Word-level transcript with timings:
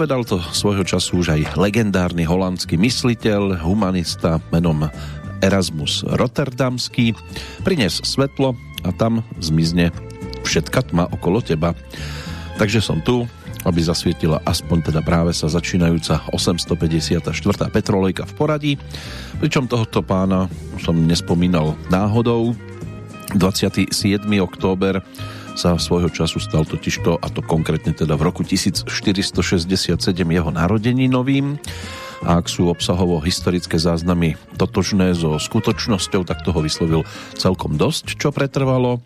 Povedal 0.00 0.24
to 0.24 0.40
svojho 0.56 0.80
času 0.80 1.20
už 1.20 1.36
aj 1.36 1.60
legendárny 1.60 2.24
holandský 2.24 2.80
mysliteľ, 2.80 3.60
humanista 3.60 4.40
menom 4.48 4.88
Erasmus 5.44 6.08
Rotterdamský. 6.08 7.12
Prines 7.60 8.00
svetlo 8.00 8.56
a 8.80 8.96
tam 8.96 9.20
zmizne 9.44 9.92
všetka 10.40 10.88
tma 10.88 11.04
okolo 11.12 11.44
teba. 11.44 11.76
Takže 12.56 12.80
som 12.80 13.04
tu, 13.04 13.28
aby 13.68 13.84
zasvietila 13.84 14.40
aspoň 14.48 14.88
teda 14.88 15.04
práve 15.04 15.36
sa 15.36 15.52
začínajúca 15.52 16.32
854. 16.32 17.20
petrolejka 17.68 18.24
v 18.24 18.32
poradí. 18.40 18.72
Pričom 19.36 19.68
tohoto 19.68 20.00
pána 20.00 20.48
som 20.80 20.96
nespomínal 20.96 21.76
náhodou. 21.92 22.56
27. 23.36 23.92
október 24.40 25.04
sa 25.56 25.78
svojho 25.78 26.10
času 26.12 26.38
stal 26.42 26.66
totižto, 26.66 27.18
a 27.18 27.26
to 27.30 27.40
konkrétne 27.42 27.94
teda 27.94 28.14
v 28.14 28.26
roku 28.30 28.42
1467 28.42 29.30
jeho 30.12 30.50
novým. 31.10 31.58
A 32.20 32.36
ak 32.36 32.52
sú 32.52 32.68
obsahovo 32.68 33.16
historické 33.24 33.80
záznamy 33.80 34.36
totožné 34.60 35.16
so 35.16 35.40
skutočnosťou, 35.40 36.28
tak 36.28 36.44
toho 36.44 36.60
vyslovil 36.60 37.08
celkom 37.32 37.80
dosť, 37.80 38.20
čo 38.20 38.28
pretrvalo. 38.28 39.00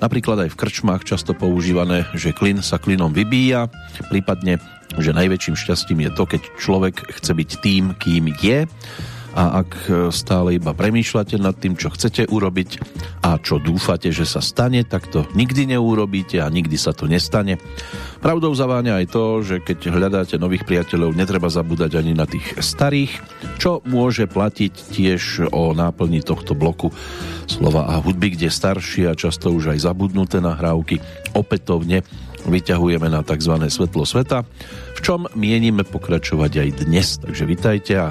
Napríklad 0.00 0.48
aj 0.48 0.56
v 0.56 0.58
krčmách 0.64 1.04
často 1.04 1.36
používané, 1.36 2.08
že 2.16 2.32
klin 2.32 2.64
sa 2.64 2.80
klinom 2.80 3.12
vybíja, 3.12 3.68
prípadne, 4.08 4.64
že 4.96 5.12
najväčším 5.12 5.60
šťastím 5.60 6.08
je 6.08 6.10
to, 6.16 6.24
keď 6.24 6.42
človek 6.56 7.04
chce 7.20 7.32
byť 7.36 7.50
tým, 7.60 7.84
kým 8.00 8.32
je 8.40 8.64
a 9.34 9.66
ak 9.66 9.90
stále 10.14 10.62
iba 10.62 10.70
premýšľate 10.70 11.42
nad 11.42 11.58
tým, 11.58 11.74
čo 11.74 11.90
chcete 11.90 12.30
urobiť 12.30 12.70
a 13.26 13.36
čo 13.42 13.58
dúfate, 13.58 14.14
že 14.14 14.22
sa 14.22 14.38
stane, 14.38 14.86
tak 14.86 15.10
to 15.10 15.26
nikdy 15.34 15.66
neurobíte 15.66 16.38
a 16.38 16.46
nikdy 16.46 16.78
sa 16.78 16.94
to 16.94 17.10
nestane. 17.10 17.58
Pravdou 18.22 18.54
zaváňa 18.54 19.02
aj 19.02 19.06
to, 19.10 19.24
že 19.42 19.56
keď 19.60 19.90
hľadáte 19.90 20.38
nových 20.38 20.62
priateľov, 20.64 21.18
netreba 21.18 21.50
zabúdať 21.50 21.98
ani 21.98 22.14
na 22.14 22.30
tých 22.30 22.62
starých, 22.62 23.20
čo 23.58 23.82
môže 23.84 24.30
platiť 24.30 24.72
tiež 24.94 25.50
o 25.50 25.74
náplni 25.74 26.22
tohto 26.22 26.54
bloku 26.54 26.94
slova 27.50 27.90
a 27.90 28.00
hudby, 28.00 28.38
kde 28.38 28.48
staršie 28.48 29.10
a 29.10 29.18
často 29.18 29.50
už 29.50 29.74
aj 29.74 29.84
zabudnuté 29.84 30.38
nahrávky 30.38 31.02
opätovne 31.34 32.06
vyťahujeme 32.44 33.08
na 33.08 33.24
tzv. 33.24 33.56
svetlo 33.56 34.04
sveta, 34.04 34.44
v 34.94 35.00
čom 35.00 35.24
mienime 35.32 35.80
pokračovať 35.84 36.52
aj 36.60 36.68
dnes. 36.84 37.08
Takže 37.20 37.44
vitajte 37.48 37.92
a 37.96 38.08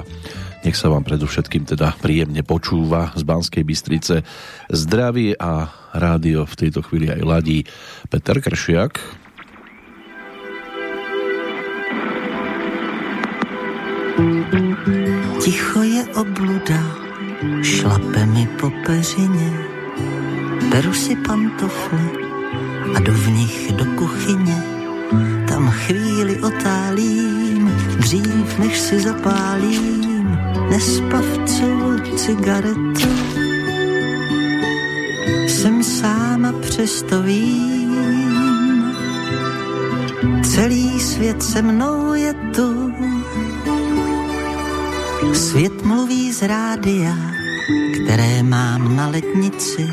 nech 0.64 0.80
sa 0.80 0.88
vám 0.88 1.04
predovšetkým 1.04 1.68
teda 1.68 1.92
príjemne 2.00 2.40
počúva 2.40 3.12
z 3.12 3.22
Banskej 3.22 3.64
Bystrice. 3.68 4.24
Zdraví 4.72 5.36
a 5.36 5.68
rádio 5.92 6.48
v 6.48 6.54
tejto 6.56 6.80
chvíli 6.80 7.12
aj 7.12 7.20
ladí 7.20 7.68
Peter 8.08 8.40
Kršiak. 8.40 8.96
Ticho 15.44 15.80
je 15.84 16.02
obluda, 16.16 16.80
šlape 17.60 18.24
mi 18.32 18.48
po 18.56 18.72
peřině, 18.86 19.52
beru 20.70 20.94
si 20.94 21.16
pantofly 21.16 22.08
a 22.96 23.00
jdu 23.00 23.12
v 23.12 23.28
nich 23.30 23.72
do 23.72 23.84
kuchyně. 23.84 24.56
Tam 25.48 25.70
chvíli 25.70 26.40
otálím, 26.40 27.68
dřív 28.00 28.58
než 28.58 28.78
si 28.78 29.00
zapálím 29.00 30.13
nespavcu 30.70 31.64
cigaretu. 32.16 33.08
Jsem 35.46 35.82
sám 35.82 36.54
přesto 36.60 37.22
vím, 37.22 38.92
celý 40.42 41.00
svět 41.00 41.42
se 41.42 41.62
mnou 41.62 42.14
je 42.14 42.34
tu. 42.34 42.92
Svět 45.32 45.84
mluví 45.84 46.32
z 46.32 46.42
rádia, 46.42 47.16
které 47.94 48.42
mám 48.42 48.96
na 48.96 49.08
letnici, 49.08 49.88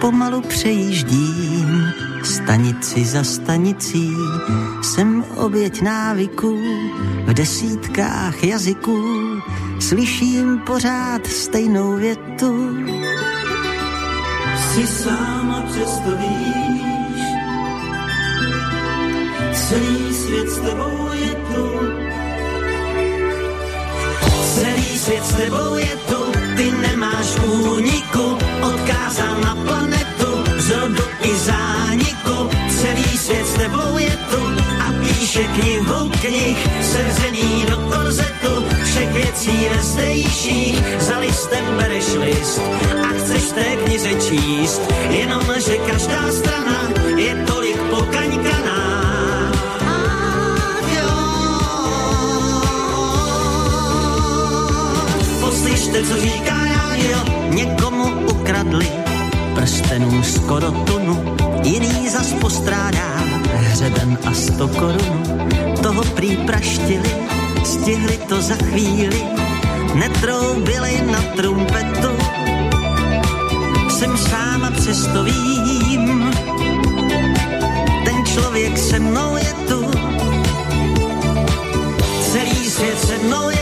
pomalu 0.00 0.40
přejíždím 0.40 1.92
stanici 2.26 3.04
za 3.04 3.24
stanicí. 3.24 4.16
Jsem 4.82 5.24
oběť 5.36 5.82
návyků 5.82 6.58
v 7.26 7.34
desítkách 7.34 8.44
jazyků, 8.44 9.02
slyším 9.80 10.58
pořád 10.66 11.26
stejnou 11.26 11.96
větu. 11.96 12.76
Jsi 14.56 14.86
sám 14.86 15.50
a 15.50 15.60
přesto 15.70 16.10
víš, 16.10 17.22
celý 19.52 20.14
svět 20.14 20.50
s 20.50 20.58
tebou 20.58 21.08
je 21.12 21.34
tu. 21.34 21.66
Celý 24.54 24.98
svět 24.98 25.24
s 25.24 25.34
tebou 25.34 25.74
je 25.76 25.96
tu, 26.08 26.32
ty 26.56 26.72
nemáš 26.72 27.36
úniku, 27.44 28.38
odkázal 28.62 29.40
na 29.44 29.54
planetu, 29.54 30.05
zrodu 30.66 31.04
i 31.22 31.30
zániku. 31.36 32.50
Celý 32.80 33.18
svět 33.18 33.46
s 33.46 33.54
tebou 33.54 33.98
je 33.98 34.14
tu 34.30 34.42
a 34.86 34.92
píše 35.00 35.44
knihu 35.44 36.10
knih, 36.20 36.58
sevřený 36.82 37.64
do 37.70 37.76
korzetu, 37.76 38.52
všech 38.84 39.12
věcí 39.12 39.68
nezdejších, 39.76 40.82
za 41.00 41.18
listem 41.18 41.64
bereš 41.76 42.14
list 42.14 42.60
a 43.02 43.08
chceš 43.18 43.52
té 43.52 43.76
knize 43.76 44.10
číst, 44.28 44.82
jenom 45.10 45.42
že 45.66 45.76
každá 45.76 46.32
strana 46.32 46.90
je 47.16 47.34
tolik 47.46 47.78
pokaňkaná. 47.90 48.82
Poslyšte, 55.40 56.02
co 56.02 56.16
říká 56.20 56.56
rádio, 56.64 57.18
někomu 57.50 58.04
ukradli 58.30 59.05
prstenů 59.66 60.22
skoro 60.22 60.70
tunu, 60.70 61.36
jiný 61.62 62.08
zas 62.08 62.32
postrádá 62.32 63.08
hřeben 63.54 64.18
a 64.26 64.34
sto 64.34 64.68
korun, 64.68 65.22
toho 65.82 66.04
prý 66.04 66.36
praštili 66.36 67.10
stihli 67.64 68.18
to 68.28 68.42
za 68.42 68.54
chvíli, 68.54 69.22
netroubili 69.94 71.02
na 71.10 71.22
trumpetu. 71.36 72.12
Jsem 73.90 74.18
sám 74.18 74.64
a 74.64 74.70
přesto 74.70 75.24
vím, 75.24 76.30
ten 78.04 78.26
člověk 78.26 78.78
se 78.78 78.98
mnou 78.98 79.36
je 79.36 79.54
tu. 79.68 79.90
Celý 82.32 82.70
svět 82.70 83.00
se 83.00 83.18
mnou 83.18 83.50
je 83.50 83.55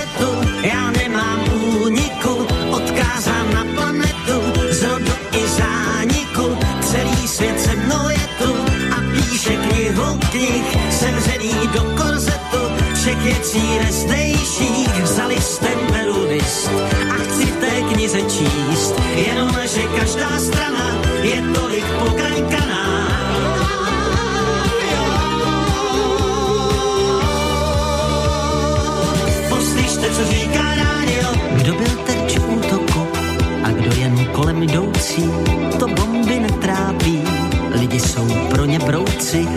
knih, 10.34 10.76
sevřený 10.90 11.54
do 11.74 11.82
korzetu, 12.02 12.62
všech 12.94 13.18
věcí 13.18 13.78
nezdejších 13.84 15.02
vzali 15.02 15.40
jste 15.40 15.68
beru 15.92 16.28
list 16.28 16.70
a 17.10 17.14
chci 17.14 17.46
v 17.46 17.56
té 17.56 17.82
knize 17.92 18.22
číst, 18.22 18.94
jenom 19.16 19.50
že 19.64 19.82
každá 19.98 20.38
strana 20.38 21.02
je 21.22 21.42
tolik 21.54 21.84
pokraňkaná. 21.98 22.84
Poslyšte, 29.48 30.10
co 30.10 30.24
říká 30.24 30.74
rádio. 30.74 31.28
Kdo 31.52 31.72
byl 31.74 31.96
terč 32.06 32.38
útoku 32.38 33.06
a 33.64 33.70
kdo 33.70 34.00
jen 34.00 34.26
kolem 34.32 34.62
jdoucí, 34.62 35.30
to 35.78 35.86
bomby 35.88 36.40
netrápí. 36.40 37.22
Lidi 37.80 38.00
jsou 38.00 38.26
pro 38.50 38.64
ně 38.64 38.78
brouci, 38.78 39.48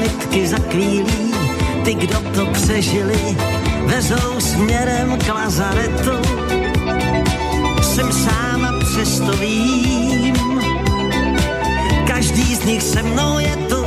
sanitky 0.00 0.48
za 0.48 0.56
chvílí 0.70 1.34
ty, 1.84 1.94
kdo 1.94 2.20
to 2.34 2.46
přežili, 2.46 3.36
vezou 3.84 4.40
směrem 4.40 5.18
k 5.18 5.34
lazaretu. 5.34 6.16
Jsem 7.82 8.12
sám 8.12 8.64
a 8.64 8.72
přesto 8.78 9.32
vím, 9.32 10.34
každý 12.06 12.54
z 12.54 12.64
nich 12.64 12.82
se 12.82 13.02
mnou 13.02 13.38
je 13.38 13.56
tu. 13.56 13.84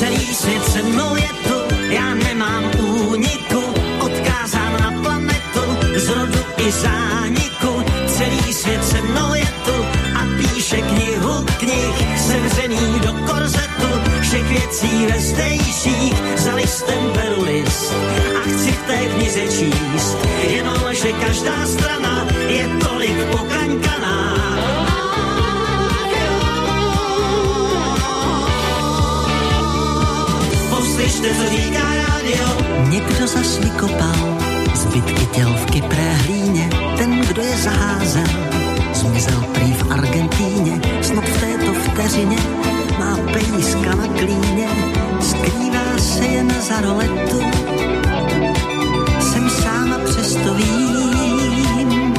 Celý 0.00 0.34
svět 0.34 0.64
se 0.64 0.82
mnou 0.82 1.16
je 1.16 1.30
tu, 1.48 1.74
já 1.90 2.14
nemám 2.14 2.64
úniku, 3.10 3.62
odkázán 4.00 4.72
na 4.80 5.02
planetu, 5.02 5.62
zrodu 5.96 6.38
i 6.56 6.70
zániku. 6.70 7.01
Věcí 14.52 15.06
ve 15.06 15.20
zdejších, 15.20 16.14
za 16.36 16.54
listem 16.54 17.10
beru 17.14 17.42
list 17.42 17.92
a 18.36 18.40
chci 18.40 18.72
v 18.72 18.82
té 18.86 18.98
knize 19.06 19.40
číst, 19.40 20.18
jenom 20.48 20.82
že 20.90 21.12
každá 21.12 21.66
strana 21.66 22.26
je 22.48 22.68
tolik 22.84 23.18
pokaňkaná. 23.30 24.18
Poslyšte, 30.70 31.28
co 31.34 31.44
vykopal 33.58 34.38
zbytky 34.74 35.26
těl 35.26 35.54
v 35.56 35.64
kypré 35.70 36.14
hlíně. 36.14 36.70
Ten, 36.96 37.20
kdo 37.20 37.42
je 37.42 37.56
zaházel, 37.56 38.28
zmizel 38.92 39.44
prý 39.52 39.72
v 39.72 39.92
Argentíně. 39.92 40.80
Snad 41.02 41.24
v 41.24 41.40
této 41.40 41.74
vteřině 41.74 42.36
má 43.02 43.16
pejska 43.32 43.94
na 43.94 44.06
klíně, 44.06 44.68
skrývá 45.20 45.98
se 45.98 46.24
jen 46.24 46.50
za 46.68 46.80
roletu. 46.80 47.40
Jsem 49.20 49.50
sám 49.50 49.92
a 49.92 49.98
přesto 49.98 50.54
vím, 50.54 52.14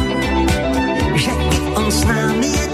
že 1.15 1.31
i 1.31 1.59
on 1.75 1.91
s 1.91 2.03
námi 2.03 2.47
je 2.47 2.73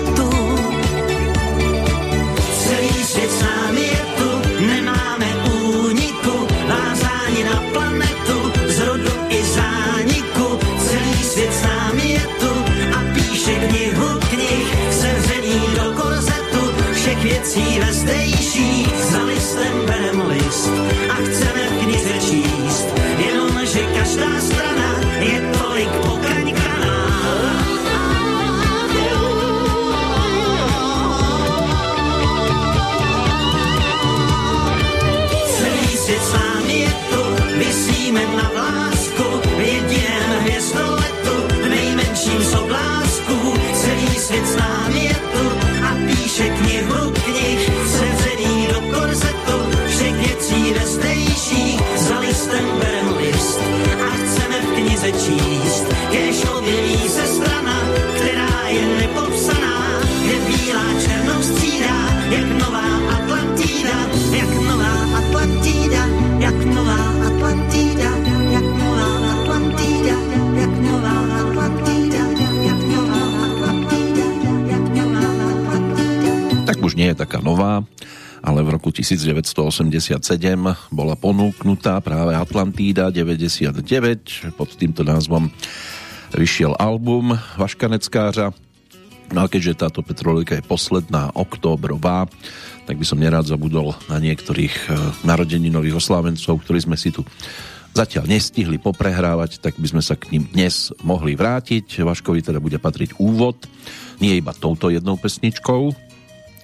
všech 17.50 17.64
věcí 17.64 17.80
ve 17.80 17.94
zdejších, 17.94 18.19
taká 77.20 77.44
nová, 77.44 77.84
ale 78.40 78.64
v 78.64 78.80
roku 78.80 78.96
1987 78.96 80.24
bola 80.88 81.20
ponúknutá 81.20 82.00
práve 82.00 82.32
Atlantída 82.32 83.12
99. 83.12 84.56
Pod 84.56 84.70
týmto 84.80 85.04
názvom 85.04 85.52
vyšiel 86.32 86.80
album 86.80 87.36
Vaška 87.60 87.92
Neckářa. 87.92 88.56
No 89.30 89.46
a 89.46 89.52
keďže 89.52 89.86
táto 89.86 90.00
Petrolika 90.02 90.56
je 90.56 90.64
posledná 90.64 91.30
októbrová, 91.36 92.26
tak 92.88 92.98
by 92.98 93.06
som 93.06 93.22
nerád 93.22 93.46
zabudol 93.46 93.94
na 94.10 94.18
niektorých 94.18 94.74
e, 94.74 94.88
narodeninových 95.22 96.02
oslávencov, 96.02 96.66
ktorí 96.66 96.82
sme 96.82 96.98
si 96.98 97.14
tu 97.14 97.22
zatiaľ 97.94 98.26
nestihli 98.26 98.82
poprehrávať, 98.82 99.62
tak 99.62 99.78
by 99.78 99.86
sme 99.86 100.02
sa 100.02 100.18
k 100.18 100.34
ním 100.34 100.50
dnes 100.50 100.90
mohli 101.06 101.38
vrátiť. 101.38 102.02
Vaškovi 102.02 102.42
teda 102.42 102.58
bude 102.58 102.82
patriť 102.82 103.22
úvod, 103.22 103.70
nie 104.18 104.34
iba 104.34 104.50
touto 104.58 104.90
jednou 104.90 105.14
pesničkou, 105.22 106.09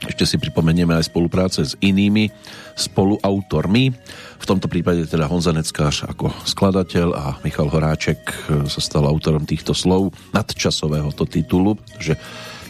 ešte 0.06 0.24
si 0.26 0.38
pripomenieme 0.38 0.94
aj 0.94 1.10
spolupráce 1.10 1.66
s 1.66 1.74
inými 1.82 2.30
spoluautormi. 2.78 3.84
V 4.38 4.46
tomto 4.46 4.70
prípade 4.70 5.06
teda 5.10 5.26
Honza 5.26 5.56
Neckář 5.56 6.10
ako 6.12 6.30
skladateľ 6.46 7.08
a 7.16 7.26
Michal 7.42 7.72
Horáček 7.72 8.20
e, 8.22 8.36
sa 8.70 8.82
stal 8.82 9.10
autorom 9.10 9.48
týchto 9.48 9.74
slov 9.74 10.14
nadčasového 10.36 11.10
to 11.16 11.26
titulu, 11.26 11.80
že 11.98 12.20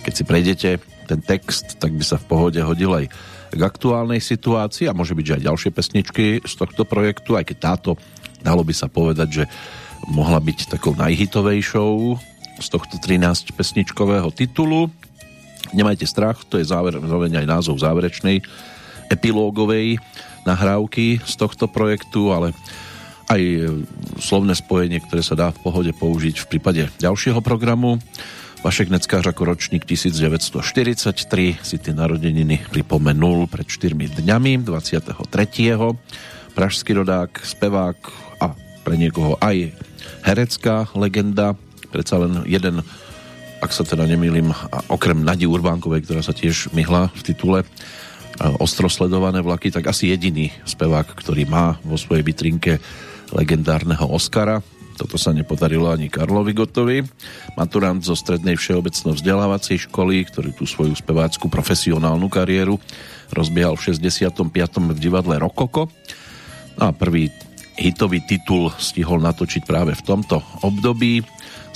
keď 0.05 0.13
si 0.13 0.23
prejdete 0.23 0.69
ten 1.05 1.19
text, 1.21 1.77
tak 1.81 1.93
by 1.93 2.03
sa 2.05 2.17
v 2.17 2.27
pohode 2.29 2.59
hodil 2.61 2.93
aj 2.93 3.05
k 3.55 3.61
aktuálnej 3.61 4.19
situácii 4.19 4.89
a 4.89 4.97
môže 4.97 5.15
byť, 5.15 5.25
že 5.25 5.35
aj 5.39 5.47
ďalšie 5.47 5.71
pesničky 5.71 6.25
z 6.43 6.53
tohto 6.57 6.83
projektu, 6.83 7.37
aj 7.37 7.45
keď 7.47 7.57
táto, 7.61 7.91
dalo 8.41 8.65
by 8.65 8.73
sa 8.73 8.89
povedať, 8.89 9.29
že 9.31 9.43
mohla 10.09 10.37
byť 10.41 10.75
takou 10.75 10.93
najhitovejšou 10.97 11.93
z 12.59 12.67
tohto 12.71 12.95
13 12.99 13.55
pesničkového 13.55 14.29
titulu. 14.31 14.91
Nemajte 15.75 16.07
strach, 16.07 16.47
to 16.47 16.55
je 16.55 16.65
záver, 16.65 16.95
aj 16.95 17.45
názov 17.45 17.83
záverečnej 17.83 18.39
epilógovej 19.11 19.99
nahrávky 20.47 21.19
z 21.19 21.33
tohto 21.35 21.67
projektu, 21.67 22.31
ale 22.31 22.55
aj 23.27 23.41
slovné 24.21 24.53
spojenie, 24.53 25.01
ktoré 25.01 25.21
sa 25.25 25.35
dá 25.35 25.49
v 25.49 25.59
pohode 25.59 25.91
použiť 25.91 26.45
v 26.45 26.49
prípade 26.55 26.87
ďalšieho 27.01 27.41
programu. 27.41 27.97
Vašek 28.65 28.89
Neckář 28.89 29.29
ako 29.29 29.53
ročník 29.53 29.85
1943 29.85 31.61
si 31.61 31.77
tie 31.77 31.93
narodeniny 31.93 32.65
pripomenul 32.73 33.45
pred 33.45 33.69
4 33.69 33.93
dňami 33.93 34.65
23. 34.65 35.29
Pražský 36.57 36.91
rodák, 36.97 37.45
spevák 37.45 37.99
a 38.41 38.57
pre 38.81 38.95
niekoho 38.97 39.37
aj 39.37 39.69
herecká 40.25 40.89
legenda. 40.97 41.53
Predsa 41.93 42.17
len 42.21 42.41
jeden, 42.49 42.81
ak 43.65 43.73
sa 43.73 43.81
teda 43.81 44.05
nemýlim, 44.05 44.53
okrem 44.93 45.25
Nadi 45.25 45.49
Urbánkovej, 45.49 46.05
ktorá 46.05 46.21
sa 46.21 46.37
tiež 46.37 46.69
myhla 46.77 47.09
v 47.17 47.21
titule 47.25 47.59
ostro 48.61 48.85
sledované 48.91 49.41
vlaky, 49.41 49.73
tak 49.73 49.89
asi 49.89 50.13
jediný 50.13 50.53
spevák, 50.69 51.17
ktorý 51.17 51.49
má 51.49 51.81
vo 51.81 51.97
svojej 51.97 52.21
vitrinke 52.21 52.77
legendárneho 53.33 54.05
Oscara 54.05 54.61
toto 54.95 55.19
sa 55.19 55.35
nepodarilo 55.35 55.91
ani 55.91 56.07
Karlovi 56.07 56.55
Gotovi. 56.55 57.03
Maturant 57.59 57.99
zo 57.99 58.15
strednej 58.15 58.55
všeobecno 58.55 59.11
vzdelávacej 59.11 59.91
školy, 59.91 60.23
ktorý 60.31 60.55
tú 60.55 60.63
svoju 60.63 60.95
spevácku 60.95 61.51
profesionálnu 61.51 62.31
kariéru 62.31 62.79
rozbiehal 63.35 63.75
v 63.75 63.91
65. 63.91 64.95
v 64.95 64.99
divadle 64.99 65.35
Rokoko. 65.35 65.91
No 66.79 66.83
a 66.87 66.91
prvý 66.95 67.27
hitový 67.75 68.23
titul 68.23 68.71
stihol 68.79 69.19
natočiť 69.19 69.67
práve 69.67 69.91
v 69.99 70.03
tomto 70.07 70.39
období. 70.63 71.19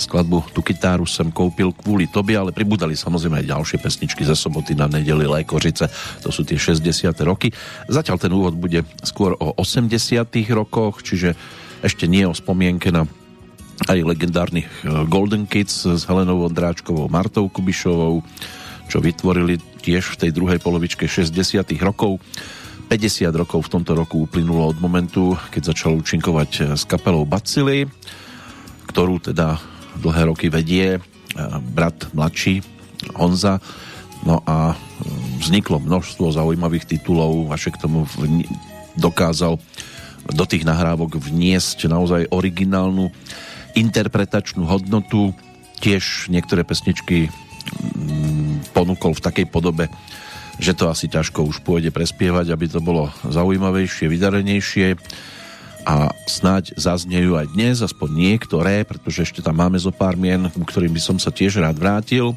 Skladbu 0.00 0.56
Tu 0.56 0.64
kytáru 0.64 1.04
som 1.04 1.28
koupil 1.28 1.76
kvôli 1.76 2.08
tobie, 2.08 2.32
ale 2.32 2.56
pribudali 2.56 2.96
samozrejme 2.96 3.44
aj 3.44 3.50
ďalšie 3.52 3.78
pesničky 3.84 4.24
ze 4.24 4.32
soboty 4.32 4.72
na 4.72 4.88
nedeli 4.88 5.28
Lajkořice. 5.28 5.84
To 6.24 6.32
sú 6.32 6.48
tie 6.48 6.56
60. 6.56 7.12
roky. 7.20 7.52
Zatiaľ 7.84 8.16
ten 8.16 8.32
úvod 8.32 8.56
bude 8.56 8.80
skôr 9.04 9.36
o 9.36 9.52
80. 9.60 9.92
rokoch, 10.56 11.04
čiže 11.04 11.36
ešte 11.84 12.08
nie 12.08 12.24
o 12.24 12.32
spomienke 12.32 12.88
na 12.88 13.04
aj 13.88 14.04
legendárnych 14.04 14.68
e, 14.68 15.08
Golden 15.08 15.48
Kids 15.48 15.88
s 15.88 16.04
Helenou 16.04 16.44
Ondráčkovou, 16.44 17.08
Martou 17.08 17.48
Kubišovou, 17.48 18.20
čo 18.92 18.98
vytvorili 19.00 19.56
tiež 19.80 20.16
v 20.16 20.20
tej 20.26 20.30
druhej 20.36 20.60
polovičke 20.60 21.08
60 21.08 21.32
rokov. 21.80 22.20
50 22.90 23.30
rokov 23.32 23.70
v 23.70 23.72
tomto 23.78 23.94
roku 23.94 24.26
uplynulo 24.26 24.74
od 24.74 24.78
momentu, 24.82 25.38
keď 25.54 25.72
začal 25.72 25.96
účinkovať 25.96 26.50
e, 26.50 26.60
s 26.76 26.84
kapelou 26.84 27.24
Bacily, 27.24 27.88
ktorú 28.90 29.22
teda 29.22 29.69
dlhé 29.98 30.30
roky 30.30 30.46
vedie 30.52 30.96
e, 30.96 31.00
brat 31.74 32.12
mladší 32.14 32.62
Honza. 33.16 33.58
No 34.20 34.44
a 34.44 34.76
vzniklo 35.40 35.80
množstvo 35.80 36.28
zaujímavých 36.28 36.84
titulov, 36.84 37.48
Vašek 37.48 37.80
tomu 37.80 38.04
dokázal 39.00 39.56
do 40.28 40.44
tých 40.44 40.68
nahrávok 40.68 41.16
vniesť 41.16 41.88
naozaj 41.88 42.28
originálnu 42.28 43.08
interpretačnú 43.72 44.68
hodnotu. 44.68 45.32
Tiež 45.80 46.28
niektoré 46.28 46.60
pesničky 46.68 47.32
ponúkol 48.76 49.16
v 49.16 49.24
takej 49.24 49.46
podobe, 49.48 49.88
že 50.60 50.76
to 50.76 50.92
asi 50.92 51.08
ťažko 51.08 51.48
už 51.48 51.64
pôjde 51.64 51.88
prespievať, 51.88 52.52
aby 52.52 52.68
to 52.68 52.84
bolo 52.84 53.08
zaujímavejšie, 53.24 54.12
vydarenejšie 54.12 55.00
a 55.86 56.12
snáď 56.28 56.76
zaznejú 56.76 57.36
aj 57.36 57.46
dnes, 57.52 57.80
aspoň 57.80 58.08
niektoré, 58.12 58.84
pretože 58.84 59.28
ešte 59.28 59.40
tam 59.40 59.58
máme 59.58 59.80
zo 59.80 59.90
pár 59.90 60.14
mien, 60.14 60.48
ku 60.52 60.62
ktorým 60.64 60.92
by 60.92 61.02
som 61.02 61.16
sa 61.16 61.32
tiež 61.32 61.60
rád 61.60 61.80
vrátil. 61.80 62.36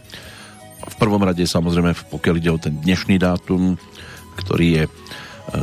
V 0.83 0.95
prvom 0.99 1.21
rade 1.23 1.43
samozrejme, 1.43 1.95
pokiaľ 2.11 2.35
ide 2.39 2.51
o 2.51 2.59
ten 2.59 2.75
dnešný 2.79 3.19
dátum, 3.19 3.79
ktorý 4.35 4.67
je 4.79 4.83
E, 5.43 5.59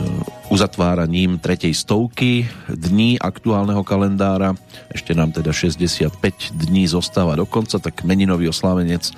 uzatváraním 0.50 1.38
tretej 1.38 1.72
stovky 1.72 2.44
dní 2.68 3.16
aktuálneho 3.16 3.80
kalendára. 3.86 4.52
Ešte 4.90 5.14
nám 5.14 5.32
teda 5.32 5.54
65 5.54 6.10
dní 6.52 6.84
zostáva 6.90 7.38
do 7.38 7.46
konca, 7.46 7.78
tak 7.78 8.02
meninový 8.02 8.50
oslávenec 8.50 9.14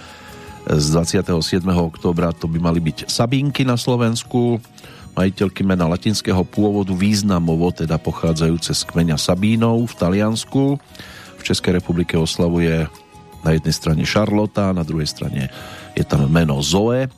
z 0.69 0.85
27. 0.95 1.66
oktobra 1.66 2.31
to 2.37 2.47
by 2.47 2.61
mali 2.62 2.78
byť 2.78 3.11
Sabínky 3.11 3.66
na 3.66 3.75
Slovensku, 3.81 4.62
majiteľky 5.12 5.62
mena 5.64 5.85
latinského 5.88 6.40
pôvodu 6.49 6.92
významovo, 6.97 7.69
teda 7.73 8.00
pochádzajúce 8.00 8.73
z 8.73 8.83
kmeňa 8.88 9.16
Sabínov 9.21 9.85
v 9.92 9.95
Taliansku. 9.97 10.64
V 11.37 11.42
Českej 11.42 11.83
republike 11.83 12.16
oslavuje 12.16 12.88
na 13.42 13.50
jednej 13.52 13.75
strane 13.75 14.02
Charlotta, 14.07 14.73
na 14.73 14.87
druhej 14.87 15.11
strane 15.11 15.50
je 15.92 16.04
tam 16.07 16.25
meno 16.31 16.62
Zoe. 16.64 17.11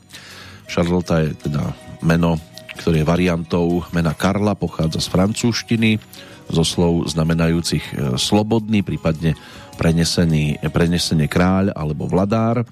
Charlotta 0.67 1.23
je 1.23 1.37
teda 1.37 1.71
meno, 2.03 2.41
ktoré 2.81 3.05
je 3.05 3.07
variantou 3.07 3.85
mena 3.95 4.17
Karla, 4.17 4.59
pochádza 4.59 4.99
z 4.99 5.13
francúzštiny, 5.13 6.01
zo 6.45 6.65
slov 6.65 7.09
znamenajúcich 7.09 7.85
e, 7.85 7.93
slobodný, 8.21 8.85
prípadne 8.85 9.33
prenesený, 9.81 10.61
prenesený 10.61 11.25
kráľ 11.31 11.73
alebo 11.73 12.05
vladár. 12.05 12.69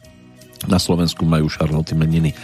Na 0.68 0.76
Slovensku 0.76 1.24
majú 1.24 1.48
Charlotte 1.48 1.96
meniny 1.96 2.36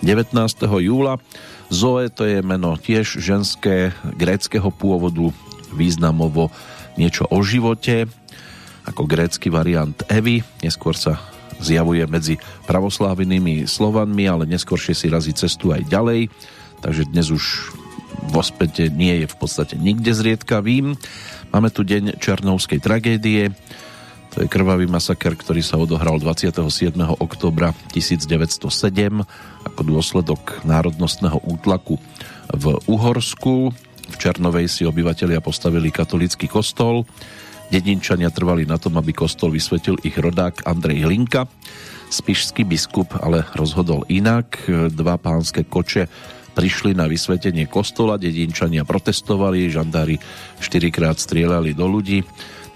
19. 0.00 0.36
júla. 0.62 1.18
Zoe 1.66 2.06
to 2.14 2.22
je 2.22 2.38
meno 2.46 2.78
tiež 2.78 3.18
ženské, 3.18 3.90
gréckého 4.14 4.70
pôvodu, 4.70 5.34
významovo 5.74 6.54
niečo 6.94 7.26
o 7.28 7.42
živote, 7.42 8.06
ako 8.86 9.02
grécky 9.04 9.50
variant 9.50 9.98
Evy. 10.06 10.46
Neskôr 10.62 10.94
sa 10.94 11.18
zjavuje 11.58 12.06
medzi 12.06 12.38
pravoslávenými 12.70 13.66
Slovanmi, 13.66 14.30
ale 14.30 14.46
neskôršie 14.46 14.94
si 14.94 15.06
razí 15.10 15.34
cestu 15.34 15.74
aj 15.74 15.90
ďalej. 15.90 16.30
Takže 16.80 17.10
dnes 17.10 17.34
už 17.34 17.74
vo 18.30 18.42
späte 18.46 18.88
nie 18.88 19.24
je 19.24 19.26
v 19.26 19.36
podstate 19.36 19.74
nikde 19.74 20.14
zriedkavým. 20.14 20.94
Máme 21.50 21.68
tu 21.74 21.82
deň 21.82 22.22
Černovskej 22.22 22.78
tragédie, 22.78 23.50
to 24.36 24.44
je 24.44 24.52
krvavý 24.52 24.84
masaker, 24.84 25.32
ktorý 25.32 25.64
sa 25.64 25.80
odohral 25.80 26.20
27. 26.20 26.60
oktobra 27.16 27.72
1907 27.88 28.68
ako 29.64 29.80
dôsledok 29.80 30.60
národnostného 30.60 31.40
útlaku 31.40 31.96
v 32.52 32.76
Uhorsku. 32.84 33.72
V 34.12 34.14
Černovej 34.20 34.68
si 34.68 34.84
obyvatelia 34.84 35.40
postavili 35.40 35.88
katolický 35.88 36.52
kostol. 36.52 37.08
Dedinčania 37.72 38.28
trvali 38.28 38.68
na 38.68 38.76
tom, 38.76 39.00
aby 39.00 39.16
kostol 39.16 39.56
vysvetil 39.56 39.96
ich 40.04 40.20
rodák 40.20 40.68
Andrej 40.68 41.08
Hlinka. 41.08 41.48
Spišský 42.12 42.68
biskup 42.68 43.16
ale 43.16 43.48
rozhodol 43.56 44.04
inak. 44.12 44.68
Dva 44.92 45.16
pánske 45.16 45.64
koče 45.64 46.12
prišli 46.52 46.92
na 46.92 47.08
vysvetenie 47.08 47.64
kostola, 47.72 48.20
dedinčania 48.20 48.84
protestovali, 48.84 49.72
žandári 49.72 50.20
štyrikrát 50.60 51.16
strieľali 51.16 51.72
do 51.72 51.88
ľudí 51.88 52.20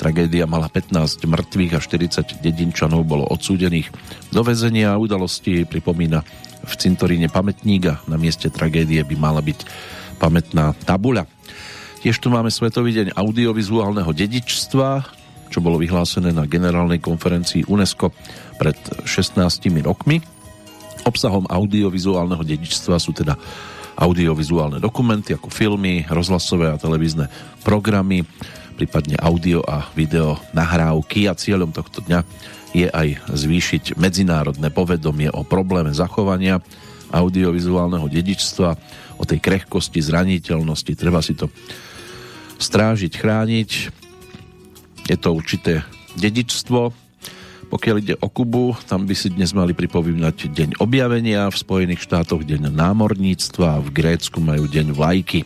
Tragédia 0.00 0.49
mala 0.49 0.73
15 0.73 1.28
mŕtvych 1.28 1.76
a 1.76 1.80
40 1.85 2.40
dedinčanov 2.40 3.04
bolo 3.04 3.28
odsúdených 3.28 3.92
do 4.33 4.40
väzenia 4.40 4.97
udalosti 4.97 5.69
pripomína 5.69 6.25
v 6.64 6.73
cintoríne 6.73 7.28
a 7.28 7.95
na 8.09 8.16
mieste 8.16 8.49
tragédie 8.49 9.04
by 9.04 9.16
mala 9.21 9.45
byť 9.45 9.61
pamätná 10.16 10.73
tabuľa. 10.88 11.28
Tiež 12.00 12.16
tu 12.16 12.33
máme 12.33 12.49
Svetový 12.49 12.97
deň 12.97 13.12
audiovizuálneho 13.12 14.09
dedičstva, 14.09 15.04
čo 15.52 15.61
bolo 15.61 15.76
vyhlásené 15.76 16.33
na 16.33 16.49
generálnej 16.49 16.97
konferencii 16.97 17.69
UNESCO 17.69 18.09
pred 18.57 18.80
16 19.04 19.37
rokmi. 19.85 20.25
Obsahom 21.04 21.45
audiovizuálneho 21.45 22.40
dedičstva 22.40 22.97
sú 22.97 23.12
teda 23.12 23.37
audiovizuálne 24.00 24.80
dokumenty 24.80 25.37
ako 25.37 25.52
filmy, 25.52 26.09
rozhlasové 26.09 26.73
a 26.73 26.80
televízne 26.80 27.28
programy, 27.61 28.25
prípadne 28.80 29.20
audio 29.20 29.60
a 29.68 29.92
video 29.92 30.40
nahrávky 30.56 31.28
a 31.28 31.37
cieľom 31.37 31.68
tohto 31.68 32.00
dňa 32.00 32.25
je 32.72 32.88
aj 32.88 33.28
zvýšiť 33.28 34.00
medzinárodné 34.00 34.72
povedomie 34.72 35.28
o 35.28 35.44
probléme 35.44 35.92
zachovania 35.92 36.64
audiovizuálneho 37.12 38.08
dedičstva, 38.08 38.70
o 39.20 39.25
tej 39.28 39.37
krehkosti, 39.44 40.00
zraniteľnosti. 40.00 40.96
Treba 40.96 41.20
si 41.20 41.37
to 41.37 41.52
strážiť, 42.56 43.12
chrániť. 43.12 43.70
Je 45.12 45.16
to 45.20 45.28
určité 45.37 45.84
dedičstvo. 46.16 46.88
Pokiaľ 47.68 47.96
ide 48.00 48.14
o 48.16 48.32
Kubu, 48.32 48.80
tam 48.88 49.04
by 49.04 49.12
si 49.12 49.28
dnes 49.28 49.52
mali 49.52 49.76
pripomínať 49.76 50.56
Deň 50.56 50.70
objavenia, 50.80 51.52
v 51.52 51.60
Spojených 51.60 52.08
štátoch 52.08 52.49
Deň 52.49 52.72
námorníctva, 52.72 53.84
v 53.84 53.88
Grécku 53.92 54.40
majú 54.40 54.64
Deň 54.64 54.96
vlajky. 54.96 55.44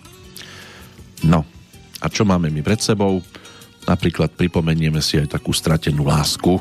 No, 1.26 1.42
a 2.04 2.06
čo 2.12 2.28
máme 2.28 2.52
my 2.52 2.60
pred 2.60 2.84
sebou? 2.84 3.24
Napríklad 3.88 4.36
pripomenieme 4.36 5.00
si 5.00 5.16
aj 5.16 5.40
takú 5.40 5.56
stratenú 5.56 6.04
lásku. 6.04 6.60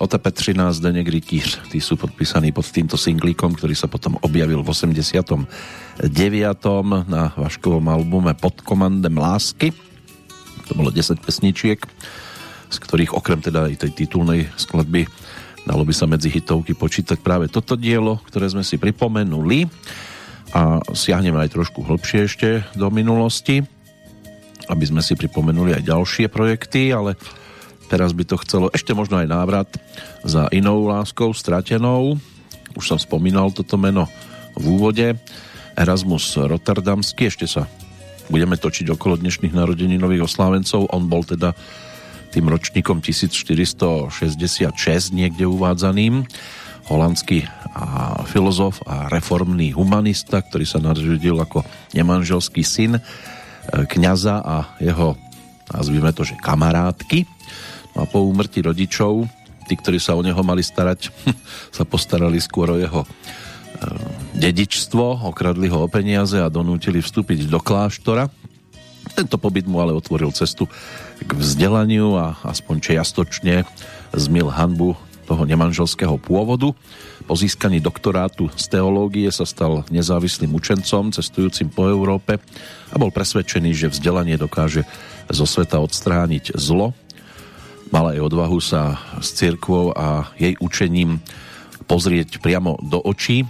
OTP13 0.00 0.82
Denek 0.82 1.06
Rytíř, 1.06 1.70
tí 1.70 1.78
sú 1.78 1.94
podpísaní 1.94 2.50
pod 2.50 2.66
týmto 2.66 2.98
singlíkom, 2.98 3.54
ktorý 3.54 3.74
sa 3.78 3.86
potom 3.86 4.18
objavil 4.22 4.60
v 4.60 4.68
89. 4.70 5.46
na 7.06 7.30
Vaškovom 7.38 7.86
albume 7.86 8.34
Pod 8.34 8.62
komandem 8.66 9.14
lásky. 9.14 9.70
To 10.66 10.72
bolo 10.74 10.90
10 10.90 11.20
pesničiek, 11.22 11.78
z 12.72 12.76
ktorých 12.76 13.14
okrem 13.14 13.38
teda 13.38 13.70
aj 13.70 13.86
tej 13.86 14.06
titulnej 14.06 14.50
skladby 14.58 15.06
dalo 15.64 15.80
by 15.80 15.96
sa 15.96 16.04
medzi 16.04 16.28
hitovky 16.28 16.76
počítať 16.76 17.24
práve 17.24 17.48
toto 17.48 17.72
dielo, 17.72 18.20
ktoré 18.28 18.52
sme 18.52 18.60
si 18.60 18.76
pripomenuli 18.76 19.64
a 20.52 20.76
siahneme 20.92 21.40
aj 21.40 21.56
trošku 21.56 21.80
hlbšie 21.80 22.28
ešte 22.28 22.48
do 22.76 22.92
minulosti 22.92 23.64
aby 24.68 24.84
sme 24.88 25.02
si 25.04 25.12
pripomenuli 25.16 25.76
aj 25.76 25.88
ďalšie 25.88 26.26
projekty, 26.32 26.94
ale 26.94 27.18
teraz 27.88 28.16
by 28.16 28.24
to 28.24 28.40
chcelo 28.40 28.72
ešte 28.72 28.96
možno 28.96 29.20
aj 29.20 29.28
návrat 29.28 29.68
za 30.24 30.48
inou 30.50 30.86
láskou, 30.88 31.30
stratenou. 31.36 32.16
Už 32.74 32.84
som 32.84 32.98
spomínal 32.98 33.54
toto 33.54 33.78
meno 33.78 34.10
v 34.58 34.64
úvode. 34.78 35.06
Erasmus 35.74 36.38
Rotterdamský, 36.38 37.30
ešte 37.30 37.46
sa 37.50 37.66
budeme 38.30 38.56
točiť 38.56 38.88
okolo 38.94 39.20
dnešných 39.20 39.52
narodení 39.52 39.98
nových 39.98 40.30
oslávencov. 40.30 40.88
On 40.94 41.04
bol 41.06 41.26
teda 41.26 41.52
tým 42.34 42.50
ročníkom 42.50 42.98
1466 43.02 44.70
niekde 45.14 45.46
uvádzaným. 45.46 46.26
Holandský 46.84 47.48
a 47.74 48.20
filozof 48.28 48.84
a 48.84 49.08
reformný 49.08 49.72
humanista, 49.72 50.44
ktorý 50.44 50.68
sa 50.68 50.84
narodil 50.84 51.34
ako 51.40 51.64
nemanželský 51.96 52.60
syn 52.60 53.00
kňaza 53.72 54.44
a 54.44 54.76
jeho, 54.78 55.16
nazvime 55.72 56.12
to, 56.12 56.28
že 56.28 56.36
kamarátky. 56.36 57.24
A 57.94 58.06
po 58.06 58.26
úmrti 58.26 58.62
rodičov, 58.62 59.26
tí, 59.70 59.74
ktorí 59.78 60.02
sa 60.02 60.18
o 60.18 60.22
neho 60.22 60.40
mali 60.42 60.62
starať, 60.62 61.10
sa 61.76 61.86
postarali 61.86 62.42
skôr 62.42 62.74
o 62.74 62.80
jeho 62.80 63.02
e, 63.02 63.08
dedičstvo, 64.38 65.24
okradli 65.30 65.70
ho 65.70 65.86
o 65.86 65.88
peniaze 65.90 66.38
a 66.38 66.52
donútili 66.52 66.98
vstúpiť 66.98 67.46
do 67.46 67.62
kláštora. 67.62 68.30
Tento 69.14 69.36
pobyt 69.38 69.68
mu 69.68 69.78
ale 69.78 69.94
otvoril 69.94 70.34
cestu 70.34 70.66
k 71.22 71.30
vzdelaniu 71.30 72.18
a 72.18 72.34
aspoň 72.42 72.76
čiastočne 72.82 73.62
zmil 74.10 74.50
hanbu 74.50 74.98
toho 75.24 75.48
nemanželského 75.48 76.20
pôvodu. 76.20 76.76
Po 77.24 77.34
získaní 77.34 77.80
doktorátu 77.80 78.52
z 78.52 78.68
teológie 78.68 79.32
sa 79.32 79.48
stal 79.48 79.82
nezávislým 79.88 80.52
učencom, 80.52 81.16
cestujúcim 81.16 81.72
po 81.72 81.88
Európe 81.88 82.36
a 82.92 82.96
bol 83.00 83.08
presvedčený, 83.08 83.72
že 83.72 83.88
vzdelanie 83.88 84.36
dokáže 84.36 84.84
zo 85.32 85.48
sveta 85.48 85.80
odstrániť 85.80 86.52
zlo. 86.60 86.92
Mal 87.92 88.04
aj 88.16 88.24
odvahu 88.24 88.58
sa 88.62 88.96
s 89.20 89.36
cirkvou 89.36 89.92
a 89.92 90.28
jej 90.38 90.56
učením 90.60 91.20
pozrieť 91.84 92.40
priamo 92.40 92.80
do 92.80 93.00
očí 93.02 93.44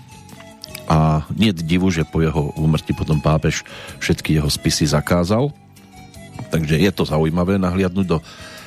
a 0.90 1.24
nie 1.32 1.54
divu, 1.54 1.88
že 1.88 2.04
po 2.04 2.20
jeho 2.20 2.52
úmrti 2.58 2.92
potom 2.92 3.22
pápež 3.22 3.64
všetky 4.02 4.36
jeho 4.36 4.50
spisy 4.50 4.90
zakázal. 4.90 5.48
Takže 6.50 6.76
je 6.76 6.90
to 6.92 7.08
zaujímavé 7.08 7.56
nahliadnúť 7.56 8.06
do 8.06 8.18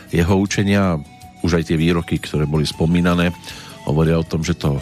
jeho 0.09 0.35
učenia 0.39 0.97
už 1.45 1.61
aj 1.61 1.63
tie 1.69 1.77
výroky, 1.77 2.17
ktoré 2.17 2.49
boli 2.49 2.65
spomínané, 2.65 3.29
hovoria 3.85 4.17
o 4.17 4.25
tom, 4.25 4.41
že 4.41 4.57
to 4.57 4.81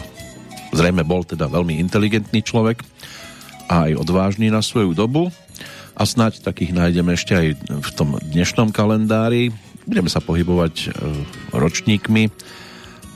zrejme 0.72 1.04
bol 1.04 1.22
teda 1.22 1.46
veľmi 1.46 1.76
inteligentný 1.78 2.40
človek 2.40 2.80
a 3.68 3.90
aj 3.90 4.00
odvážny 4.00 4.48
na 4.48 4.64
svoju 4.64 4.96
dobu 4.96 5.28
a 5.96 6.02
snáď 6.04 6.44
takých 6.44 6.72
nájdeme 6.76 7.16
ešte 7.16 7.32
aj 7.32 7.46
v 7.82 7.90
tom 7.96 8.16
dnešnom 8.20 8.72
kalendári. 8.72 9.52
Budeme 9.86 10.10
sa 10.10 10.18
pohybovať 10.18 10.74
e, 10.74 10.86
ročníkmi 11.54 12.28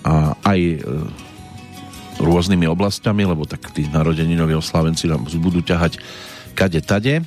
a 0.07 0.39
aj 0.47 0.61
e, 0.61 0.79
rôznymi 2.23 2.71
oblastiami, 2.71 3.27
lebo 3.27 3.45
tak 3.45 3.75
tí 3.75 3.91
narodeninoví 3.91 4.55
oslávenci 4.55 5.11
nám 5.11 5.27
budú 5.27 5.61
ťahať 5.61 5.99
kade 6.55 6.81
tade. 6.87 7.27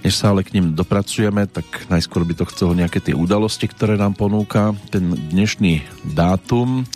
Než 0.00 0.16
sa 0.16 0.32
ale 0.32 0.44
k 0.44 0.56
ním 0.56 0.72
dopracujeme, 0.72 1.44
tak 1.44 1.64
najskôr 1.92 2.24
by 2.24 2.32
to 2.32 2.48
chcelo 2.48 2.72
nejaké 2.72 3.04
tie 3.04 3.12
udalosti, 3.12 3.68
ktoré 3.68 4.00
nám 4.00 4.16
ponúka 4.16 4.72
ten 4.88 5.12
dnešný 5.12 5.84
dátum 6.16 6.88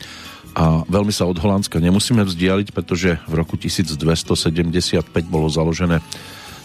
a 0.55 0.87
veľmi 0.87 1.11
sa 1.11 1.27
od 1.27 1.37
Holandska 1.37 1.83
nemusíme 1.83 2.22
vzdialiť, 2.22 2.70
pretože 2.70 3.18
v 3.27 3.35
roku 3.35 3.59
1275 3.59 5.11
bolo 5.27 5.50
založené 5.50 5.98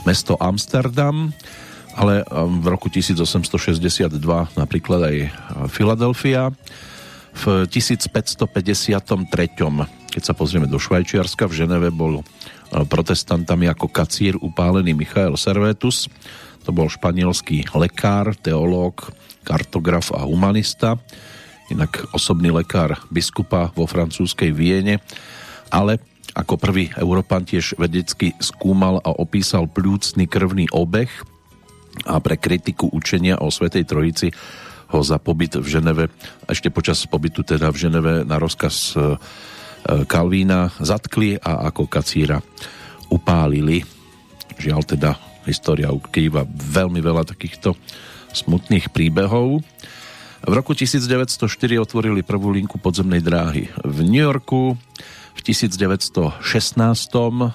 mesto 0.08 0.38
Amsterdam, 0.40 1.34
ale 1.98 2.26
v 2.30 2.66
roku 2.70 2.90
1862 2.92 4.10
napríklad 4.58 5.02
aj 5.10 5.16
Filadelfia. 5.72 6.54
V 7.34 7.70
1553 7.70 9.30
keď 10.10 10.24
sa 10.26 10.34
pozrieme 10.34 10.66
do 10.66 10.82
Švajčiarska, 10.82 11.46
v 11.46 11.54
Ženeve 11.54 11.94
bol 11.94 12.26
protestantami 12.70 13.70
ako 13.70 13.90
kacír 13.90 14.34
upálený 14.42 14.98
Michael 14.98 15.38
Servetus. 15.38 16.10
To 16.66 16.74
bol 16.74 16.90
španielský 16.90 17.70
lekár, 17.78 18.34
teológ, 18.38 19.14
kartograf 19.46 20.14
a 20.14 20.26
humanista, 20.26 20.98
inak 21.70 22.10
osobný 22.14 22.50
lekár 22.50 22.98
biskupa 23.14 23.70
vo 23.74 23.86
francúzskej 23.86 24.50
Viene, 24.54 25.02
ale 25.70 26.02
ako 26.34 26.62
prvý 26.62 26.90
Európan 26.98 27.46
tiež 27.46 27.78
vedecky 27.78 28.38
skúmal 28.38 29.02
a 29.02 29.14
opísal 29.14 29.66
plúcný 29.66 30.30
krvný 30.30 30.70
obeh 30.74 31.10
a 32.08 32.22
pre 32.24 32.40
kritiku 32.40 32.88
učenia 32.92 33.42
o 33.42 33.52
Svetej 33.52 33.84
Trojici 33.84 34.28
ho 34.90 35.00
za 35.06 35.22
pobyt 35.22 35.60
v 35.60 35.68
Ženeve, 35.68 36.10
ešte 36.50 36.74
počas 36.74 37.04
pobytu 37.06 37.46
teda 37.46 37.70
v 37.70 37.78
Ženeve 37.78 38.14
na 38.26 38.42
rozkaz 38.42 38.98
Kalvína 39.86 40.76
zatkli 40.82 41.40
a 41.40 41.72
ako 41.72 41.88
kacíra 41.88 42.42
upálili. 43.14 43.86
Žiaľ 44.60 44.82
teda 44.84 45.16
história 45.48 45.94
ukrýva 45.94 46.44
veľmi 46.50 47.00
veľa 47.00 47.24
takýchto 47.26 47.78
smutných 48.36 48.92
príbehov. 48.92 49.64
V 50.40 50.54
roku 50.54 50.72
1904 50.72 51.46
otvorili 51.80 52.22
prvú 52.24 52.54
linku 52.54 52.78
podzemnej 52.78 53.20
dráhy 53.24 53.72
v 53.82 53.98
New 54.04 54.24
Yorku. 54.24 54.78
V 55.36 55.40
1916 55.48 56.44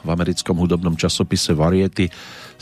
v 0.00 0.08
americkom 0.08 0.56
hudobnom 0.56 0.96
časopise 0.96 1.52
Variety 1.52 2.08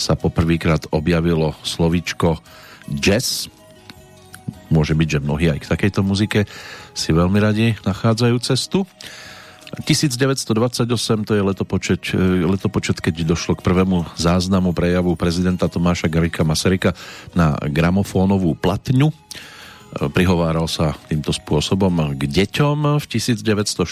sa 0.02 0.18
poprvýkrát 0.18 0.90
objavilo 0.90 1.54
slovíčko 1.62 2.42
jazz. 2.90 3.46
Môže 4.66 4.98
byť, 4.98 5.08
že 5.08 5.22
mnohí 5.22 5.46
aj 5.54 5.62
k 5.62 5.70
takejto 5.70 6.00
muzike 6.02 6.50
si 6.90 7.14
veľmi 7.14 7.38
radi 7.38 7.78
nachádzajú 7.86 8.36
cestu. 8.42 8.82
1928 9.72 10.84
to 11.24 11.32
je 11.32 11.42
letopočet, 11.42 12.02
e, 12.12 12.44
letopočet, 12.44 13.00
keď 13.00 13.24
došlo 13.24 13.56
k 13.56 13.64
prvému 13.64 14.04
záznamu 14.20 14.76
prejavu 14.76 15.16
prezidenta 15.16 15.64
Tomáša 15.64 16.12
Garika 16.12 16.44
Masaryka 16.44 16.92
na 17.32 17.56
gramofónovú 17.56 18.52
platňu. 18.52 19.08
Prihováral 19.92 20.64
sa 20.72 20.96
týmto 21.04 21.36
spôsobom 21.36 22.16
k 22.16 22.24
deťom. 22.24 22.96
V 22.96 23.04
1944 23.12 23.84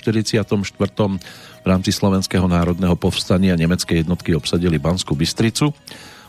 v 1.61 1.67
rámci 1.69 1.91
Slovenského 1.93 2.49
národného 2.49 2.97
povstania 2.97 3.53
nemecké 3.53 4.01
jednotky 4.01 4.33
obsadili 4.33 4.81
Banskú 4.81 5.13
Bystricu. 5.13 5.77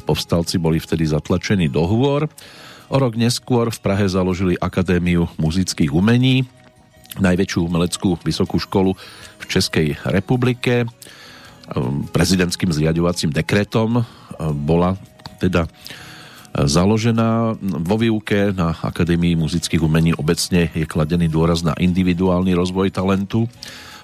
Povstalci 0.04 0.60
boli 0.60 0.76
vtedy 0.76 1.08
zatlačení 1.08 1.72
do 1.72 1.88
hôr. 1.88 2.28
O 2.92 3.00
rok 3.00 3.16
neskôr 3.16 3.72
v 3.72 3.80
Prahe 3.80 4.04
založili 4.12 4.60
Akadémiu 4.60 5.32
muzických 5.40 5.96
umení, 5.96 6.44
najväčšiu 7.24 7.64
umeleckú 7.64 8.20
vysokú 8.28 8.60
školu 8.60 8.92
v 9.40 9.44
Českej 9.48 9.96
republike. 10.04 10.84
Prezidentským 12.12 12.76
zriadovacím 12.76 13.32
dekretom 13.32 14.04
ehm, 14.04 14.06
bola 14.52 15.00
teda 15.40 15.72
založená 16.56 17.56
vo 17.62 17.96
výuke 17.96 18.52
na 18.52 18.76
Akadémii 18.76 19.40
muzických 19.40 19.80
umení. 19.80 20.12
Obecne 20.16 20.68
je 20.72 20.84
kladený 20.84 21.32
dôraz 21.32 21.64
na 21.64 21.72
individuálny 21.80 22.52
rozvoj 22.56 22.92
talentu, 22.92 23.48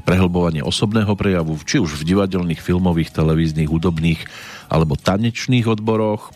prehlbovanie 0.08 0.64
osobného 0.64 1.12
prejavu, 1.20 1.60
či 1.68 1.84
už 1.84 2.00
v 2.00 2.16
divadelných, 2.16 2.64
filmových, 2.64 3.12
televíznych, 3.12 3.68
hudobných 3.68 4.22
alebo 4.72 4.96
tanečných 4.96 5.68
odboroch, 5.68 6.32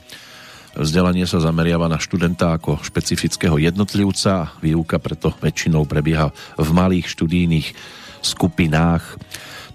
Vzdelanie 0.72 1.28
sa 1.28 1.44
zameriava 1.44 1.92
na 1.92 2.00
študenta 2.00 2.56
ako 2.56 2.80
špecifického 2.80 3.60
jednotlivca, 3.60 4.56
výuka 4.64 5.04
preto 5.04 5.36
väčšinou 5.44 5.84
prebieha 5.84 6.32
v 6.56 6.70
malých 6.72 7.12
študijných 7.12 7.76
skupinách. 8.24 9.04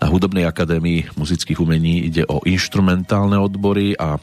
Na 0.00 0.06
Hudobnej 0.08 0.48
akadémii 0.48 1.12
muzických 1.20 1.60
umení 1.60 2.08
ide 2.08 2.24
o 2.24 2.40
inštrumentálne 2.48 3.36
odbory 3.36 3.92
a 4.00 4.16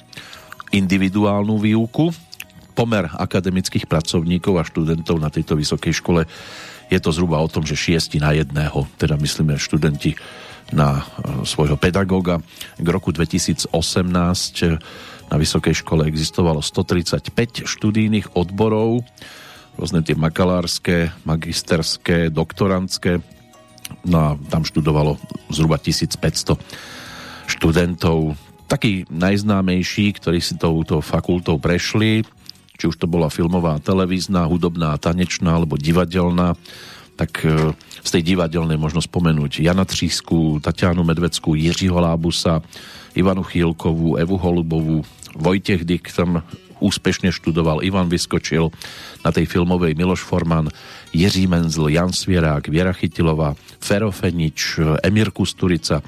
individuálnu 0.73 1.61
výuku. 1.61 2.09
Pomer 2.73 3.05
akademických 3.05 3.85
pracovníkov 3.85 4.53
a 4.57 4.65
študentov 4.65 5.21
na 5.21 5.29
tejto 5.29 5.53
vysokej 5.53 5.93
škole 5.93 6.25
je 6.89 6.99
to 6.99 7.13
zhruba 7.13 7.37
o 7.41 7.47
tom, 7.47 7.61
že 7.63 7.77
šiesti 7.77 8.17
na 8.17 8.33
jedného, 8.33 8.85
teda 8.97 9.17
myslíme 9.17 9.57
študenti 9.57 10.17
na 10.73 11.01
e, 11.01 11.45
svojho 11.45 11.77
pedagóga. 11.77 12.41
K 12.77 12.87
roku 12.89 13.13
2018 13.13 13.69
e, 13.69 14.77
na 15.29 15.35
vysokej 15.37 15.85
škole 15.85 16.05
existovalo 16.09 16.61
135 16.61 17.65
študijných 17.65 18.37
odborov, 18.37 19.01
rôzne 19.77 20.05
tie 20.05 20.13
makalárske, 20.13 21.13
magisterské, 21.25 22.29
doktorantské. 22.29 23.21
No 24.05 24.17
a 24.17 24.29
tam 24.49 24.65
študovalo 24.65 25.17
zhruba 25.49 25.81
1500 25.81 26.57
študentov. 27.49 28.37
Takí 28.73 29.05
najznámejší, 29.05 30.17
ktorí 30.17 30.41
si 30.41 30.57
touto 30.57 30.97
fakultou 30.97 31.61
prešli, 31.61 32.25
či 32.73 32.89
už 32.89 32.97
to 32.97 33.05
bola 33.05 33.29
filmová, 33.29 33.77
televízna, 33.77 34.49
hudobná, 34.49 34.97
tanečná 34.97 35.61
alebo 35.61 35.77
divadelná, 35.77 36.57
tak 37.13 37.45
e, 37.45 37.77
z 38.01 38.09
tej 38.09 38.33
divadelnej 38.33 38.81
možno 38.81 38.97
spomenúť 38.97 39.61
Jana 39.61 39.85
Třísku, 39.85 40.57
Tatianu 40.57 41.05
Medveckú, 41.05 41.53
Jiřího 41.53 42.01
Lábusa, 42.01 42.65
Ivanu 43.13 43.45
Chýlkovú, 43.45 44.17
Evu 44.17 44.41
Holubovú, 44.41 45.05
Vojtech 45.37 45.85
Dyk 45.85 46.09
tam 46.09 46.41
úspešne 46.81 47.29
študoval, 47.29 47.85
Ivan 47.85 48.09
Vyskočil, 48.09 48.73
na 49.21 49.29
tej 49.29 49.47
filmovej 49.47 49.93
Miloš 49.93 50.25
Forman, 50.25 50.67
Jiří 51.13 51.45
Menzl, 51.45 51.87
Jan 51.93 52.09
Svierák, 52.11 52.67
Viera 52.67 52.91
Chytilová, 52.91 53.53
Fero 53.79 54.09
Fenič, 54.09 54.81
Emir 55.05 55.31
Kusturica, 55.31 56.03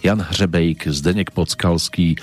Jan 0.00 0.20
Hřebejk, 0.20 0.88
Zdenek 0.88 1.30
Podskalský 1.36 2.16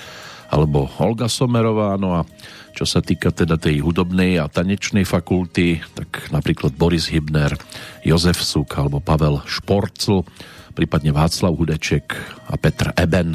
alebo 0.48 0.88
Olga 0.98 1.28
Somerová, 1.28 1.94
no 2.00 2.16
a 2.16 2.24
čo 2.72 2.86
sa 2.88 3.02
týka 3.02 3.34
teda 3.34 3.58
tej 3.58 3.82
hudobnej 3.82 4.38
a 4.38 4.46
tanečnej 4.46 5.02
fakulty, 5.02 5.82
tak 5.98 6.30
napríklad 6.30 6.78
Boris 6.78 7.10
Hybner, 7.10 7.58
Jozef 8.06 8.38
Suk 8.40 8.70
alebo 8.78 9.02
Pavel 9.02 9.42
Šporcl, 9.44 10.22
prípadne 10.78 11.10
Václav 11.10 11.58
Hudeček 11.58 12.14
a 12.48 12.54
Petr 12.54 12.94
Eben. 12.94 13.34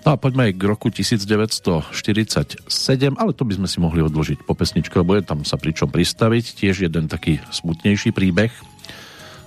No 0.00 0.16
a 0.16 0.16
poďme 0.16 0.48
aj 0.48 0.56
k 0.56 0.62
roku 0.64 0.88
1947, 0.88 2.72
ale 3.20 3.36
to 3.36 3.44
by 3.44 3.52
sme 3.60 3.68
si 3.68 3.78
mohli 3.84 4.00
odložiť 4.00 4.48
po 4.48 4.56
pesničke, 4.56 4.96
lebo 4.96 5.12
je 5.20 5.28
tam 5.28 5.44
sa 5.44 5.60
pričom 5.60 5.92
pristaviť. 5.92 6.56
Tiež 6.56 6.88
jeden 6.88 7.04
taký 7.04 7.36
smutnejší 7.52 8.16
príbeh, 8.16 8.48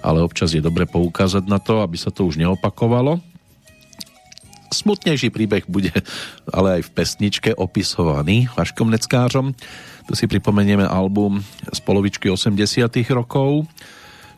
ale 0.05 0.21
občas 0.21 0.53
je 0.53 0.61
dobre 0.61 0.85
poukázať 0.85 1.49
na 1.49 1.57
to, 1.57 1.81
aby 1.81 1.97
sa 1.97 2.13
to 2.13 2.29
už 2.29 2.37
neopakovalo. 2.37 3.32
Smutnejší 4.73 5.29
príbeh 5.29 5.69
bude 5.69 5.93
ale 6.49 6.81
aj 6.81 6.89
v 6.89 6.93
pesničke 6.97 7.49
opisovaný 7.53 8.49
Vaškom 8.57 8.89
Neckářom. 8.89 9.53
Tu 10.09 10.13
si 10.17 10.25
pripomenieme 10.25 10.89
album 10.89 11.45
z 11.69 11.79
polovičky 11.85 12.33
80 12.33 12.57
rokov, 13.13 13.69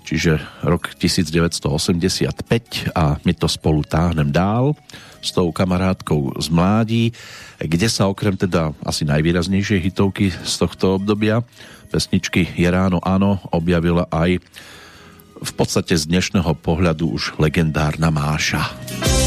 čiže 0.04 0.38
rok 0.68 0.92
1985 1.00 2.92
a 2.92 3.16
my 3.24 3.34
to 3.34 3.48
spolu 3.48 3.82
táhnem 3.88 4.28
dál 4.28 4.76
s 5.24 5.32
tou 5.34 5.50
kamarátkou 5.50 6.38
z 6.38 6.48
mládí, 6.54 7.04
kde 7.58 7.88
sa 7.90 8.06
okrem 8.12 8.38
teda 8.38 8.76
asi 8.84 9.08
najvýraznejšie 9.08 9.82
hitovky 9.82 10.30
z 10.30 10.54
tohto 10.60 11.02
obdobia 11.02 11.42
pesničky 11.96 12.44
Je 12.60 12.68
ráno 12.68 13.00
áno 13.00 13.40
objavila 13.56 14.04
aj 14.12 14.44
v 15.36 15.52
podstate 15.56 15.96
z 15.96 16.12
dnešného 16.12 16.52
pohľadu 16.60 17.16
už 17.16 17.24
legendárna 17.40 18.12
Máša. 18.12 18.68
Ak 18.68 19.25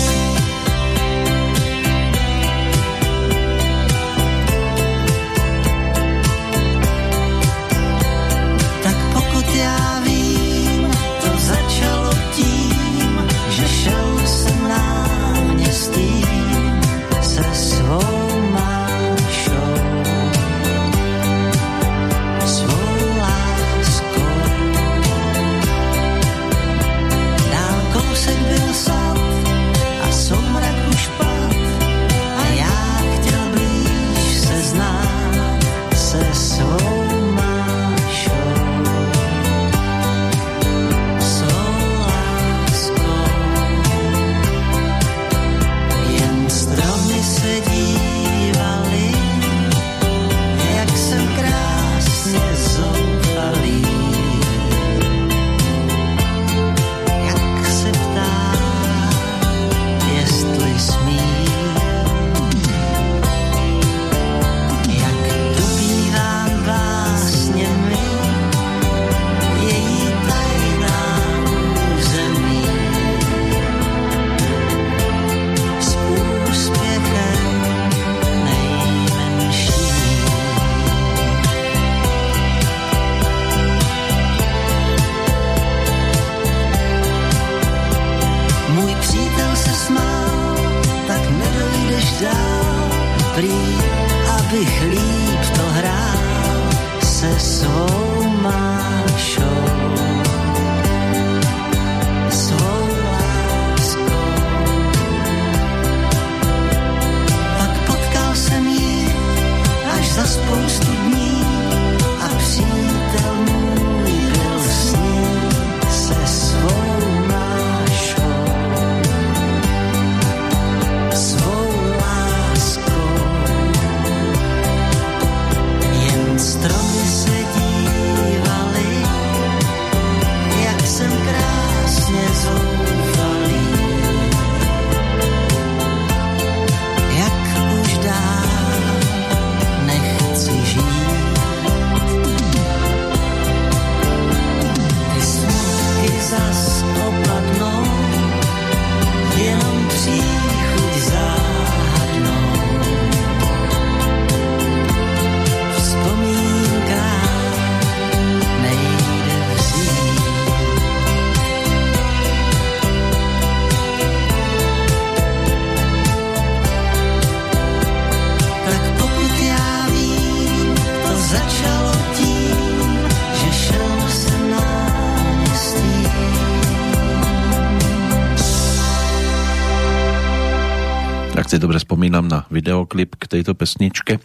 k 183.29 183.39
tejto 183.39 183.53
pesničke, 183.53 184.17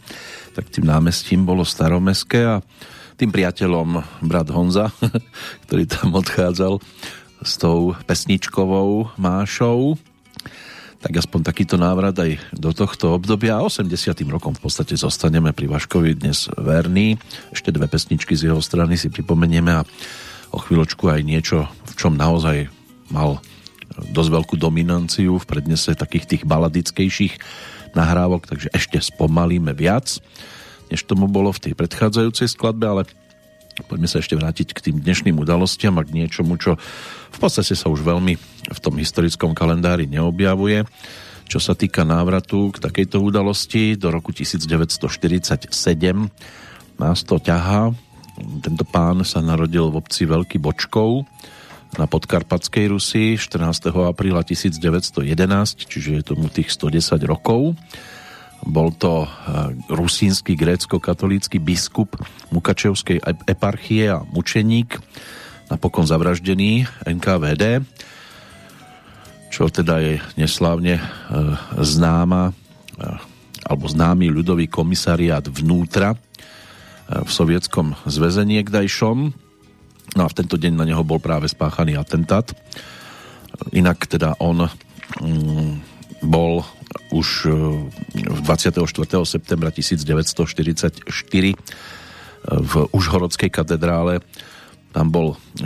tak 0.56 0.72
tým 0.72 0.88
námestím 0.88 1.44
bolo 1.44 1.68
Staromestské 1.68 2.40
a 2.48 2.56
tým 3.20 3.36
priateľom 3.36 4.00
brat 4.24 4.48
Honza, 4.56 4.96
ktorý 5.68 5.84
tam 5.92 6.16
odchádzal 6.16 6.80
s 7.44 7.54
tou 7.60 7.92
pesničkovou 8.08 9.12
mášou. 9.20 10.00
Tak 11.04 11.20
aspoň 11.20 11.40
takýto 11.44 11.76
návrat 11.76 12.16
aj 12.16 12.40
do 12.56 12.72
tohto 12.72 13.20
obdobia. 13.20 13.60
A 13.60 13.68
80. 13.68 13.92
rokom 14.32 14.56
v 14.56 14.64
podstate 14.64 14.96
zostaneme 14.96 15.52
pri 15.52 15.68
Vaškovi 15.68 16.16
dnes 16.16 16.48
verný. 16.56 17.20
Ešte 17.52 17.76
dve 17.76 17.92
pesničky 17.92 18.40
z 18.40 18.48
jeho 18.48 18.64
strany 18.64 18.96
si 18.96 19.12
pripomenieme 19.12 19.84
a 19.84 19.86
o 20.56 20.64
chvíľočku 20.64 21.12
aj 21.12 21.22
niečo, 21.28 21.68
v 21.68 21.94
čom 22.00 22.16
naozaj 22.16 22.72
mal 23.12 23.44
dosť 23.94 24.30
veľkú 24.32 24.56
dominanciu 24.58 25.38
v 25.38 25.50
prednese 25.50 25.94
takých 25.94 26.26
tých 26.26 26.44
baladickejších 26.48 27.34
nahrávok, 27.94 28.46
takže 28.50 28.70
ešte 28.74 28.98
spomalíme 29.00 29.74
viac, 29.74 30.20
než 30.92 31.06
tomu 31.06 31.26
bolo 31.26 31.50
v 31.54 31.70
tej 31.70 31.74
predchádzajúcej 31.74 32.50
skladbe, 32.52 32.86
ale 32.86 33.04
poďme 33.90 34.06
sa 34.06 34.22
ešte 34.22 34.38
vrátiť 34.38 34.78
k 34.78 34.84
tým 34.90 34.98
dnešným 35.02 35.38
udalostiam 35.42 35.98
a 35.98 36.06
k 36.06 36.14
niečomu, 36.14 36.62
čo 36.62 36.78
v 37.34 37.38
podstate 37.42 37.74
sa 37.74 37.90
už 37.90 38.06
veľmi 38.06 38.34
v 38.70 38.80
tom 38.80 38.94
historickom 38.98 39.58
kalendári 39.58 40.06
neobjavuje. 40.06 40.86
Čo 41.50 41.60
sa 41.60 41.74
týka 41.74 42.06
návratu 42.06 42.72
k 42.74 42.82
takejto 42.82 43.20
udalosti 43.20 43.98
do 43.98 44.14
roku 44.14 44.32
1947 44.32 45.70
nás 46.98 47.20
to 47.26 47.36
ťahá. 47.42 47.92
Tento 48.62 48.86
pán 48.86 49.22
sa 49.26 49.42
narodil 49.42 49.90
v 49.94 50.00
obci 50.02 50.26
Veľký 50.26 50.58
Bočkov, 50.58 51.26
na 51.98 52.10
podkarpatskej 52.10 52.90
Rusi 52.90 53.38
14. 53.38 53.94
apríla 53.94 54.42
1911, 54.42 55.22
čiže 55.86 56.10
je 56.20 56.24
tomu 56.26 56.50
tých 56.50 56.74
110 56.74 57.22
rokov. 57.30 57.78
Bol 58.64 58.96
to 58.96 59.26
eh, 59.26 59.30
rusínsky 59.92 60.56
grécko-katolícky 60.56 61.60
biskup 61.60 62.16
Mukačevskej 62.50 63.20
eparchie 63.46 64.10
a 64.10 64.24
mučeník, 64.24 64.98
napokon 65.68 66.08
zavraždený 66.08 66.88
NKVD, 67.04 67.84
čo 69.54 69.70
teda 69.70 70.00
je 70.02 70.14
neslávne 70.40 70.98
eh, 70.98 71.06
známa 71.78 72.50
eh, 72.50 73.18
alebo 73.64 73.88
známy 73.88 74.28
ľudový 74.28 74.68
komisariát 74.68 75.48
vnútra 75.48 76.20
v 77.08 77.30
sovietskom 77.32 77.96
zväze 78.04 78.44
niekdajšom, 78.44 79.43
No 80.14 80.26
a 80.26 80.32
v 80.32 80.38
tento 80.38 80.56
deň 80.58 80.74
na 80.78 80.86
neho 80.86 81.02
bol 81.02 81.18
práve 81.18 81.50
spáchaný 81.50 81.98
atentát. 81.98 82.54
Inak 83.74 84.06
teda 84.06 84.38
on 84.38 84.70
mm, 85.22 85.74
bol 86.26 86.62
už 87.14 87.50
24. 88.14 88.74
E, 88.74 89.26
septembra 89.26 89.70
1944 89.70 91.06
e, 91.06 91.56
v 92.46 92.74
Užhorodskej 92.94 93.50
katedrále. 93.50 94.22
Tam 94.94 95.10
bol 95.10 95.34
e, 95.34 95.66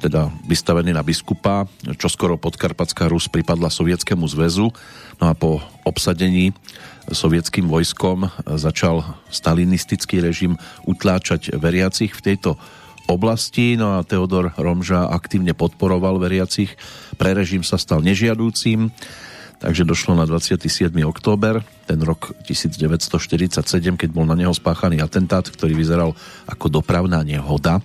teda 0.00 0.28
vystavený 0.44 0.92
na 0.92 1.00
biskupa, 1.00 1.64
čo 1.96 2.08
skoro 2.12 2.36
podkarpatská 2.36 3.08
Rus 3.08 3.32
pripadla 3.32 3.72
Sovietskému 3.72 4.28
zväzu. 4.28 4.68
No 5.16 5.24
a 5.24 5.32
po 5.32 5.64
obsadení 5.88 6.52
sovietským 7.08 7.64
vojskom 7.64 8.28
začal 8.60 9.00
stalinistický 9.32 10.20
režim 10.20 10.60
utláčať 10.84 11.56
veriacich 11.56 12.12
v 12.12 12.24
tejto 12.32 12.60
oblasti, 13.06 13.78
no 13.78 13.98
a 13.98 14.06
Teodor 14.06 14.54
Romža 14.58 15.06
aktívne 15.08 15.54
podporoval 15.54 16.18
veriacich. 16.18 16.74
Pre 17.16 17.30
režim 17.32 17.62
sa 17.62 17.78
stal 17.78 18.02
nežiadúcim, 18.02 18.90
takže 19.62 19.88
došlo 19.88 20.18
na 20.18 20.28
27. 20.28 20.92
október, 21.06 21.64
ten 21.86 21.98
rok 22.02 22.34
1947, 22.44 23.96
keď 23.96 24.08
bol 24.12 24.28
na 24.28 24.36
neho 24.36 24.52
spáchaný 24.52 25.00
atentát, 25.00 25.46
ktorý 25.46 25.72
vyzeral 25.72 26.12
ako 26.44 26.82
dopravná 26.82 27.22
nehoda. 27.22 27.80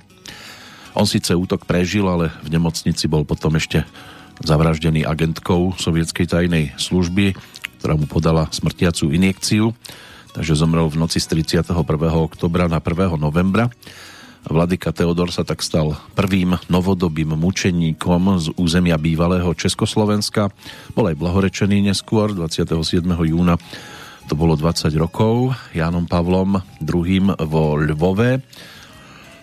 On 0.92 1.08
síce 1.08 1.32
útok 1.32 1.64
prežil, 1.64 2.04
ale 2.04 2.36
v 2.44 2.52
nemocnici 2.52 3.08
bol 3.08 3.24
potom 3.24 3.56
ešte 3.56 3.88
zavraždený 4.44 5.08
agentkou 5.08 5.78
sovietskej 5.78 6.28
tajnej 6.28 6.76
služby, 6.76 7.38
ktorá 7.80 7.96
mu 7.96 8.10
podala 8.10 8.50
smrtiacu 8.52 9.14
injekciu, 9.14 9.72
takže 10.36 10.58
zomrel 10.58 10.90
v 10.92 11.00
noci 11.00 11.22
z 11.22 11.32
31. 11.32 11.72
oktobra 12.12 12.68
na 12.68 12.84
1. 12.84 13.16
novembra. 13.16 13.72
Vladyka 14.41 14.89
Teodor 14.89 15.30
sa 15.30 15.45
tak 15.45 15.62
stal 15.62 15.93
prvým 16.17 16.58
novodobým 16.65 17.38
mučeníkom 17.38 18.21
z 18.41 18.47
územia 18.58 18.97
bývalého 18.97 19.54
Československa. 19.54 20.49
Bol 20.97 21.13
aj 21.13 21.19
blahorečený 21.19 21.86
neskôr 21.86 22.34
27. 22.34 23.06
júna 23.06 23.62
to 24.32 24.39
bolo 24.39 24.56
20 24.56 24.95
rokov 24.95 25.51
Jánom 25.75 26.08
Pavlom 26.08 26.63
II. 26.80 27.36
vo 27.36 27.75
Lvove. 27.75 28.39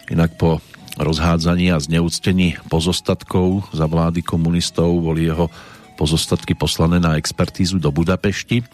Inak 0.08 0.40
po 0.40 0.64
rozhádzaní 0.96 1.68
a 1.68 1.76
zneúctení 1.76 2.56
pozostatkov 2.72 3.68
za 3.76 3.84
vlády 3.84 4.24
komunistov 4.24 4.96
boli 4.96 5.28
jeho 5.28 5.52
pozostatky 6.00 6.56
poslané 6.56 6.96
na 7.02 7.20
expertízu 7.20 7.76
do 7.76 7.92
Budapešti 7.92 8.64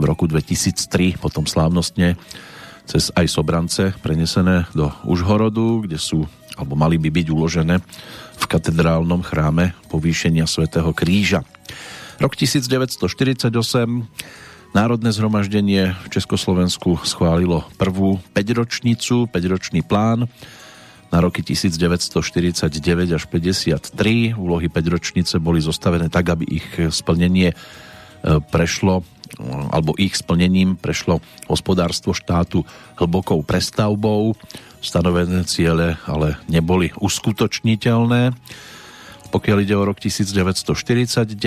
v 0.00 0.02
roku 0.06 0.24
2003, 0.24 1.20
potom 1.20 1.44
slávnostne 1.44 2.16
cez 2.90 3.14
aj 3.14 3.30
Sobrance 3.30 3.94
prenesené 4.02 4.66
do 4.74 4.90
Užhorodu, 5.06 5.86
kde 5.86 5.94
sú, 5.94 6.26
alebo 6.58 6.74
mali 6.74 6.98
by 6.98 7.06
byť 7.14 7.26
uložené 7.30 7.78
v 8.34 8.44
katedrálnom 8.50 9.22
chráme 9.22 9.78
povýšenia 9.86 10.50
svätého 10.50 10.90
Kríža. 10.90 11.46
Rok 12.18 12.34
1948 12.34 13.46
Národné 14.70 15.10
zhromaždenie 15.10 15.98
v 15.98 16.08
Československu 16.14 17.02
schválilo 17.02 17.66
prvú 17.74 18.22
5-ročnicu, 18.38 19.26
5-ročný 19.26 19.82
plán 19.82 20.30
na 21.10 21.18
roky 21.18 21.42
1949 21.42 23.18
až 23.18 23.26
53. 23.26 24.38
Úlohy 24.38 24.70
5-ročnice 24.70 25.42
boli 25.42 25.58
zostavené 25.58 26.06
tak, 26.06 26.38
aby 26.38 26.62
ich 26.62 26.68
splnenie 26.94 27.50
e, 27.50 27.56
prešlo 28.38 29.02
alebo 29.70 29.94
ich 30.00 30.16
splnením 30.18 30.74
prešlo 30.74 31.22
hospodárstvo 31.46 32.16
štátu 32.16 32.66
hlbokou 32.98 33.44
prestavbou. 33.46 34.34
Stanovené 34.80 35.44
ciele 35.44 36.00
ale 36.08 36.40
neboli 36.48 36.90
uskutočniteľné. 36.96 38.32
Pokiaľ 39.30 39.58
ide 39.62 39.78
o 39.78 39.86
rok 39.86 40.02
1949, 40.02 41.38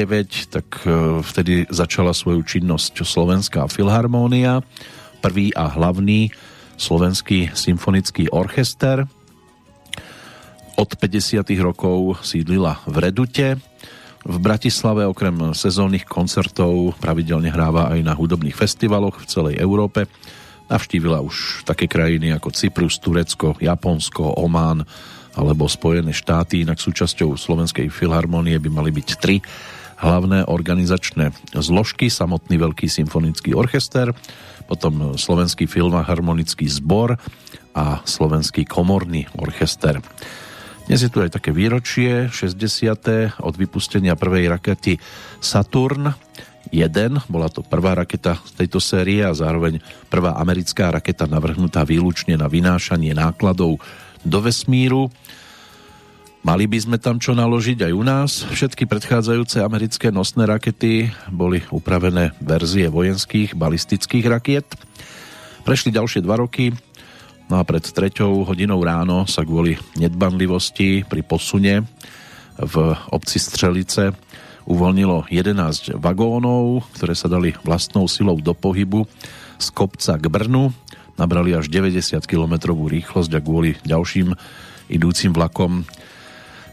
tak 0.47 0.67
e, 0.87 1.19
vtedy 1.19 1.67
začala 1.67 2.15
svoju 2.15 2.39
činnosť 2.47 3.03
Slovenská 3.03 3.67
filharmónia, 3.67 4.63
prvý 5.19 5.51
a 5.51 5.67
hlavný 5.67 6.31
slovenský 6.79 7.51
symfonický 7.51 8.31
orchester. 8.31 9.03
Od 10.79 10.89
50. 10.95 11.43
rokov 11.59 12.23
sídlila 12.23 12.79
v 12.87 12.95
Redute, 13.03 13.47
v 14.23 14.37
Bratislave 14.39 15.03
okrem 15.03 15.51
sezónnych 15.51 16.07
koncertov 16.07 16.95
pravidelne 16.99 17.51
hráva 17.51 17.91
aj 17.91 17.99
na 18.07 18.15
hudobných 18.15 18.55
festivaloch 18.55 19.19
v 19.19 19.29
celej 19.29 19.55
Európe. 19.59 20.07
Navštívila 20.71 21.19
už 21.19 21.67
také 21.67 21.91
krajiny 21.91 22.31
ako 22.31 22.55
Cyprus, 22.55 23.03
Turecko, 23.03 23.59
Japonsko, 23.59 24.39
Omán 24.39 24.87
alebo 25.35 25.67
Spojené 25.67 26.15
štáty. 26.15 26.63
Inak 26.63 26.79
súčasťou 26.79 27.35
Slovenskej 27.35 27.91
filharmonie 27.91 28.55
by 28.63 28.69
mali 28.71 28.95
byť 28.95 29.07
tri 29.19 29.43
hlavné 29.99 30.47
organizačné 30.47 31.31
zložky, 31.55 32.07
samotný 32.07 32.59
Veľký 32.59 32.87
symfonický 32.87 33.55
orchester, 33.55 34.11
potom 34.67 35.19
Slovenský 35.19 35.67
filharmonický 35.67 36.67
zbor 36.71 37.19
a 37.75 37.99
Slovenský 38.07 38.63
komorný 38.63 39.27
orchester. 39.35 39.99
Dnes 40.83 40.99
je 40.99 41.07
tu 41.07 41.23
aj 41.23 41.39
také 41.39 41.55
výročie, 41.55 42.27
60. 42.27 43.39
od 43.39 43.55
vypustenia 43.55 44.19
prvej 44.19 44.51
rakety 44.51 44.99
Saturn 45.39 46.11
1. 46.75 47.31
Bola 47.31 47.47
to 47.47 47.63
prvá 47.63 47.95
raketa 47.95 48.35
z 48.43 48.51
tejto 48.59 48.83
série 48.83 49.23
a 49.23 49.31
zároveň 49.31 49.79
prvá 50.11 50.35
americká 50.35 50.91
raketa 50.91 51.23
navrhnutá 51.23 51.87
výlučne 51.87 52.35
na 52.35 52.51
vynášanie 52.51 53.15
nákladov 53.15 53.79
do 54.27 54.39
vesmíru. 54.43 55.07
Mali 56.43 56.67
by 56.67 56.75
sme 56.75 56.97
tam 56.99 57.15
čo 57.15 57.31
naložiť 57.31 57.87
aj 57.87 57.93
u 57.95 58.03
nás. 58.03 58.31
Všetky 58.43 58.83
predchádzajúce 58.83 59.63
americké 59.63 60.11
nosné 60.11 60.43
rakety 60.43 61.07
boli 61.31 61.63
upravené 61.71 62.35
verzie 62.43 62.91
vojenských 62.91 63.55
balistických 63.55 64.27
rakiet. 64.27 64.67
Prešli 65.63 65.95
ďalšie 65.95 66.19
dva 66.19 66.43
roky, 66.43 66.75
No 67.53 67.61
a 67.61 67.69
pred 67.69 67.85
treťou 67.85 68.49
hodinou 68.49 68.81
ráno 68.81 69.29
sa 69.29 69.45
kvôli 69.45 69.77
nedbanlivosti 69.93 71.05
pri 71.05 71.21
posune 71.21 71.85
v 72.57 72.75
obci 73.13 73.37
Střelice 73.37 74.17
uvoľnilo 74.65 75.29
11 75.29 76.01
vagónov, 76.01 76.81
ktoré 76.97 77.13
sa 77.13 77.29
dali 77.29 77.53
vlastnou 77.61 78.09
silou 78.09 78.41
do 78.41 78.57
pohybu 78.57 79.05
z 79.61 79.69
kopca 79.69 80.17
k 80.17 80.25
Brnu. 80.33 80.73
Nabrali 81.21 81.53
až 81.53 81.69
90 81.69 82.25
km 82.25 82.73
rýchlosť 82.73 83.37
a 83.37 83.43
kvôli 83.45 83.77
ďalším 83.85 84.33
idúcim 84.89 85.29
vlakom 85.29 85.85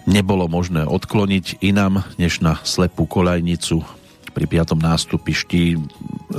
nebolo 0.08 0.48
možné 0.48 0.88
odkloniť 0.88 1.60
inam 1.60 2.08
než 2.16 2.40
na 2.40 2.56
slepú 2.64 3.04
kolajnicu 3.04 3.84
pri 4.32 4.48
piatom 4.48 4.80
nástupišti 4.80 5.76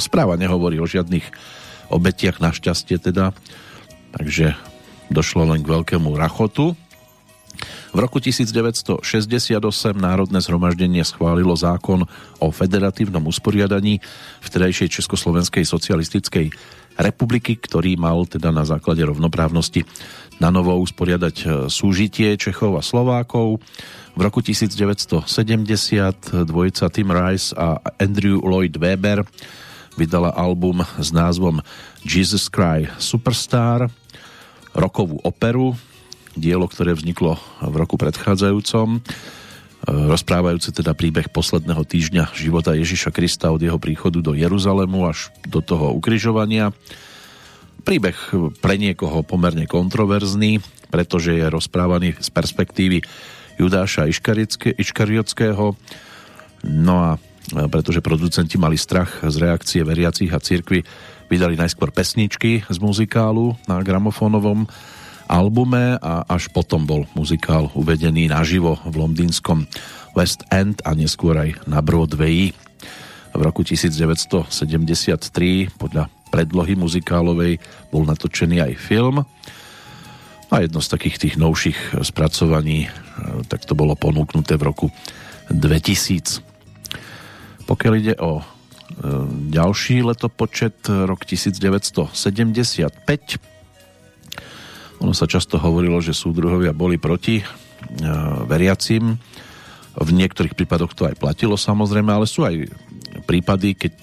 Správa 0.02 0.34
nehovorí 0.34 0.82
o 0.82 0.90
žiadnych 0.90 1.30
obetiach, 1.94 2.42
našťastie 2.42 2.98
teda, 2.98 3.38
takže 4.16 4.56
došlo 5.12 5.48
len 5.52 5.64
k 5.64 5.72
veľkému 5.72 6.16
rachotu. 6.16 6.76
V 7.92 8.00
roku 8.00 8.24
1968 8.24 9.04
Národné 10.00 10.40
zhromaždenie 10.40 11.04
schválilo 11.04 11.52
zákon 11.52 12.08
o 12.40 12.48
federatívnom 12.48 13.28
usporiadaní 13.28 14.00
vtedajšej 14.40 15.04
Československej 15.04 15.68
socialistickej 15.68 16.48
republiky, 16.96 17.60
ktorý 17.60 18.00
mal 18.00 18.24
teda 18.24 18.56
na 18.56 18.64
základe 18.64 19.04
rovnoprávnosti 19.04 19.84
na 20.40 20.50
novo 20.50 20.74
usporiadať 20.80 21.36
e, 21.36 21.46
súžitie 21.68 22.40
Čechov 22.40 22.80
a 22.80 22.84
Slovákov. 22.84 23.60
V 24.16 24.20
roku 24.24 24.40
1970 24.40 25.28
dvojica 26.48 26.86
Tim 26.92 27.10
Rice 27.12 27.52
a 27.56 27.80
Andrew 28.00 28.40
Lloyd 28.40 28.76
Webber 28.76 29.24
vydala 30.00 30.32
album 30.32 30.84
s 31.00 31.12
názvom 31.12 31.60
Jesus 32.08 32.48
Cry 32.48 32.88
Superstar, 32.98 33.92
rokovú 34.76 35.20
operu, 35.24 35.76
dielo, 36.36 36.68
ktoré 36.68 36.96
vzniklo 36.96 37.36
v 37.60 37.76
roku 37.76 38.00
predchádzajúcom, 38.00 38.88
e, 38.96 39.00
rozprávajúce 39.88 40.72
teda 40.72 40.96
príbeh 40.96 41.28
posledného 41.28 41.84
týždňa 41.84 42.32
života 42.36 42.76
Ježiša 42.76 43.12
Krista 43.12 43.52
od 43.52 43.60
jeho 43.60 43.78
príchodu 43.78 44.24
do 44.24 44.32
Jeruzalému 44.32 45.08
až 45.08 45.32
do 45.48 45.60
toho 45.60 45.92
ukrižovania 45.96 46.72
Príbeh 47.82 48.18
pre 48.62 48.78
niekoho 48.78 49.26
pomerne 49.26 49.66
kontroverzný, 49.66 50.62
pretože 50.94 51.34
je 51.34 51.46
rozprávaný 51.50 52.14
z 52.22 52.30
perspektívy 52.30 53.02
Judáša 53.58 54.06
Iškariotského. 54.78 55.74
No 56.62 56.96
a 57.02 57.18
pretože 57.74 58.06
producenti 58.06 58.62
mali 58.62 58.78
strach 58.78 59.26
z 59.26 59.36
reakcie 59.42 59.82
veriacich 59.82 60.30
a 60.30 60.38
cirkvi, 60.38 60.86
vydali 61.32 61.56
najskôr 61.56 61.96
pesničky 61.96 62.60
z 62.68 62.78
muzikálu 62.84 63.56
na 63.64 63.80
gramofónovom 63.80 64.68
albume 65.32 65.96
a 66.04 66.28
až 66.28 66.52
potom 66.52 66.84
bol 66.84 67.08
muzikál 67.16 67.72
uvedený 67.72 68.28
naživo 68.28 68.76
v 68.84 69.00
londýnskom 69.00 69.64
West 70.12 70.44
End 70.52 70.84
a 70.84 70.92
neskôr 70.92 71.40
aj 71.40 71.56
na 71.72 71.80
Broadway. 71.80 72.52
V 73.32 73.40
roku 73.40 73.64
1973 73.64 74.44
podľa 75.80 76.12
predlohy 76.36 76.76
muzikálovej 76.76 77.64
bol 77.96 78.04
natočený 78.04 78.60
aj 78.60 78.74
film 78.76 79.24
a 80.52 80.56
jedno 80.60 80.84
z 80.84 80.92
takých 80.92 81.16
tých 81.16 81.36
novších 81.40 82.04
spracovaní 82.04 82.88
e, 82.88 82.90
tak 83.48 83.64
to 83.64 83.72
bolo 83.72 83.96
ponúknuté 83.96 84.60
v 84.60 84.68
roku 84.68 84.92
2000. 85.48 86.44
Pokiaľ 87.64 87.94
ide 87.96 88.20
o 88.20 88.44
ďalší 89.52 90.04
letopočet, 90.04 90.88
rok 90.88 91.24
1975, 91.24 92.12
ono 95.02 95.14
sa 95.18 95.26
často 95.26 95.58
hovorilo, 95.58 95.98
že 95.98 96.14
súdruhovia 96.14 96.78
boli 96.78 97.02
proti 97.02 97.42
e, 97.42 97.46
veriacim. 98.46 99.18
V 99.98 100.10
niektorých 100.14 100.54
prípadoch 100.54 100.94
to 100.94 101.10
aj 101.10 101.18
platilo 101.18 101.58
samozrejme, 101.58 102.14
ale 102.14 102.30
sú 102.30 102.46
aj 102.46 102.70
prípady, 103.26 103.74
keď 103.76 103.96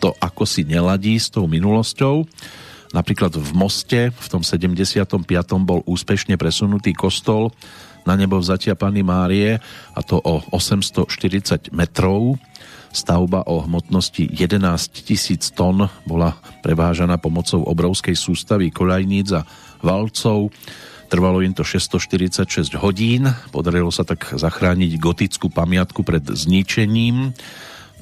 to 0.00 0.16
ako 0.16 0.48
si 0.48 0.64
neladí 0.64 1.20
s 1.20 1.28
tou 1.28 1.44
minulosťou. 1.44 2.24
Napríklad 2.90 3.36
v 3.38 3.50
Moste 3.54 4.10
v 4.10 4.26
tom 4.26 4.42
75. 4.42 5.22
bol 5.62 5.84
úspešne 5.86 6.34
presunutý 6.34 6.90
kostol 6.90 7.54
na 8.02 8.16
nebo 8.16 8.40
vzatia 8.40 8.74
Pany 8.74 9.04
Márie 9.04 9.60
a 9.94 10.00
to 10.02 10.18
o 10.18 10.42
840 10.50 11.70
metrov. 11.70 12.40
Stavba 12.90 13.46
o 13.46 13.62
hmotnosti 13.62 14.26
11 14.34 15.06
tisíc 15.06 15.54
tón 15.54 15.86
bola 16.02 16.34
prevážaná 16.66 17.22
pomocou 17.22 17.62
obrovskej 17.62 18.18
sústavy 18.18 18.74
koľajníc 18.74 19.28
a 19.38 19.46
valcov. 19.78 20.50
Trvalo 21.06 21.42
im 21.42 21.54
to 21.54 21.62
646 21.62 22.74
hodín. 22.82 23.30
Podarilo 23.54 23.94
sa 23.94 24.02
tak 24.02 24.34
zachrániť 24.34 24.98
gotickú 24.98 25.50
pamiatku 25.50 26.02
pred 26.02 26.22
zničením 26.22 27.34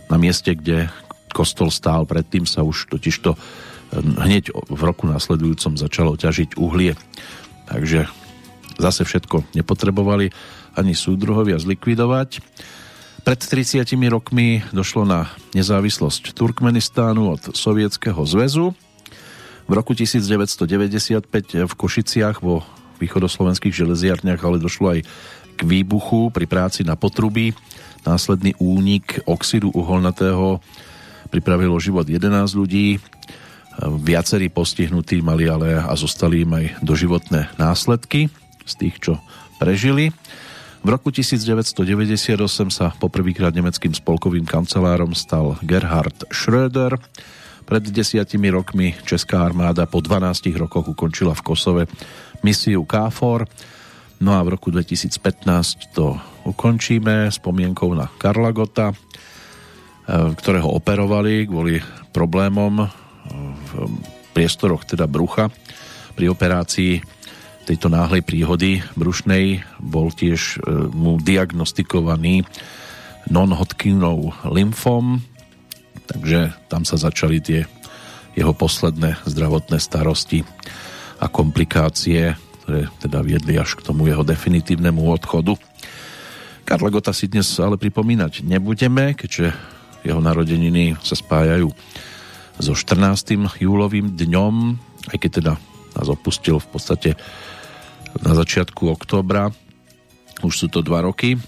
na 0.08 0.16
mieste, 0.16 0.56
kde 0.56 0.88
kostol 1.32 1.68
stál, 1.68 2.08
predtým 2.08 2.48
sa 2.48 2.64
už 2.64 2.88
totižto 2.88 3.30
eh, 3.32 3.40
hneď 4.00 4.52
v 4.52 4.82
roku 4.84 5.04
následujúcom 5.04 5.76
začalo 5.76 6.16
ťažiť 6.16 6.56
uhlie. 6.56 6.96
Takže 7.68 8.08
zase 8.80 9.04
všetko 9.04 9.52
nepotrebovali 9.52 10.32
ani 10.78 10.94
súdruhovia 10.96 11.60
zlikvidovať. 11.60 12.40
Pred 13.28 13.44
30 13.44 13.92
rokmi 14.08 14.64
došlo 14.72 15.04
na 15.04 15.28
nezávislosť 15.52 16.32
Turkmenistánu 16.32 17.36
od 17.36 17.52
Sovietskeho 17.52 18.16
zväzu. 18.24 18.72
V 19.68 19.72
roku 19.76 19.92
1995 19.92 21.28
v 21.60 21.72
Košiciach 21.76 22.40
vo 22.40 22.64
východoslovenských 22.96 23.84
železiarniach 23.84 24.40
ale 24.40 24.56
došlo 24.56 24.96
aj 24.96 25.00
k 25.44 25.60
výbuchu 25.60 26.32
pri 26.32 26.48
práci 26.48 26.88
na 26.88 26.96
potrubí. 26.96 27.52
Následný 28.08 28.56
únik 28.64 29.20
oxidu 29.28 29.76
uholnatého 29.76 30.64
pripravilo 31.28 31.76
život 31.76 32.08
11 32.08 32.32
ľudí, 32.56 32.96
viacerí 34.08 34.48
postihnutí 34.48 35.20
mali 35.20 35.52
ale 35.52 35.76
a 35.76 35.92
zostali 36.00 36.48
im 36.48 36.64
aj 36.64 36.80
doživotné 36.80 37.60
následky 37.60 38.32
z 38.64 38.72
tých, 38.72 38.96
čo 39.04 39.20
prežili. 39.60 40.16
V 40.88 40.96
roku 40.96 41.12
1998 41.12 41.84
sa 42.72 42.96
poprvýkrát 42.96 43.52
nemeckým 43.52 43.92
spolkovým 43.92 44.48
kancelárom 44.48 45.12
stal 45.12 45.60
Gerhard 45.60 46.24
Schröder. 46.32 46.96
Pred 47.68 47.92
desiatimi 47.92 48.48
rokmi 48.48 48.96
Česká 49.04 49.44
armáda 49.44 49.84
po 49.84 50.00
12 50.00 50.48
rokoch 50.56 50.88
ukončila 50.88 51.36
v 51.36 51.44
Kosove 51.44 51.84
misiu 52.40 52.88
KFOR. 52.88 53.44
No 54.24 54.32
a 54.32 54.40
v 54.40 54.56
roku 54.56 54.72
2015 54.72 55.92
to 55.92 56.16
ukončíme 56.48 57.28
spomienkou 57.28 57.92
na 57.92 58.08
Karla 58.08 58.56
Gota, 58.56 58.96
Eh, 60.08 60.32
ktorého 60.40 60.72
operovali 60.72 61.44
kvôli 61.44 61.76
problémom 62.16 62.80
v 63.28 63.72
priestoroch 64.32 64.88
teda 64.88 65.04
brucha. 65.04 65.52
Pri 66.16 66.32
operácii 66.32 67.17
tejto 67.68 67.92
náhlej 67.92 68.24
príhody 68.24 68.80
brušnej 68.96 69.60
bol 69.76 70.08
tiež 70.08 70.40
eh, 70.56 70.88
mu 70.88 71.20
diagnostikovaný 71.20 72.48
non-Hodgkinov 73.28 74.48
lymfom, 74.48 75.20
takže 76.08 76.56
tam 76.72 76.88
sa 76.88 76.96
začali 76.96 77.44
tie 77.44 77.68
jeho 78.32 78.56
posledné 78.56 79.20
zdravotné 79.28 79.76
starosti 79.76 80.40
a 81.20 81.28
komplikácie, 81.28 82.38
ktoré 82.64 82.88
teda 83.02 83.20
viedli 83.20 83.60
až 83.60 83.76
k 83.76 83.84
tomu 83.84 84.08
jeho 84.08 84.24
definitívnemu 84.24 85.02
odchodu. 85.12 85.58
Karla 86.64 86.88
Gota 86.88 87.12
si 87.12 87.28
dnes 87.28 87.52
ale 87.60 87.76
pripomínať 87.76 88.48
nebudeme, 88.48 89.12
keďže 89.12 89.52
jeho 90.06 90.20
narodeniny 90.24 90.96
sa 91.04 91.18
spájajú 91.18 91.68
so 92.56 92.72
14. 92.72 93.60
júlovým 93.60 94.16
dňom, 94.16 94.54
aj 95.12 95.18
keď 95.20 95.30
teda 95.42 95.52
nás 95.98 96.08
opustil 96.08 96.62
v 96.62 96.68
podstate 96.70 97.10
na 98.22 98.32
začiatku 98.34 98.88
októbra, 98.94 99.50
už 100.42 100.54
sú 100.54 100.66
to 100.70 100.82
dva 100.82 101.02
roky, 101.02 101.38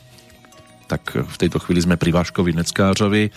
tak 0.91 1.15
v 1.15 1.37
tejto 1.39 1.63
chvíli 1.63 1.87
sme 1.87 1.95
pri 1.95 2.11
Váškovi 2.11 2.51
Neckářovi, 2.59 3.31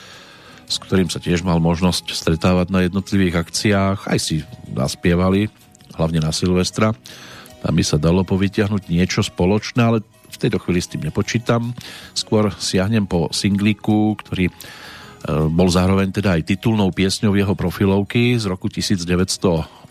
s 0.66 0.76
ktorým 0.82 1.12
sa 1.12 1.22
tiež 1.22 1.46
mal 1.46 1.62
možnosť 1.62 2.16
stretávať 2.16 2.68
na 2.74 2.86
jednotlivých 2.86 3.46
akciách, 3.46 4.10
aj 4.10 4.20
si 4.20 4.36
zaspievali, 4.74 5.54
hlavne 5.94 6.24
na 6.24 6.34
Silvestra. 6.34 6.98
Tam 7.62 7.74
by 7.78 7.84
sa 7.86 8.02
dalo 8.02 8.26
povytiahnuť 8.26 8.90
niečo 8.90 9.22
spoločné, 9.22 9.82
ale 9.86 10.00
v 10.34 10.38
tejto 10.42 10.58
chvíli 10.58 10.82
s 10.82 10.90
tým 10.90 11.06
nepočítam. 11.06 11.78
Skôr 12.18 12.50
siahnem 12.58 13.06
po 13.06 13.30
singlíku, 13.30 14.18
ktorý 14.18 14.50
Eh, 15.24 15.48
bol 15.48 15.72
zároveň 15.72 16.12
teda 16.12 16.36
aj 16.36 16.52
titulnou 16.52 16.92
piesňou 16.92 17.32
jeho 17.32 17.56
profilovky 17.56 18.36
z 18.36 18.44
roku 18.52 18.68
1980, 18.68 19.88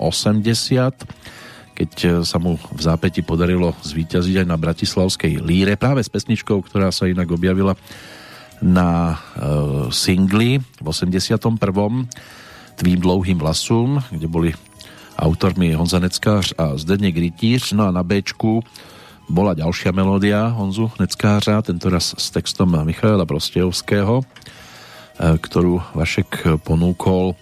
keď 1.74 1.92
eh, 2.04 2.10
sa 2.22 2.38
mu 2.38 2.56
v 2.56 2.80
zápäti 2.80 3.20
podarilo 3.24 3.74
zvíťaziť 3.82 4.44
aj 4.44 4.46
na 4.46 4.56
Bratislavskej 4.56 5.42
líre, 5.42 5.74
práve 5.80 6.04
s 6.04 6.12
pesničkou, 6.12 6.60
ktorá 6.64 6.92
sa 6.92 7.08
inak 7.08 7.28
objavila 7.30 7.74
na 8.62 9.18
uh, 9.18 9.90
singli 9.90 10.62
v 10.62 10.86
81. 10.86 11.50
Tvým 12.78 12.98
dlouhým 13.02 13.34
vlasům, 13.34 13.98
kde 14.06 14.30
boli 14.30 14.50
autormi 15.18 15.74
Honza 15.74 15.98
Neckář 15.98 16.54
a 16.54 16.78
Zdeněk 16.78 17.18
Rytíř, 17.18 17.74
no 17.74 17.90
a 17.90 17.90
na 17.90 18.06
Bčku 18.06 18.62
bola 19.26 19.58
ďalšia 19.58 19.90
melódia 19.90 20.46
Honzu 20.46 20.94
Neckářa, 20.94 21.58
tentoraz 21.66 22.14
s 22.14 22.30
textom 22.30 22.70
Michaela 22.86 23.26
Prostejovského 23.26 24.22
E, 25.22 25.36
ktorú 25.36 25.78
Vašek 25.92 26.64
ponúkol 26.64 27.36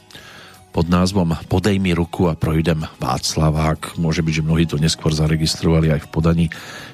pod 0.71 0.87
názvom 0.87 1.35
Podej 1.51 1.77
mi 1.83 1.91
ruku 1.95 2.31
a 2.31 2.39
projdem 2.39 2.87
Václavák. 3.03 3.99
Môže 3.99 4.23
byť, 4.23 4.35
že 4.41 4.47
mnohí 4.47 4.65
to 4.67 4.79
neskôr 4.79 5.11
zaregistrovali 5.11 5.91
aj 5.91 6.07
v 6.07 6.11
podaní 6.11 6.47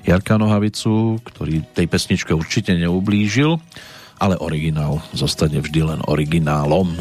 Jarka 0.04 0.40
Nohavicu, 0.40 1.20
ktorý 1.20 1.64
tej 1.76 1.86
pesničke 1.86 2.32
určite 2.32 2.72
neublížil 2.74 3.60
ale 4.16 4.40
originál 4.40 5.04
zostane 5.12 5.60
vždy 5.60 5.80
len 5.84 6.00
originálom. 6.08 6.96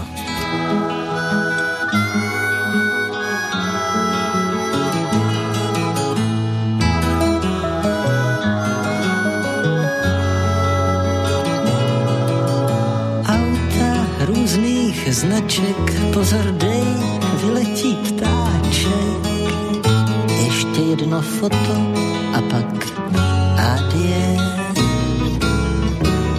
Značek, 15.16 16.12
pozor 16.14 16.44
dej, 16.60 16.84
vyletí 17.40 17.96
ptáček. 17.96 19.22
Ještě 20.46 20.82
jedno 20.82 21.22
foto 21.22 21.76
a 22.34 22.42
pak 22.52 22.72
adie. 23.58 24.38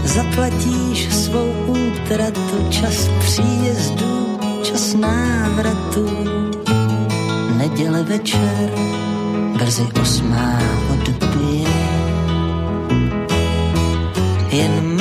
Zaplatíš 0.05 1.09
svou 1.15 1.53
útratu, 1.67 2.57
čas 2.71 3.09
příjezdu, 3.19 4.39
čas 4.63 4.95
návratu. 4.95 6.07
Neděle 7.57 8.03
večer, 8.03 8.71
brzy 9.57 9.87
osmá 10.03 10.59
odbije. 10.93 11.69
Jen 14.51 14.96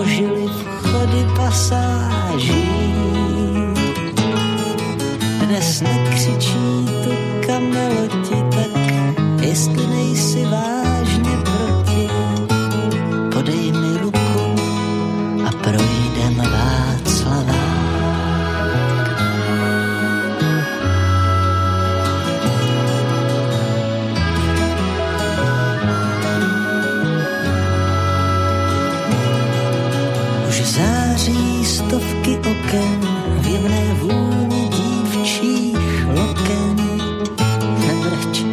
Ožili 0.00 0.46
vchody 0.48 1.26
pasáží. 1.36 2.65
Stovky 32.26 32.50
oken 32.50 33.00
v 33.40 33.46
jemné 33.46 33.94
vůni 34.00 34.68
dívčích 34.68 36.06
loken. 36.06 36.76
Nebrč 37.78 38.44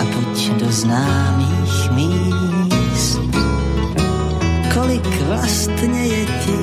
a 0.00 0.04
pojď 0.14 0.52
do 0.52 0.72
známých 0.72 1.90
míst. 1.90 3.20
Kolik 4.74 5.22
vlastně 5.26 6.04
je 6.04 6.26
ti, 6.26 6.58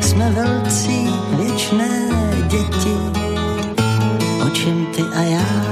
jsme 0.00 0.30
velcí 0.30 1.08
věčné 1.36 2.08
děti. 2.48 2.96
O 4.46 4.50
čem 4.50 4.86
ty 4.86 5.02
a 5.02 5.22
já 5.22 5.65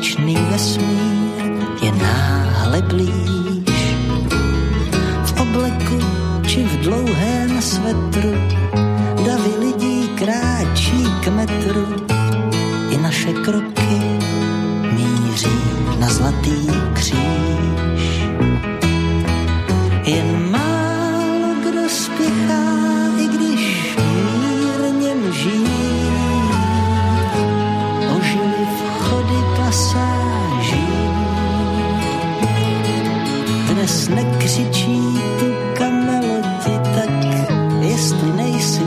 Nekonečný 0.00 0.34
vesmír 0.34 1.60
je 1.82 1.92
náhle 1.92 2.82
blíž. 2.82 3.19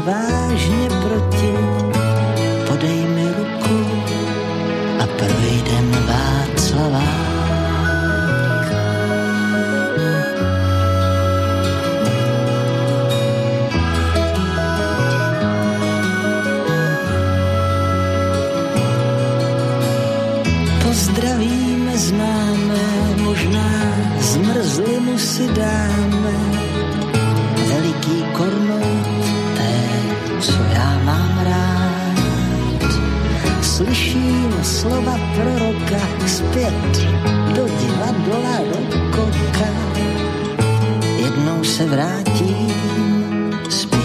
Vážně 0.04 0.90
proti, 0.90 1.54
podej 2.68 3.06
mi 3.08 3.28
ruku 3.38 3.78
a 5.00 5.08
projdem 5.08 5.92
Václavák. 6.08 7.24
Pozdravíme 20.84 21.98
známé, 21.98 23.16
možná 23.18 23.70
zmrzlinu 24.20 25.18
si 25.20 25.48
dáme. 25.48 26.03
Slyším 33.74 34.54
slova 34.64 35.18
proroka 35.36 36.28
zpět 36.28 37.08
do 37.56 37.68
divadla 37.68 38.58
do 38.70 39.00
koka. 39.12 39.70
Jednou 41.18 41.64
se 41.64 41.86
vrátím 41.86 42.72
zpívat 43.70 44.03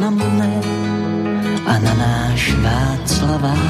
na 0.00 0.08
mne 0.08 0.52
a 1.68 1.74
na 1.76 1.92
náš 1.92 2.56
Václavák. 2.56 3.68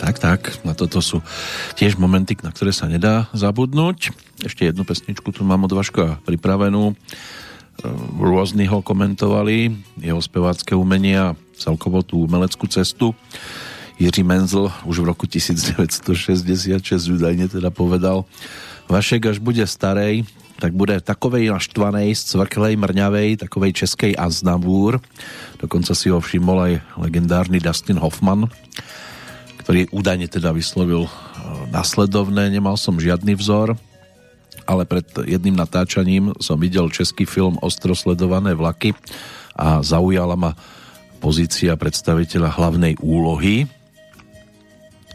Tak, 0.00 0.16
tak, 0.16 0.40
na 0.64 0.72
toto 0.72 1.04
sú 1.04 1.20
tiež 1.76 2.00
momenty, 2.00 2.40
na 2.40 2.48
ktoré 2.48 2.72
sa 2.72 2.88
nedá 2.88 3.28
zabudnúť. 3.36 4.16
Ešte 4.44 4.68
jednu 4.68 4.84
pesničku 4.84 5.32
tu 5.32 5.40
mám 5.40 5.64
od 5.64 5.72
Vaška 5.72 6.20
pripravenú. 6.28 6.92
rôzny 8.20 8.68
ho 8.68 8.84
komentovali, 8.84 9.72
jeho 9.98 10.20
spevácké 10.20 10.76
umenie 10.76 11.16
a 11.16 11.32
celkovo 11.56 12.04
tú 12.04 12.28
umeleckú 12.28 12.68
cestu. 12.68 13.16
Jiří 13.96 14.20
Menzel 14.20 14.68
už 14.84 15.00
v 15.00 15.08
roku 15.08 15.24
1966 15.24 16.04
údajne 17.08 17.48
teda 17.48 17.72
povedal 17.72 18.28
Vašek, 18.84 19.32
až 19.32 19.38
bude 19.40 19.64
starej, 19.64 20.28
tak 20.60 20.76
bude 20.76 21.00
takovej 21.00 21.48
naštvanej, 21.48 22.12
scvrklej, 22.12 22.76
mrňavej, 22.76 23.48
takovej 23.48 23.72
českej 23.72 24.12
Aznavúr. 24.12 25.00
Dokonca 25.56 25.96
si 25.96 26.12
ho 26.12 26.20
všimol 26.20 26.58
aj 26.60 26.72
legendárny 27.00 27.64
Dustin 27.64 27.96
Hoffman, 27.96 28.52
ktorý 29.64 29.88
údajne 29.88 30.28
teda 30.28 30.52
vyslovil 30.52 31.08
e, 31.08 31.10
nasledovné, 31.72 32.52
nemal 32.52 32.76
som 32.76 33.00
žiadny 33.00 33.40
vzor, 33.40 33.80
ale 34.64 34.88
pred 34.88 35.04
jedným 35.26 35.58
natáčaním 35.58 36.32
som 36.40 36.56
videl 36.56 36.88
český 36.88 37.26
film 37.26 37.58
Ostro 37.60 37.92
sledované 37.92 38.54
vlaky 38.56 38.94
a 39.54 39.82
zaujala 39.82 40.34
ma 40.38 40.52
pozícia 41.18 41.72
predstaviteľa 41.76 42.52
hlavnej 42.52 43.00
úlohy. 43.00 43.64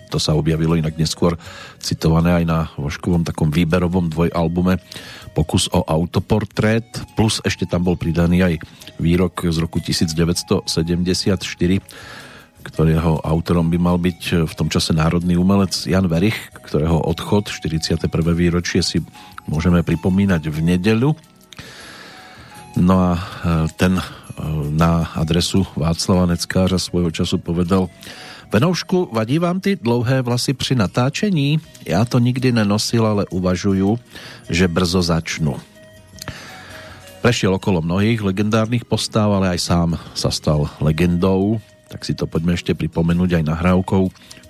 To 0.10 0.18
sa 0.18 0.34
objavilo 0.34 0.74
inak 0.74 0.98
neskôr 0.98 1.38
citované 1.78 2.42
aj 2.42 2.46
na 2.50 2.60
Voškovom 2.82 3.22
takom 3.22 3.54
výberovom 3.54 4.10
dvojalbume 4.10 4.82
Pokus 5.38 5.70
o 5.70 5.86
autoportrét, 5.86 6.90
plus 7.14 7.38
ešte 7.46 7.70
tam 7.70 7.86
bol 7.86 7.94
pridaný 7.94 8.42
aj 8.42 8.54
výrok 8.98 9.46
z 9.46 9.62
roku 9.62 9.78
1974, 9.78 10.66
ktorého 12.66 13.22
autorom 13.22 13.70
by 13.70 13.78
mal 13.78 14.02
byť 14.02 14.50
v 14.50 14.54
tom 14.58 14.68
čase 14.68 14.92
národný 14.92 15.38
umelec 15.38 15.86
Jan 15.86 16.10
Verich, 16.10 16.36
ktorého 16.66 16.98
odchod 17.06 17.54
41. 17.54 18.10
výročie 18.34 18.82
si 18.82 19.06
môžeme 19.50 19.82
pripomínať 19.82 20.48
v 20.48 20.58
nedeľu. 20.62 21.18
No 22.78 22.96
a 23.02 23.12
e, 23.18 23.22
ten 23.76 23.98
na 24.72 25.12
adresu 25.20 25.68
Václava 25.76 26.26
Neckářa 26.32 26.80
svojho 26.80 27.12
času 27.12 27.44
povedal 27.44 27.92
Venoušku, 28.50 29.14
vadí 29.14 29.38
vám 29.38 29.62
ty 29.62 29.76
dlouhé 29.76 30.22
vlasy 30.22 30.54
při 30.54 30.76
natáčení? 30.76 31.60
Já 31.86 32.06
to 32.06 32.20
nikdy 32.20 32.52
nenosil, 32.52 33.06
ale 33.06 33.26
uvažuju, 33.30 34.00
že 34.50 34.68
brzo 34.68 35.02
začnu. 35.02 35.54
Prešiel 37.22 37.54
okolo 37.54 37.86
mnohých 37.86 38.24
legendárnych 38.26 38.90
postáv, 38.90 39.38
ale 39.38 39.54
aj 39.54 39.60
sám 39.60 39.90
sa 40.16 40.32
stal 40.34 40.66
legendou, 40.82 41.62
tak 41.92 42.02
si 42.08 42.18
to 42.18 42.26
poďme 42.26 42.58
ešte 42.58 42.74
pripomenúť 42.74 43.38
aj 43.38 43.44
nahrávkou, 43.44 44.04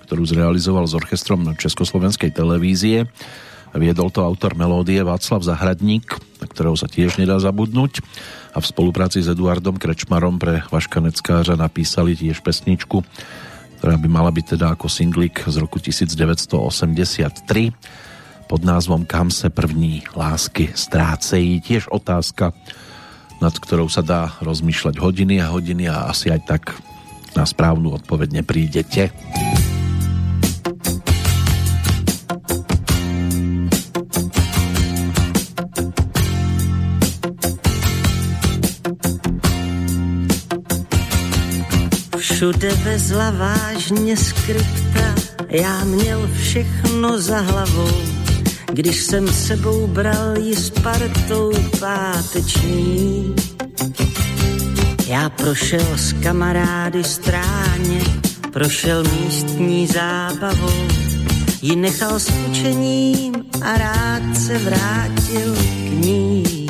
ktorú 0.06 0.22
zrealizoval 0.24 0.88
s 0.88 0.96
orchestrom 0.96 1.44
Československej 1.60 2.32
televízie. 2.32 3.04
Viedol 3.70 4.10
to 4.10 4.26
autor 4.26 4.58
melódie 4.58 4.98
Václav 5.06 5.46
Zahradník, 5.46 6.18
na 6.42 6.46
ktorého 6.50 6.74
sa 6.74 6.90
tiež 6.90 7.22
nedá 7.22 7.38
zabudnúť 7.38 8.02
a 8.50 8.58
v 8.58 8.66
spolupráci 8.66 9.22
s 9.22 9.30
Eduardom 9.30 9.78
Krečmarom 9.78 10.42
pre 10.42 10.66
Vaška 10.66 10.98
Neckářa 10.98 11.54
napísali 11.54 12.18
tiež 12.18 12.42
pesničku, 12.42 13.06
ktorá 13.78 13.94
by 13.94 14.08
mala 14.10 14.34
byť 14.34 14.58
teda 14.58 14.74
ako 14.74 14.90
singlik 14.90 15.46
z 15.46 15.56
roku 15.62 15.78
1983 15.78 17.46
pod 18.50 18.60
názvom 18.66 19.06
Kam 19.06 19.30
se 19.30 19.46
první 19.46 20.02
lásky 20.10 20.74
strácejí. 20.74 21.62
Tiež 21.62 21.86
otázka, 21.86 22.50
nad 23.38 23.54
ktorou 23.54 23.86
sa 23.86 24.02
dá 24.02 24.34
rozmýšľať 24.42 24.98
hodiny 24.98 25.38
a 25.38 25.54
hodiny 25.54 25.86
a 25.86 26.10
asi 26.10 26.34
aj 26.34 26.40
tak 26.44 26.62
na 27.38 27.46
správnu 27.46 27.94
odpoveď 28.02 28.42
neprídete. 28.42 29.14
Všude 42.40 42.74
vezla 42.74 43.30
vážně 43.30 44.16
skripta, 44.16 45.14
já 45.48 45.84
měl 45.84 46.30
všechno 46.42 47.18
za 47.18 47.40
hlavou. 47.40 47.90
Když 48.72 49.02
jsem 49.02 49.28
sebou 49.28 49.86
bral 49.86 50.36
ji 50.38 50.56
s 50.56 50.70
partou 50.70 51.52
páteční. 51.80 53.34
Já 55.06 55.30
prošel 55.30 55.86
s 55.96 56.12
kamarády 56.12 57.04
stráně, 57.04 58.00
prošel 58.52 59.04
místní 59.04 59.86
zábavou, 59.86 60.88
ji 61.62 61.76
nechal 61.76 62.18
s 62.20 62.32
učením 62.50 63.34
a 63.62 63.78
rád 63.78 64.36
se 64.36 64.58
vrátil 64.58 65.54
k 65.56 66.04
ní. 66.04 66.66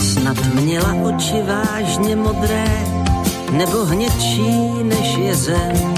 Snad 0.00 0.54
měla 0.54 0.94
oči 0.94 1.42
vážně 1.46 2.16
modré, 2.16 2.87
nebo 3.50 3.84
hnědší 3.84 4.70
než 4.82 5.16
je 5.16 5.34
zem. 5.34 5.94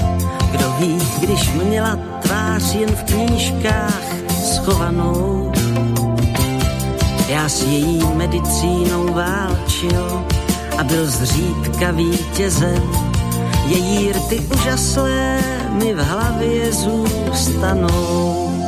Kdo 0.51 0.73
ví, 0.79 0.97
když 1.21 1.53
měla 1.53 1.99
tvář 2.21 2.75
jen 2.75 2.95
v 2.95 3.03
knížkách 3.03 4.01
schovanou. 4.29 5.51
Já 7.27 7.49
s 7.49 7.63
její 7.63 8.03
medicínou 8.15 9.13
válčil 9.13 10.23
a 10.77 10.83
byl 10.83 11.05
zřídka 11.05 11.91
vítězem. 11.91 12.91
Její 13.65 14.11
rty 14.11 14.39
úžaslé 14.55 15.39
mi 15.69 15.93
v 15.93 16.03
hlavě 16.03 16.73
zůstanou. 16.73 18.60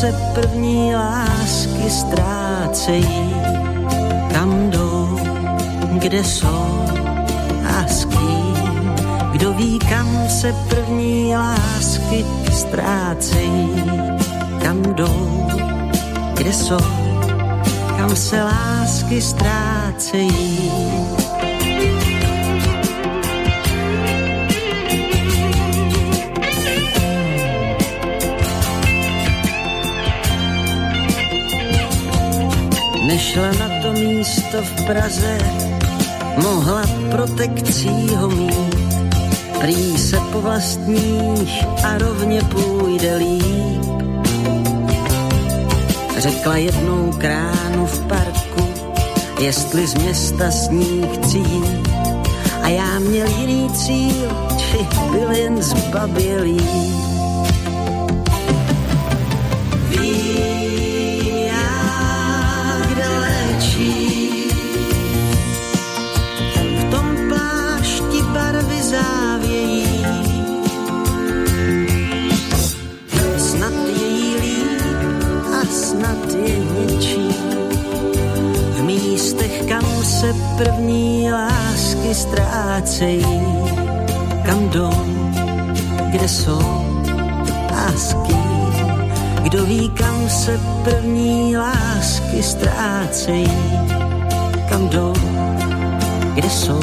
Se 0.00 0.12
první 0.34 0.94
lásky 0.94 1.90
ztrácejí. 1.90 3.34
Kam 4.32 4.70
jdou, 4.70 5.18
kde 5.98 6.24
jsou 6.24 6.84
a 7.64 7.86
s 7.88 8.04
kým. 8.04 8.56
Kdo 9.32 9.52
ví, 9.52 9.78
kam 9.78 10.28
se 10.28 10.54
první 10.68 11.34
lásky 11.36 12.24
ztrácejí. 12.52 13.84
Kam 14.62 14.82
jdou, 14.82 15.46
kde 16.34 16.52
jsou 16.52 17.06
kam 17.96 18.16
se 18.16 18.42
lásky 18.42 19.22
ztrácejí. 19.22 20.95
Nešla 33.16 33.50
na 33.56 33.68
to 33.82 33.92
místo 33.92 34.62
v 34.62 34.86
Praze, 34.86 35.38
mohla 36.42 36.84
protekcí 37.10 37.88
ho 38.12 38.28
mít. 38.28 39.00
Prý 39.60 39.98
se 39.98 40.20
po 40.32 40.40
vlastních 40.40 41.64
a 41.84 41.98
rovně 41.98 42.40
půjde 42.42 43.16
líp 43.16 43.84
Řekla 46.18 46.56
jednou 46.56 47.12
kránu 47.18 47.86
v 47.86 48.06
parku, 48.06 48.68
jestli 49.40 49.86
z 49.86 49.94
města 49.94 50.50
s 50.50 50.68
ní 50.68 51.08
chci 51.14 51.38
jít. 51.38 51.88
A 52.62 52.68
já 52.68 52.98
měl 52.98 53.26
jiný 53.26 53.70
cíl, 53.70 54.28
či 54.58 54.86
byl 55.12 55.30
jen 55.30 55.62
zbabělý. 55.62 57.15
Ztrácejí, 82.96 83.26
kam 84.46 84.68
jdou, 84.68 84.90
kde 86.10 86.28
jsou 86.28 86.60
a 87.76 87.92
s 87.92 88.16
kým. 88.26 88.72
Kdo 89.42 89.64
ví, 89.64 89.90
kam 89.90 90.28
se 90.28 90.60
první 90.84 91.56
lásky 91.56 92.42
ztrácejí, 92.42 93.52
kam 94.68 94.88
jdou, 94.88 95.12
kde 96.34 96.50
jsou 96.50 96.80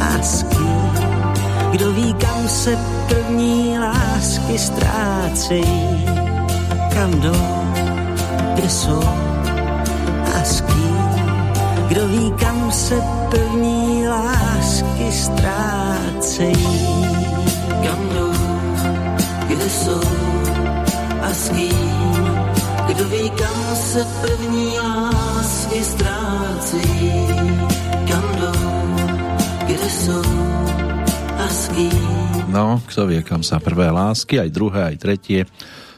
a 0.00 0.22
s 0.22 0.42
kým. 0.42 0.90
kdo 1.70 1.92
ví, 1.92 2.14
kam 2.14 2.48
se 2.48 2.78
první 3.08 3.78
lásky 3.78 4.58
ztrácejí, 4.58 6.06
kam 6.94 7.10
jdou, 7.20 7.46
kde 8.54 8.70
jsou 8.70 9.02
a 10.34 10.44
s 10.44 10.60
kým. 10.60 10.95
Kdo 11.96 12.08
ví, 12.08 12.32
kam 12.36 12.72
se 12.72 13.00
první 13.30 14.08
lásky 14.08 15.08
ztrácejí, 15.12 16.76
kam 17.84 18.00
jdou, 18.12 18.32
kde 19.48 19.70
jsou 19.70 20.04
a 21.24 21.28
s 21.32 21.48
kým. 21.48 22.24
Kdo 22.86 23.04
ví, 23.08 23.30
kam 23.30 23.76
se 23.76 24.04
první 24.20 24.76
lásky 24.78 25.84
ztrácejí, 25.84 27.26
kam 28.12 28.24
jdou, 28.36 28.60
kde 29.66 29.88
jsou 29.90 30.28
a 31.38 31.48
s 31.48 31.68
kým. 31.68 32.44
No, 32.52 32.82
kto 32.86 33.08
vie, 33.08 33.24
kam 33.24 33.40
sa 33.40 33.56
prvé 33.56 33.88
lásky, 33.88 34.36
aj 34.36 34.52
druhé, 34.52 34.92
aj 34.92 34.96
tretie. 35.00 35.48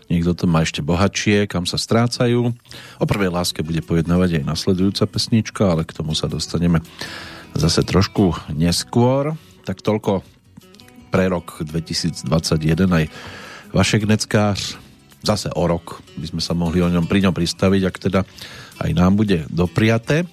Niekto 0.07 0.33
to 0.33 0.45
má 0.47 0.63
ešte 0.63 0.79
bohatšie, 0.79 1.51
kam 1.51 1.67
sa 1.67 1.75
strácajú. 1.75 2.55
O 2.99 3.07
prvej 3.07 3.31
láske 3.31 3.63
bude 3.63 3.79
pojednávať 3.79 4.43
aj 4.43 4.49
nasledujúca 4.51 5.07
pesnička, 5.07 5.63
ale 5.71 5.87
k 5.87 5.95
tomu 5.95 6.19
sa 6.19 6.27
dostaneme 6.27 6.83
zase 7.55 7.87
trošku 7.87 8.35
neskôr. 8.51 9.39
Tak 9.63 9.81
toľko 9.81 10.27
pre 11.15 11.31
rok 11.31 11.63
2021 11.63 12.27
aj 12.91 13.05
Vašek 13.71 14.03
Neckář 14.05 14.77
zase 15.23 15.51
o 15.55 15.65
rok 15.67 16.03
by 16.19 16.27
sme 16.27 16.43
sa 16.43 16.55
mohli 16.55 16.83
o 16.83 16.91
ňom 16.91 17.07
pri 17.07 17.27
ňom 17.27 17.35
pristaviť, 17.35 17.83
ak 17.87 17.97
teda 17.99 18.21
aj 18.83 18.91
nám 18.95 19.19
bude 19.19 19.47
dopriaté. 19.51 20.27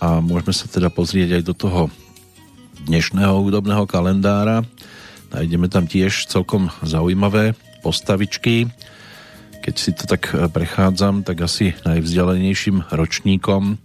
A 0.00 0.22
môžeme 0.22 0.54
sa 0.56 0.66
teda 0.70 0.88
pozrieť 0.88 1.40
aj 1.40 1.42
do 1.44 1.54
toho 1.54 1.82
dnešného 2.88 3.34
hudobného 3.44 3.84
kalendára. 3.84 4.64
Nájdeme 5.30 5.68
tam 5.68 5.84
tiež 5.86 6.26
celkom 6.26 6.72
zaujímavé 6.82 7.54
postavičky. 7.84 8.66
Keď 9.70 9.78
si 9.78 9.94
to 9.94 10.02
tak 10.10 10.34
prechádzam, 10.34 11.22
tak 11.22 11.46
asi 11.46 11.78
najvzdialenejším 11.86 12.90
ročníkom 12.90 13.78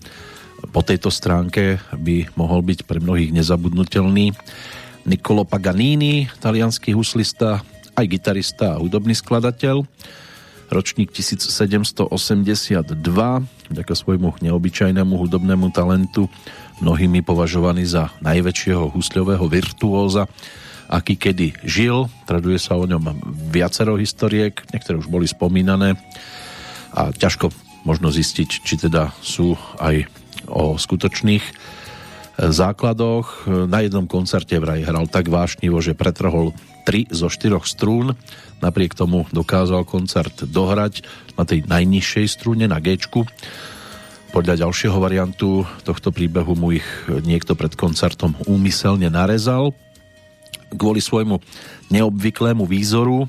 po 0.74 0.82
tejto 0.82 1.14
stránke 1.14 1.78
by 1.94 2.34
mohol 2.34 2.66
byť 2.66 2.90
pre 2.90 2.98
mnohých 2.98 3.30
nezabudnutelný 3.30 4.34
Niccolo 5.06 5.46
Paganini, 5.46 6.26
talianský 6.42 6.98
huslista, 6.98 7.62
aj 7.94 8.06
gitarista 8.10 8.74
a 8.74 8.82
hudobný 8.82 9.14
skladateľ. 9.14 9.86
Ročník 10.74 11.14
1782, 11.14 12.10
vďaka 13.70 13.94
svojmu 13.94 14.42
neobyčajnému 14.42 15.14
hudobnému 15.14 15.70
talentu, 15.70 16.26
mnohými 16.82 17.22
považovaný 17.22 17.86
za 17.86 18.10
najväčšieho 18.26 18.90
husľového 18.90 19.46
virtuóza, 19.46 20.26
aký 20.90 21.18
kedy 21.18 21.66
žil. 21.66 22.10
Traduje 22.30 22.62
sa 22.62 22.78
o 22.78 22.86
ňom 22.86 23.18
viacero 23.50 23.98
historiek, 23.98 24.62
niektoré 24.70 25.00
už 25.00 25.10
boli 25.10 25.26
spomínané 25.26 25.98
a 26.96 27.12
ťažko 27.12 27.52
možno 27.86 28.10
zistiť, 28.10 28.50
či 28.66 28.74
teda 28.82 29.14
sú 29.22 29.54
aj 29.78 30.10
o 30.50 30.78
skutočných 30.78 31.44
základoch. 32.36 33.48
Na 33.70 33.80
jednom 33.80 34.10
koncerte 34.10 34.60
vraj 34.60 34.84
hral 34.84 35.08
tak 35.08 35.32
vášnivo, 35.32 35.80
že 35.80 35.96
pretrhol 35.96 36.52
3 36.84 37.14
zo 37.14 37.32
4 37.32 37.64
strún. 37.64 38.18
Napriek 38.60 38.98
tomu 38.98 39.24
dokázal 39.32 39.88
koncert 39.88 40.44
dohrať 40.44 41.06
na 41.40 41.44
tej 41.48 41.64
najnižšej 41.68 42.26
strúne, 42.28 42.66
na 42.68 42.80
G. 42.84 43.00
Podľa 44.36 44.68
ďalšieho 44.68 45.00
variantu 45.00 45.64
tohto 45.88 46.12
príbehu 46.12 46.60
mu 46.60 46.76
ich 46.76 46.88
niekto 47.08 47.56
pred 47.56 47.72
koncertom 47.80 48.36
úmyselne 48.44 49.08
narezal. 49.08 49.72
Kvôli 50.76 51.02
svojmu 51.02 51.40
neobvyklému 51.90 52.68
výzoru, 52.68 53.26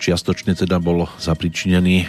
čiastočne 0.00 0.56
teda 0.56 0.78
bol 0.80 1.04
zapričinený 1.20 1.96
e, 2.02 2.06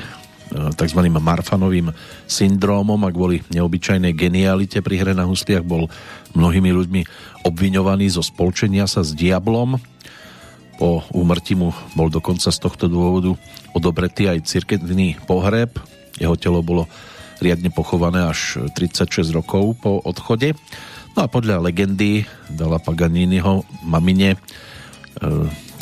tzv. 0.78 1.00
Marfanovým 1.12 1.92
syndrómom 2.30 3.02
a 3.04 3.10
kvôli 3.12 3.44
neobyčajnej 3.52 4.16
genialite 4.16 4.80
pri 4.80 5.02
hre 5.02 5.14
na 5.18 5.28
husliach 5.28 5.66
bol 5.66 5.92
mnohými 6.38 6.72
ľuďmi 6.72 7.02
obviňovaný 7.44 8.14
zo 8.14 8.24
spolčenia 8.24 8.88
sa 8.88 9.04
s 9.04 9.12
diablom 9.18 9.82
po 10.82 11.06
úmrtí 11.14 11.54
mu 11.54 11.70
bol 11.94 12.10
dokonca 12.10 12.50
z 12.50 12.58
tohto 12.58 12.90
dôvodu 12.90 13.38
odobretý 13.78 14.26
aj 14.26 14.50
cirkevný 14.50 15.14
pohreb. 15.30 15.78
Jeho 16.18 16.34
telo 16.34 16.66
bolo 16.66 16.90
riadne 17.38 17.70
pochované 17.70 18.26
až 18.26 18.66
36 18.74 19.30
rokov 19.30 19.78
po 19.78 20.02
odchode. 20.02 20.58
No 21.12 21.20
a 21.24 21.28
podľa 21.28 21.60
legendy 21.60 22.24
dala 22.48 22.80
Paganiniho 22.80 23.68
mamine 23.84 24.36
e, 24.36 24.38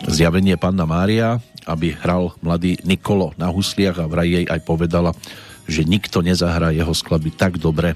zjavenie 0.10 0.58
panna 0.58 0.90
Mária, 0.90 1.38
aby 1.70 1.94
hral 1.94 2.34
mladý 2.42 2.82
Nikolo 2.82 3.38
na 3.38 3.54
husliach 3.54 4.02
a 4.02 4.10
vraj 4.10 4.26
jej 4.26 4.46
aj 4.50 4.62
povedala, 4.66 5.14
že 5.70 5.86
nikto 5.86 6.26
nezahrá 6.26 6.74
jeho 6.74 6.90
skladby 6.90 7.30
tak 7.38 7.62
dobre 7.62 7.94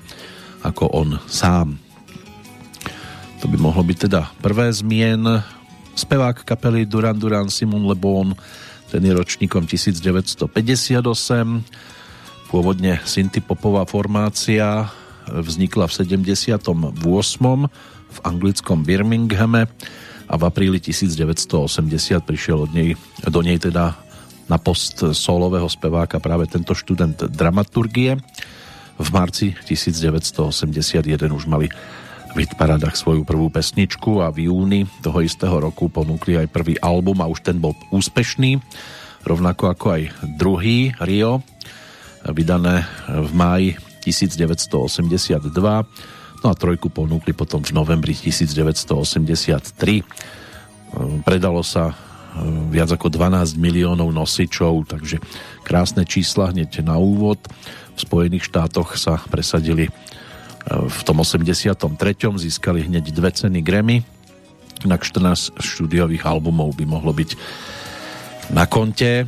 ako 0.62 0.94
on 0.94 1.10
sám. 1.26 1.82
To 3.42 3.50
by 3.50 3.58
mohlo 3.60 3.84
byť 3.84 3.98
teda 4.08 4.22
prvé 4.40 4.72
zmien 4.72 5.26
Spevák 5.94 6.42
kapely 6.42 6.90
Duran 6.90 7.18
Duran 7.22 7.54
Simon 7.54 7.86
Le 7.86 7.94
Bon, 7.94 8.34
ten 8.90 9.02
je 9.06 9.14
ročníkom 9.14 9.70
1958. 9.70 10.50
Pôvodne 12.50 12.98
syntypopová 13.06 13.86
formácia 13.86 14.90
vznikla 15.30 15.88
v 15.88 15.94
78. 15.94 16.94
v 18.14 18.18
anglickom 18.24 18.86
Birminghame 18.86 19.70
a 20.28 20.34
v 20.40 20.44
apríli 20.44 20.80
1980 20.80 22.24
prišiel 22.24 22.58
od 22.68 22.72
nej, 22.72 22.96
do 23.28 23.40
nej 23.44 23.60
teda 23.60 23.98
na 24.48 24.58
post 24.60 25.00
solového 25.00 25.68
speváka 25.72 26.20
práve 26.20 26.48
tento 26.52 26.76
študent 26.76 27.32
dramaturgie. 27.32 28.20
V 29.00 29.10
marci 29.10 29.56
1981 29.66 31.04
už 31.32 31.46
mali 31.50 31.72
v 32.34 32.38
hitparadách 32.50 32.98
svoju 32.98 33.22
prvú 33.26 33.54
pesničku 33.54 34.26
a 34.26 34.34
v 34.34 34.50
júni 34.50 34.90
toho 35.06 35.22
istého 35.22 35.54
roku 35.62 35.86
ponúkli 35.86 36.38
aj 36.42 36.50
prvý 36.50 36.76
album 36.82 37.22
a 37.22 37.30
už 37.30 37.46
ten 37.46 37.62
bol 37.62 37.78
úspešný, 37.94 38.58
rovnako 39.22 39.70
ako 39.70 39.86
aj 39.94 40.02
druhý 40.42 40.98
Rio, 40.98 41.46
vydané 42.26 42.90
v 43.06 43.32
máji 43.38 43.70
1982, 44.04 45.47
no 46.43 46.47
a 46.51 46.56
trojku 46.56 46.91
ponúkli 46.91 47.32
potom 47.32 47.64
v 47.64 47.72
novembri 47.72 48.12
1983. 48.12 50.04
Predalo 51.24 51.64
sa 51.64 51.89
e, 51.89 51.93
viac 52.70 52.91
ako 52.91 53.08
12 53.08 53.56
miliónov 53.56 54.12
nosičov, 54.12 54.91
takže 54.91 55.24
krásne 55.64 56.04
čísla 56.04 56.51
hneď 56.51 56.84
na 56.84 56.99
úvod. 56.99 57.39
V 57.95 57.99
Spojených 58.04 58.51
štátoch 58.51 58.99
sa 58.99 59.18
presadili 59.32 59.88
v 60.68 60.99
tom 61.04 61.20
83. 61.20 61.76
získali 62.39 62.88
hneď 62.88 63.12
dve 63.12 63.32
ceny 63.36 63.60
Grammy, 63.60 63.99
inak 64.88 65.04
14 65.04 65.60
štúdiových 65.60 66.24
albumov 66.24 66.76
by 66.76 66.86
mohlo 66.88 67.12
byť 67.12 67.36
na 68.51 68.68
konte. 68.68 69.28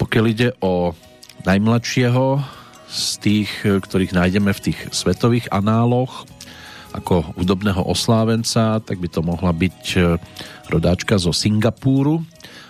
Pokiaľ 0.00 0.24
ide 0.28 0.48
o 0.64 0.96
najmladšieho 1.44 2.59
z 2.90 3.06
tých, 3.22 3.50
ktorých 3.62 4.12
nájdeme 4.12 4.50
v 4.50 4.64
tých 4.70 4.78
svetových 4.90 5.46
análoch 5.54 6.26
ako 6.90 7.38
hudobného 7.38 7.86
oslávenca, 7.86 8.82
tak 8.82 8.98
by 8.98 9.06
to 9.06 9.22
mohla 9.22 9.54
byť 9.54 9.80
e, 9.94 9.98
rodáčka 10.66 11.22
zo 11.22 11.30
Singapúru, 11.30 12.18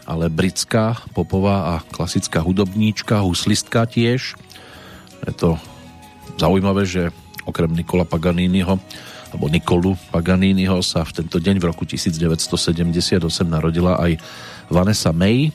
ale 0.04 0.28
britská 0.28 1.00
popová 1.16 1.72
a 1.72 1.74
klasická 1.88 2.44
hudobníčka, 2.44 3.24
huslistka 3.24 3.88
tiež. 3.88 4.36
Je 5.24 5.32
to 5.32 5.56
zaujímavé, 6.36 6.84
že 6.84 7.08
okrem 7.48 7.72
Nikola 7.72 8.04
Paganiniho 8.04 8.76
alebo 9.30 9.46
Nikolu 9.46 9.94
Paganiniho 10.10 10.82
sa 10.82 11.06
v 11.06 11.22
tento 11.22 11.38
deň 11.38 11.62
v 11.62 11.68
roku 11.70 11.86
1978 11.86 13.22
narodila 13.46 13.96
aj 14.02 14.18
Vanessa 14.66 15.14
May, 15.14 15.54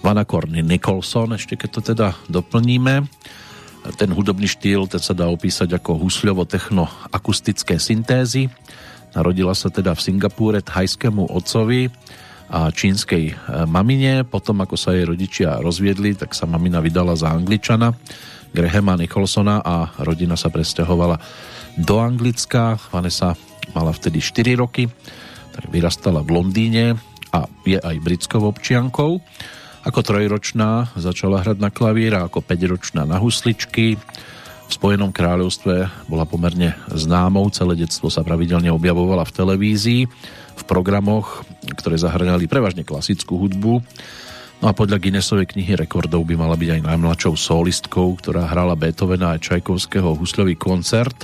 Vanna 0.00 0.24
Corny 0.24 0.64
Nicholson, 0.64 1.36
ešte 1.36 1.60
keď 1.60 1.68
to 1.76 1.80
teda 1.92 2.08
doplníme. 2.32 3.04
Ten 3.96 4.12
hudobný 4.12 4.44
štýl, 4.44 4.84
ten 4.86 5.00
sa 5.00 5.16
dá 5.16 5.28
opísať 5.32 5.80
ako 5.80 5.96
husľovo-techno-akustické 6.04 7.80
syntézy. 7.80 8.52
Narodila 9.16 9.56
sa 9.56 9.72
teda 9.72 9.96
v 9.96 10.04
Singapúre 10.04 10.60
thajskému 10.60 11.32
otcovi 11.32 11.90
a 12.50 12.68
čínskej 12.70 13.24
e, 13.30 13.34
mamine. 13.66 14.22
Potom, 14.26 14.60
ako 14.62 14.76
sa 14.76 14.92
jej 14.94 15.08
rodičia 15.08 15.58
rozviedli, 15.58 16.14
tak 16.14 16.36
sa 16.36 16.44
mamina 16.44 16.78
vydala 16.82 17.16
za 17.16 17.32
Angličana 17.32 17.94
Grahama 18.50 18.98
Nicholsona 18.98 19.62
a 19.62 19.94
rodina 20.02 20.34
sa 20.34 20.50
presťahovala 20.50 21.16
do 21.78 22.02
Anglicka. 22.02 22.74
Vanessa 22.90 23.38
mala 23.70 23.94
vtedy 23.94 24.18
4 24.18 24.58
roky, 24.58 24.90
tak 25.54 25.70
vyrastala 25.70 26.26
v 26.26 26.34
Londýne 26.34 26.98
a 27.30 27.46
je 27.62 27.78
aj 27.78 27.96
britskou 28.02 28.42
občiankou. 28.42 29.22
Ako 29.80 30.04
trojročná 30.04 30.92
začala 30.92 31.40
hrať 31.40 31.56
na 31.56 31.72
klavír 31.72 32.12
a 32.12 32.28
ako 32.28 32.44
5-ročná 32.44 33.08
na 33.08 33.16
husličky. 33.16 33.96
V 33.96 34.70
Spojenom 34.70 35.08
kráľovstve 35.08 35.88
bola 36.04 36.28
pomerne 36.28 36.76
známou, 36.92 37.48
celé 37.48 37.80
detstvo 37.80 38.12
sa 38.12 38.20
pravidelne 38.20 38.68
objavovala 38.68 39.24
v 39.24 39.34
televízii, 39.34 40.02
v 40.54 40.62
programoch, 40.68 41.48
ktoré 41.80 41.96
zahrňali 41.96 42.44
prevažne 42.44 42.84
klasickú 42.84 43.40
hudbu. 43.40 43.80
No 44.60 44.68
a 44.68 44.76
podľa 44.76 45.00
Guinnessovej 45.00 45.56
knihy 45.56 45.72
rekordov 45.72 46.28
by 46.28 46.36
mala 46.36 46.60
byť 46.60 46.76
aj 46.76 46.84
najmladšou 46.84 47.34
solistkou, 47.40 48.20
ktorá 48.20 48.44
hrala 48.44 48.76
Beethovena 48.76 49.32
a 49.32 49.40
Čajkovského 49.40 50.12
husľový 50.12 50.60
koncert. 50.60 51.16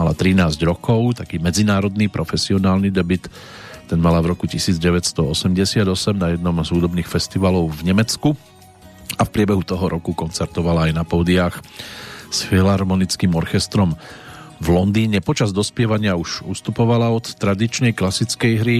Mala 0.00 0.16
13 0.16 0.56
rokov, 0.64 1.20
taký 1.20 1.36
medzinárodný 1.36 2.08
profesionálny 2.08 2.88
debit 2.88 3.28
ten 3.92 4.00
mala 4.00 4.24
v 4.24 4.32
roku 4.32 4.48
1988 4.48 5.84
na 6.16 6.32
jednom 6.32 6.56
z 6.64 6.72
hudobných 6.72 7.04
festivalov 7.04 7.68
v 7.76 7.92
Nemecku 7.92 8.32
a 9.20 9.28
v 9.28 9.32
priebehu 9.36 9.60
toho 9.60 9.84
roku 9.84 10.16
koncertovala 10.16 10.88
aj 10.88 10.92
na 10.96 11.04
pódiách 11.04 11.60
s 12.32 12.48
filharmonickým 12.48 13.36
orchestrom 13.36 13.92
v 14.64 14.68
Londýne. 14.72 15.20
Počas 15.20 15.52
dospievania 15.52 16.16
už 16.16 16.40
ustupovala 16.48 17.12
od 17.12 17.36
tradičnej 17.36 17.92
klasickej 17.92 18.52
hry. 18.64 18.78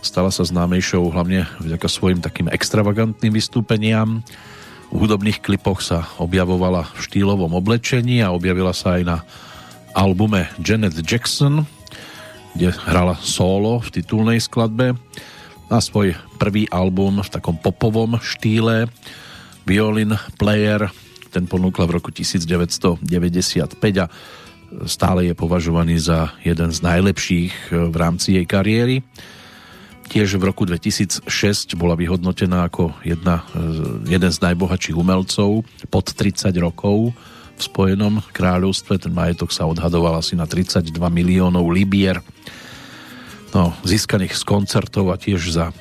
Stala 0.00 0.32
sa 0.32 0.48
známejšou 0.48 1.12
hlavne 1.12 1.44
vďaka 1.60 1.84
svojim 1.84 2.24
takým 2.24 2.48
extravagantným 2.48 3.36
vystúpeniam. 3.36 4.24
V 4.88 4.96
hudobných 4.96 5.44
klipoch 5.44 5.84
sa 5.84 6.08
objavovala 6.16 6.88
v 6.96 7.04
štýlovom 7.04 7.52
oblečení 7.52 8.24
a 8.24 8.32
objavila 8.32 8.72
sa 8.72 8.96
aj 8.96 9.02
na 9.04 9.16
albume 9.92 10.48
Janet 10.64 10.96
Jackson, 11.04 11.68
kde 12.54 12.72
hrala 12.88 13.18
solo 13.20 13.82
v 13.82 14.00
titulnej 14.00 14.38
skladbe 14.40 14.96
na 15.68 15.78
svoj 15.82 16.16
prvý 16.40 16.64
album 16.72 17.20
v 17.20 17.28
takom 17.28 17.56
popovom 17.60 18.16
štýle 18.22 18.88
Violin 19.68 20.16
Player 20.40 20.88
ten 21.28 21.44
ponúkla 21.44 21.84
v 21.84 22.00
roku 22.00 22.08
1995 22.08 23.04
a 24.00 24.06
stále 24.88 25.28
je 25.28 25.34
považovaný 25.36 26.00
za 26.00 26.32
jeden 26.44 26.72
z 26.72 26.78
najlepších 26.80 27.72
v 27.72 27.96
rámci 27.96 28.40
jej 28.40 28.46
kariéry. 28.48 29.04
Tiež 30.08 30.40
v 30.40 30.48
roku 30.48 30.64
2006 30.64 31.28
bola 31.76 31.92
vyhodnotená 31.92 32.64
ako 32.64 32.96
jedna, 33.04 33.44
jeden 34.08 34.32
z 34.32 34.38
najbohatších 34.40 34.96
umelcov 34.96 35.68
pod 35.92 36.06
30 36.16 36.48
rokov 36.64 37.12
v 37.58 37.66
Spojenom 37.66 38.22
kráľovstve. 38.30 39.02
Ten 39.02 39.10
majetok 39.10 39.50
sa 39.50 39.66
odhadoval 39.66 40.22
asi 40.22 40.38
na 40.38 40.46
32 40.46 40.94
miliónov 40.94 41.66
libier 41.74 42.22
no, 43.50 43.74
získaných 43.82 44.38
z 44.38 44.46
koncertov 44.46 45.10
a 45.10 45.18
tiež 45.18 45.42
za 45.50 45.74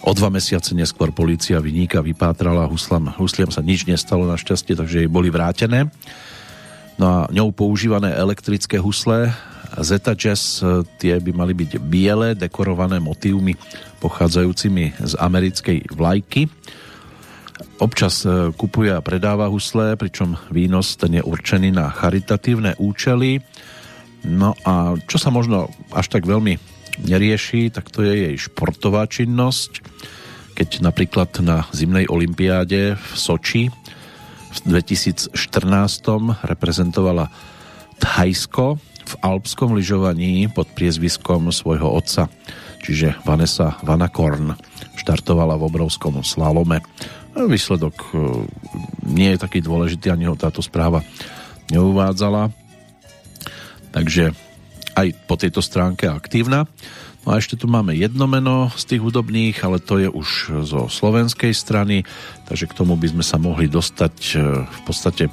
O 0.00 0.16
dva 0.16 0.32
mesiace 0.32 0.72
neskôr 0.72 1.12
policia 1.12 1.60
vyníka 1.60 2.00
vypátrala, 2.00 2.64
huslam, 2.64 3.12
husliam 3.20 3.52
sa 3.52 3.60
nič 3.60 3.84
nestalo 3.84 4.24
našťastie, 4.24 4.72
takže 4.72 5.04
jej 5.04 5.10
boli 5.12 5.28
vrátené. 5.28 5.92
No 6.96 7.04
a 7.04 7.18
ňou 7.28 7.52
používané 7.52 8.12
elektrické 8.16 8.80
husle 8.80 9.32
Zeta 9.78 10.18
Jazz, 10.18 10.58
e, 10.58 10.82
tie 10.98 11.22
by 11.22 11.30
mali 11.30 11.54
byť 11.54 11.78
biele, 11.78 12.34
dekorované 12.34 12.98
motívmi 12.98 13.54
pochádzajúcimi 14.02 14.98
z 14.98 15.12
americkej 15.14 15.94
vlajky. 15.94 16.50
Občas 17.78 18.26
e, 18.26 18.50
kupuje 18.50 18.90
a 18.90 19.04
predáva 19.04 19.46
husle, 19.46 19.94
pričom 19.94 20.34
výnos 20.50 20.98
ten 20.98 21.14
je 21.14 21.22
určený 21.22 21.70
na 21.70 21.86
charitatívne 21.94 22.74
účely. 22.82 23.38
No 24.26 24.58
a 24.66 24.98
čo 25.06 25.16
sa 25.16 25.30
možno 25.30 25.70
až 25.94 26.10
tak 26.12 26.26
veľmi 26.26 26.58
nerieši, 27.06 27.72
tak 27.72 27.88
to 27.88 28.02
je 28.04 28.28
jej 28.28 28.36
športová 28.36 29.06
činnosť. 29.06 29.80
Keď 30.58 30.84
napríklad 30.84 31.30
na 31.40 31.64
zimnej 31.72 32.04
olympiáde 32.10 32.98
v 32.98 33.06
Soči 33.16 33.72
v 34.50 34.58
2014 34.66 35.32
reprezentovala 36.42 37.30
Thajsko 38.02 38.76
v 39.04 39.14
alpskom 39.24 39.76
lyžovaní 39.76 40.48
pod 40.50 40.68
priezviskom 40.72 41.50
svojho 41.50 41.88
otca, 41.88 42.28
čiže 42.82 43.16
Vanessa 43.24 43.80
Vanakorn. 43.84 44.56
Štartovala 44.98 45.56
v 45.56 45.66
obrovskom 45.66 46.20
slalome. 46.20 46.84
Výsledok 47.32 47.96
e, 48.10 48.14
nie 49.06 49.32
je 49.34 49.42
taký 49.42 49.64
dôležitý, 49.64 50.10
ani 50.12 50.28
ho 50.28 50.36
táto 50.36 50.60
správa 50.60 51.00
neuvádzala. 51.70 52.50
Takže 53.90 54.34
aj 54.98 55.06
po 55.26 55.34
tejto 55.38 55.62
stránke 55.62 56.10
aktívna. 56.10 56.66
No 57.24 57.36
a 57.36 57.40
ešte 57.40 57.56
tu 57.56 57.68
máme 57.68 57.92
jedno 57.92 58.24
meno 58.24 58.72
z 58.72 58.96
tých 58.96 59.04
hudobných, 59.04 59.60
ale 59.60 59.76
to 59.76 60.00
je 60.00 60.08
už 60.08 60.28
zo 60.64 60.88
slovenskej 60.88 61.52
strany, 61.52 62.08
takže 62.48 62.64
k 62.64 62.76
tomu 62.76 62.96
by 62.96 63.12
sme 63.12 63.24
sa 63.24 63.36
mohli 63.36 63.68
dostať 63.68 64.14
e, 64.16 64.34
v 64.64 64.80
podstate 64.88 65.28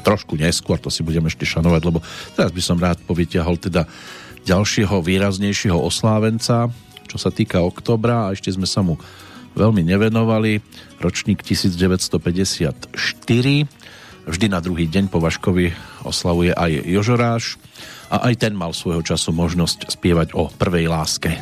trošku 0.00 0.38
neskôr, 0.38 0.78
to 0.80 0.88
si 0.88 1.04
budeme 1.06 1.28
ešte 1.28 1.44
šanovať, 1.44 1.82
lebo 1.84 1.98
teraz 2.34 2.50
by 2.54 2.62
som 2.62 2.78
rád 2.80 2.98
povyťahol 3.04 3.56
teda 3.58 3.84
ďalšieho 4.48 5.04
výraznejšieho 5.04 5.76
oslávenca, 5.76 6.72
čo 7.08 7.16
sa 7.20 7.28
týka 7.28 7.60
oktobra 7.60 8.28
a 8.28 8.32
ešte 8.32 8.52
sme 8.52 8.64
sa 8.64 8.80
mu 8.80 8.96
veľmi 9.58 9.82
nevenovali. 9.84 10.62
Ročník 11.02 11.42
1954. 11.44 12.88
Vždy 14.28 14.46
na 14.52 14.60
druhý 14.60 14.84
deň 14.86 15.08
po 15.08 15.24
Vaškovi 15.24 15.72
oslavuje 16.04 16.52
aj 16.52 16.84
Jožoráš 16.84 17.56
a 18.12 18.28
aj 18.28 18.44
ten 18.44 18.52
mal 18.52 18.76
svojho 18.76 19.00
času 19.00 19.32
možnosť 19.32 19.88
spievať 19.88 20.36
o 20.36 20.52
prvej 20.52 20.88
láske. 20.92 21.36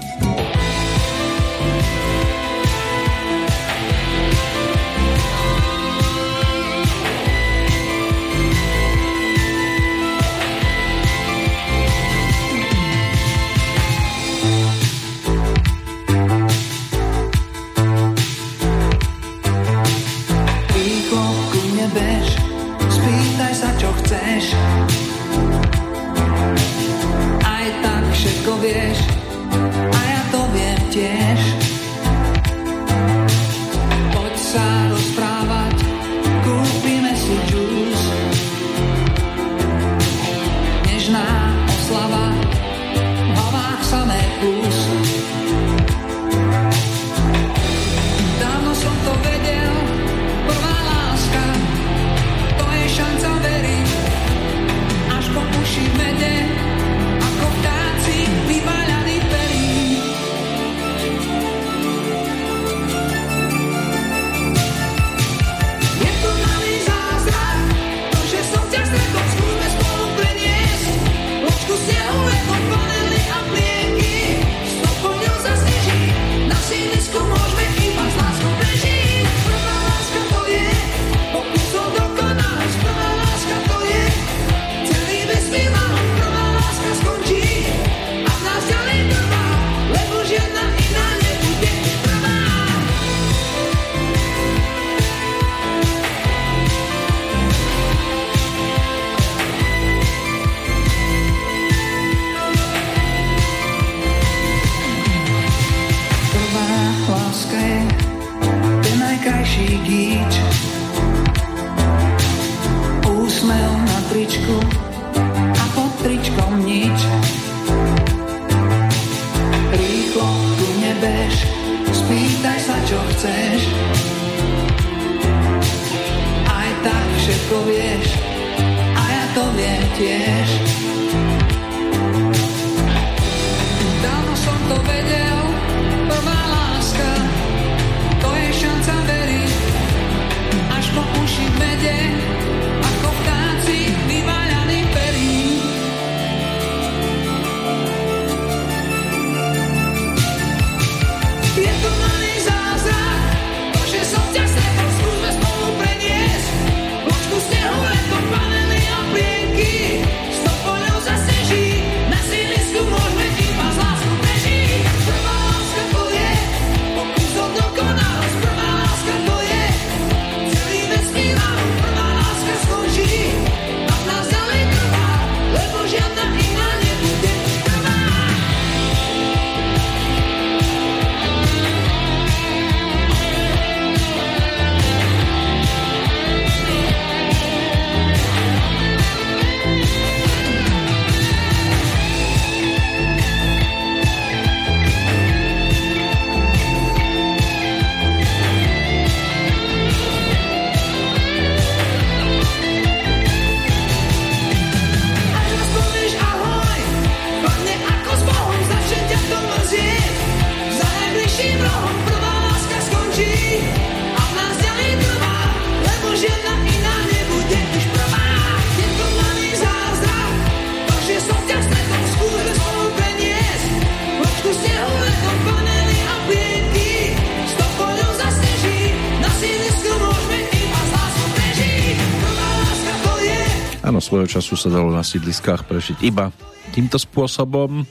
Sa 234.66 234.82
dalo 234.82 234.90
na 234.90 235.06
sídliskách 235.06 235.62
prežiť 235.70 236.02
iba 236.02 236.34
týmto 236.74 236.98
spôsobom. 236.98 237.86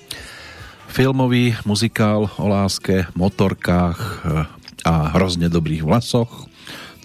Filmový 0.91 1.55
muzikál 1.63 2.27
o 2.35 2.51
láske, 2.51 3.07
motorkách 3.15 3.99
eh, 4.03 4.43
a 4.83 5.15
hrozne 5.15 5.47
dobrých 5.47 5.87
vlasoch. 5.87 6.51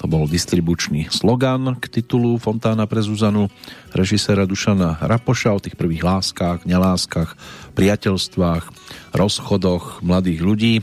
To 0.02 0.10
bol 0.10 0.26
distribučný 0.26 1.06
slogan 1.14 1.78
k 1.78 1.86
titulu 1.86 2.34
Fontána 2.42 2.90
pre 2.90 2.98
Zuzanu 2.98 3.46
režiséra 3.94 4.42
Dušana 4.42 5.06
Rapoša 5.06 5.54
o 5.54 5.62
tých 5.62 5.78
prvých 5.78 6.02
láskach, 6.02 6.66
neláskach, 6.66 7.38
priateľstvách, 7.78 8.74
rozchodoch 9.14 10.02
mladých 10.02 10.40
ľudí. 10.42 10.74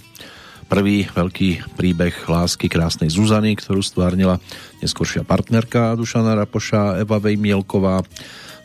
Prvý 0.72 1.12
veľký 1.12 1.76
príbeh 1.76 2.16
lásky 2.32 2.72
krásnej 2.72 3.12
Zuzany, 3.12 3.60
ktorú 3.60 3.84
stvárnila 3.84 4.40
neskôršia 4.80 5.28
partnerka 5.28 6.00
Dušana 6.00 6.40
Rapoša 6.40 7.04
Eva 7.04 7.20
Vejmielková, 7.20 8.08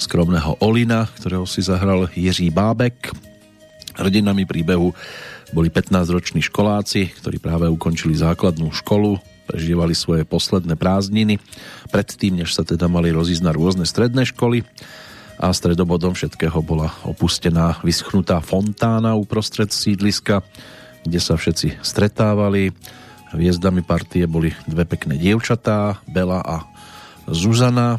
skromného 0.00 0.60
Olina, 0.62 1.08
ktorého 1.18 1.48
si 1.48 1.64
zahral 1.64 2.08
Jiří 2.12 2.52
Bábek. 2.52 3.12
Hrdinami 3.96 4.48
príbehu 4.48 4.94
boli 5.52 5.68
15-roční 5.68 6.40
školáci, 6.48 7.12
ktorí 7.20 7.36
práve 7.36 7.68
ukončili 7.68 8.16
základnú 8.16 8.72
školu, 8.72 9.20
prežívali 9.44 9.92
svoje 9.92 10.24
posledné 10.24 10.80
prázdniny, 10.80 11.36
predtým, 11.92 12.40
než 12.40 12.56
sa 12.56 12.64
teda 12.64 12.88
mali 12.88 13.12
rozísť 13.12 13.44
na 13.44 13.52
rôzne 13.52 13.84
stredné 13.84 14.24
školy 14.32 14.64
a 15.42 15.50
stredobodom 15.50 16.14
všetkého 16.14 16.62
bola 16.62 16.94
opustená, 17.02 17.82
vyschnutá 17.82 18.38
fontána 18.38 19.18
uprostred 19.18 19.74
sídliska, 19.74 20.40
kde 21.02 21.18
sa 21.18 21.34
všetci 21.34 21.82
stretávali. 21.82 22.70
Hviezdami 23.32 23.82
partie 23.82 24.28
boli 24.28 24.52
dve 24.68 24.84
pekné 24.84 25.18
dievčatá, 25.18 25.98
Bela 26.06 26.44
a 26.44 26.68
Zuzana. 27.26 27.98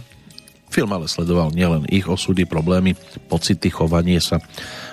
Film 0.74 0.90
ale 0.90 1.06
sledoval 1.06 1.54
nielen 1.54 1.86
ich 1.86 2.10
osudy, 2.10 2.50
problémy, 2.50 2.98
pocity, 3.30 3.70
chovanie 3.70 4.18
sa 4.18 4.42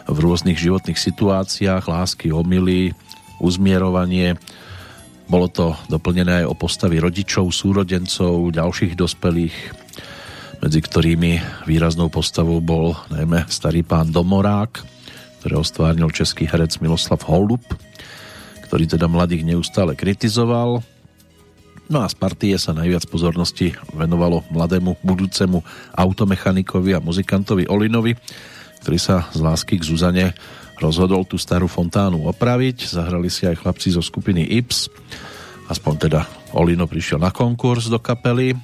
v 0.04 0.12
rôznych 0.12 0.60
životných 0.60 1.00
situáciách, 1.00 1.88
lásky, 1.88 2.28
omily, 2.28 2.92
uzmierovanie. 3.40 4.36
Bolo 5.24 5.48
to 5.48 5.72
doplnené 5.88 6.44
aj 6.44 6.52
o 6.52 6.54
postavy 6.58 7.00
rodičov, 7.00 7.48
súrodencov, 7.48 8.52
ďalších 8.52 8.92
dospelých, 8.92 9.56
medzi 10.60 10.80
ktorými 10.84 11.64
výraznou 11.64 12.12
postavou 12.12 12.60
bol 12.60 12.92
najmä 13.08 13.48
starý 13.48 13.80
pán 13.80 14.12
Domorák, 14.12 14.84
ktorého 15.40 15.64
stvárnil 15.64 16.12
český 16.12 16.44
herec 16.44 16.76
Miloslav 16.84 17.24
Holub, 17.24 17.64
ktorý 18.68 18.84
teda 18.84 19.08
mladých 19.08 19.48
neustále 19.48 19.96
kritizoval. 19.96 20.84
No 21.90 22.06
a 22.06 22.08
z 22.08 22.14
partie 22.14 22.54
sa 22.54 22.70
najviac 22.70 23.10
pozornosti 23.10 23.74
venovalo 23.90 24.46
mladému 24.54 25.02
budúcemu 25.02 25.58
automechanikovi 25.90 26.94
a 26.94 27.02
muzikantovi 27.02 27.66
Olinovi, 27.66 28.14
ktorý 28.78 28.94
sa 28.94 29.26
z 29.34 29.42
lásky 29.42 29.74
k 29.74 29.82
Zuzane 29.82 30.26
rozhodol 30.78 31.26
tú 31.26 31.34
starú 31.34 31.66
fontánu 31.66 32.30
opraviť. 32.30 32.94
Zahrali 32.94 33.26
si 33.26 33.42
aj 33.50 33.66
chlapci 33.66 33.90
zo 33.90 34.06
skupiny 34.06 34.46
Ips. 34.62 34.86
Aspoň 35.66 35.94
teda 35.98 36.30
Olino 36.54 36.86
prišiel 36.86 37.18
na 37.18 37.34
konkurs 37.34 37.90
do 37.90 37.98
kapely, 37.98 38.54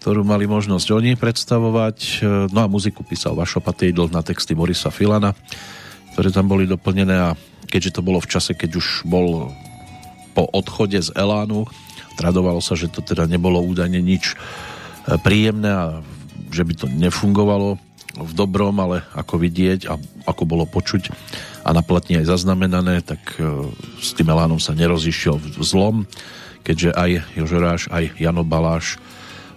ktorú 0.00 0.24
mali 0.24 0.48
možnosť 0.48 0.88
oni 0.88 1.20
predstavovať. 1.20 2.24
No 2.48 2.64
a 2.64 2.66
muziku 2.66 3.04
písal 3.04 3.36
Vašo 3.36 3.60
Patejdl 3.60 4.08
na 4.08 4.24
texty 4.24 4.56
Borisa 4.56 4.88
Filana, 4.88 5.36
ktoré 6.16 6.32
tam 6.32 6.48
boli 6.48 6.64
doplnené 6.64 7.28
a 7.28 7.36
keďže 7.68 8.00
to 8.00 8.00
bolo 8.00 8.24
v 8.24 8.30
čase, 8.32 8.56
keď 8.56 8.80
už 8.80 9.04
bol 9.04 9.52
po 10.32 10.48
odchode 10.56 10.96
z 10.96 11.12
Elánu, 11.12 11.68
tradovalo 12.18 12.58
sa, 12.58 12.74
že 12.74 12.90
to 12.90 12.98
teda 12.98 13.30
nebolo 13.30 13.62
údajne 13.62 14.02
nič 14.02 14.34
e, 14.34 15.16
príjemné 15.22 15.70
a 15.70 15.84
že 16.50 16.66
by 16.66 16.74
to 16.74 16.86
nefungovalo 16.90 17.78
v 18.18 18.32
dobrom, 18.34 18.74
ale 18.82 19.06
ako 19.14 19.38
vidieť 19.38 19.86
a 19.86 19.94
ako 20.26 20.42
bolo 20.42 20.66
počuť 20.66 21.14
a 21.62 21.70
na 21.70 21.86
platni 21.86 22.18
aj 22.18 22.26
zaznamenané, 22.26 23.06
tak 23.06 23.20
e, 23.38 23.70
s 24.02 24.18
tým 24.18 24.34
Elánom 24.34 24.58
sa 24.58 24.74
nerozišiel 24.74 25.38
v 25.38 25.62
zlom, 25.62 25.96
keďže 26.66 26.90
aj 26.98 27.10
Jožoráš, 27.38 27.82
aj 27.94 28.18
Jano 28.18 28.42
Baláš 28.42 28.98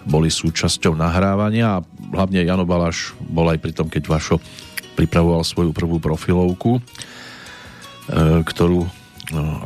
boli 0.05 0.29
súčasťou 0.33 0.97
nahrávania 0.97 1.81
a 1.81 1.83
hlavne 2.13 2.45
Jano 2.45 2.65
Baláš 2.65 3.17
bol 3.21 3.49
aj 3.49 3.59
pri 3.61 3.73
tom, 3.73 3.87
keď 3.89 4.03
Vašo 4.09 4.37
pripravoval 4.97 5.41
svoju 5.41 5.71
prvú 5.73 5.97
profilovku, 5.97 6.77
e, 6.77 6.81
ktorú 8.45 9.00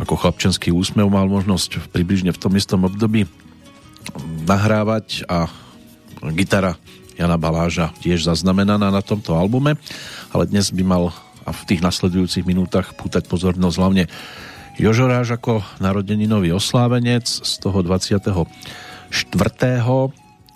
ako 0.03 0.19
chlapčenský 0.19 0.75
úsmev 0.75 1.07
mal 1.07 1.31
možnosť 1.31 1.89
približne 1.95 2.35
v 2.35 2.41
tom 2.41 2.53
istom 2.59 2.83
období 2.83 3.23
nahrávať 4.45 5.25
a 5.25 5.47
gitara 6.35 6.75
Jana 7.15 7.39
Baláža 7.39 7.95
tiež 8.03 8.27
zaznamenaná 8.27 8.91
na 8.91 8.99
tomto 8.99 9.39
albume, 9.39 9.79
ale 10.35 10.43
dnes 10.51 10.69
by 10.69 10.83
mal 10.83 11.15
a 11.45 11.53
v 11.53 11.61
tých 11.69 11.81
nasledujúcich 11.85 12.43
minútach 12.43 12.97
pútať 12.97 13.29
pozornosť 13.29 13.77
hlavne 13.77 14.09
Jožoráž 14.75 15.39
ako 15.39 15.63
narodeninový 15.79 16.51
oslávenec 16.51 17.23
z 17.23 17.53
toho 17.63 17.79
24. 17.79 18.27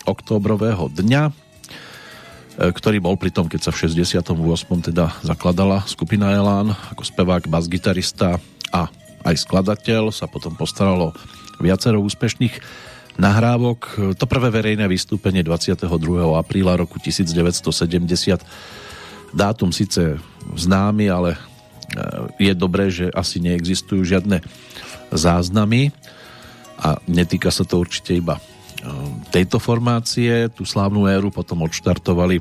októbrového 0.04 0.92
dňa, 0.92 1.22
e, 1.24 1.32
ktorý 2.68 3.00
bol 3.00 3.16
pri 3.16 3.32
tom, 3.32 3.48
keď 3.48 3.70
sa 3.70 3.72
v 3.72 3.88
68. 3.88 4.92
teda 4.92 5.16
zakladala 5.24 5.88
skupina 5.88 6.36
Elán 6.36 6.76
ako 6.92 7.00
spevák, 7.06 7.48
basgitarista 7.48 8.36
a 8.72 8.90
aj 9.26 9.36
skladateľ, 9.36 10.10
sa 10.14 10.26
potom 10.30 10.56
postaralo 10.56 11.12
viacero 11.60 12.00
úspešných 12.00 12.56
nahrávok. 13.20 14.14
To 14.16 14.24
prvé 14.24 14.48
verejné 14.48 14.88
vystúpenie 14.88 15.44
22. 15.44 15.86
apríla 16.40 16.80
roku 16.80 16.96
1970 16.96 18.40
dátum 19.30 19.70
síce 19.70 20.18
známy, 20.56 21.06
ale 21.06 21.30
e, 21.36 21.38
je 22.50 22.52
dobré, 22.56 22.90
že 22.90 23.12
asi 23.14 23.38
neexistujú 23.38 24.02
žiadne 24.02 24.42
záznamy 25.14 25.94
a 26.80 26.98
netýka 27.06 27.52
sa 27.54 27.62
to 27.62 27.78
určite 27.78 28.16
iba 28.16 28.42
tejto 29.30 29.60
formácie. 29.62 30.48
Tú 30.52 30.64
slávnu 30.64 31.06
éru 31.06 31.28
potom 31.28 31.62
odštartovali, 31.64 32.40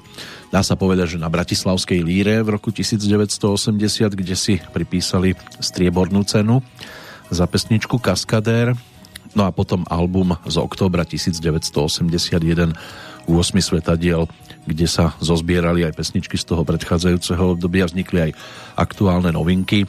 dá 0.49 0.63
sa 0.63 0.79
povedať, 0.79 1.15
že 1.15 1.21
na 1.21 1.29
Bratislavskej 1.29 1.99
líre 2.01 2.41
v 2.41 2.55
roku 2.57 2.71
1980, 2.71 3.75
kde 4.15 4.35
si 4.35 4.57
pripísali 4.71 5.35
striebornú 5.59 6.23
cenu 6.23 6.63
za 7.29 7.45
pesničku 7.45 7.99
Kaskadér. 8.01 8.73
No 9.37 9.45
a 9.45 9.53
potom 9.53 9.85
album 9.85 10.33
z 10.49 10.57
októbra 10.57 11.05
1981 11.05 12.73
8 13.29 13.61
svetadiel, 13.61 14.25
kde 14.65 14.89
sa 14.89 15.13
zozbierali 15.21 15.85
aj 15.85 15.93
pesničky 15.93 16.33
z 16.33 16.49
toho 16.49 16.65
predchádzajúceho 16.65 17.53
obdobia, 17.53 17.85
vznikli 17.85 18.29
aj 18.29 18.31
aktuálne 18.73 19.29
novinky 19.29 19.85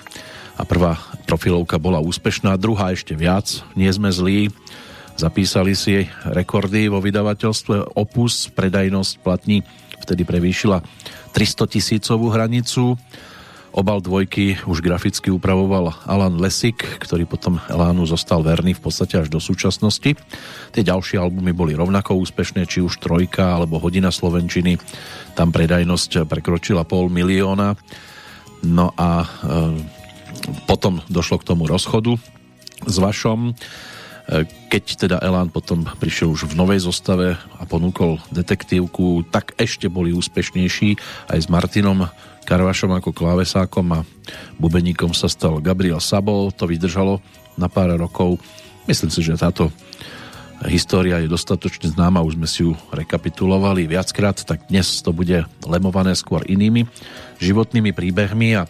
a 0.61 0.69
prvá 0.69 1.01
profilovka 1.25 1.81
bola 1.81 2.05
úspešná, 2.05 2.61
druhá 2.61 2.93
ešte 2.93 3.17
viac, 3.17 3.65
nie 3.73 3.89
sme 3.89 4.13
zlí, 4.13 4.53
Zapísali 5.17 5.75
si 5.75 6.07
rekordy 6.27 6.87
vo 6.87 7.03
vydavateľstve 7.03 7.97
Opus, 7.97 8.51
predajnosť 8.53 9.13
platní 9.23 9.63
vtedy 10.01 10.25
prevýšila 10.25 10.83
300 11.33 11.75
tisícovú 11.77 12.33
hranicu. 12.33 12.99
Obal 13.71 14.03
dvojky 14.03 14.59
už 14.67 14.83
graficky 14.83 15.31
upravoval 15.31 15.95
Alan 16.03 16.43
Lesik, 16.43 16.83
ktorý 16.99 17.23
potom 17.23 17.63
Elánu 17.71 18.03
zostal 18.03 18.43
verný 18.43 18.75
v 18.75 18.83
podstate 18.83 19.15
až 19.15 19.31
do 19.31 19.39
súčasnosti. 19.39 20.19
Tie 20.75 20.83
ďalšie 20.83 21.23
albumy 21.23 21.55
boli 21.55 21.79
rovnako 21.79 22.19
úspešné, 22.19 22.67
či 22.67 22.83
už 22.83 22.99
Trojka 22.99 23.55
alebo 23.55 23.79
Hodina 23.79 24.11
Slovenčiny. 24.11 24.75
Tam 25.39 25.55
predajnosť 25.55 26.27
prekročila 26.27 26.83
pol 26.83 27.07
milióna. 27.15 27.79
No 28.67 28.91
a 28.99 29.23
e, 29.23 29.27
potom 30.67 30.99
došlo 31.07 31.39
k 31.39 31.47
tomu 31.55 31.71
rozchodu 31.71 32.19
s 32.91 32.97
Vašom 32.99 33.55
keď 34.71 34.85
teda 34.95 35.17
Elán 35.19 35.51
potom 35.51 35.83
prišiel 35.99 36.31
už 36.31 36.47
v 36.47 36.55
novej 36.55 36.87
zostave 36.87 37.35
a 37.35 37.63
ponúkol 37.67 38.23
detektívku, 38.31 39.27
tak 39.27 39.59
ešte 39.59 39.91
boli 39.91 40.15
úspešnejší 40.15 40.95
aj 41.35 41.39
s 41.39 41.51
Martinom 41.51 42.07
Karvašom 42.47 42.95
ako 42.95 43.11
klávesákom 43.11 43.87
a 43.91 44.07
bubeníkom 44.63 45.11
sa 45.15 45.27
stal 45.27 45.59
Gabriel 45.59 45.99
Sabo. 45.99 46.51
To 46.55 46.71
vydržalo 46.71 47.19
na 47.59 47.67
pár 47.67 47.91
rokov. 47.99 48.39
Myslím 48.87 49.11
si, 49.11 49.21
že 49.27 49.35
táto 49.35 49.75
história 50.69 51.19
je 51.19 51.29
dostatočne 51.31 51.89
známa, 51.91 52.23
už 52.23 52.37
sme 52.37 52.49
si 52.49 52.63
ju 52.69 52.77
rekapitulovali 52.93 53.89
viackrát, 53.89 54.37
tak 54.45 54.69
dnes 54.69 55.01
to 55.01 55.11
bude 55.11 55.43
lemované 55.65 56.13
skôr 56.13 56.45
inými 56.45 56.85
životnými 57.41 57.97
príbehmi 57.97 58.61
a 58.61 58.69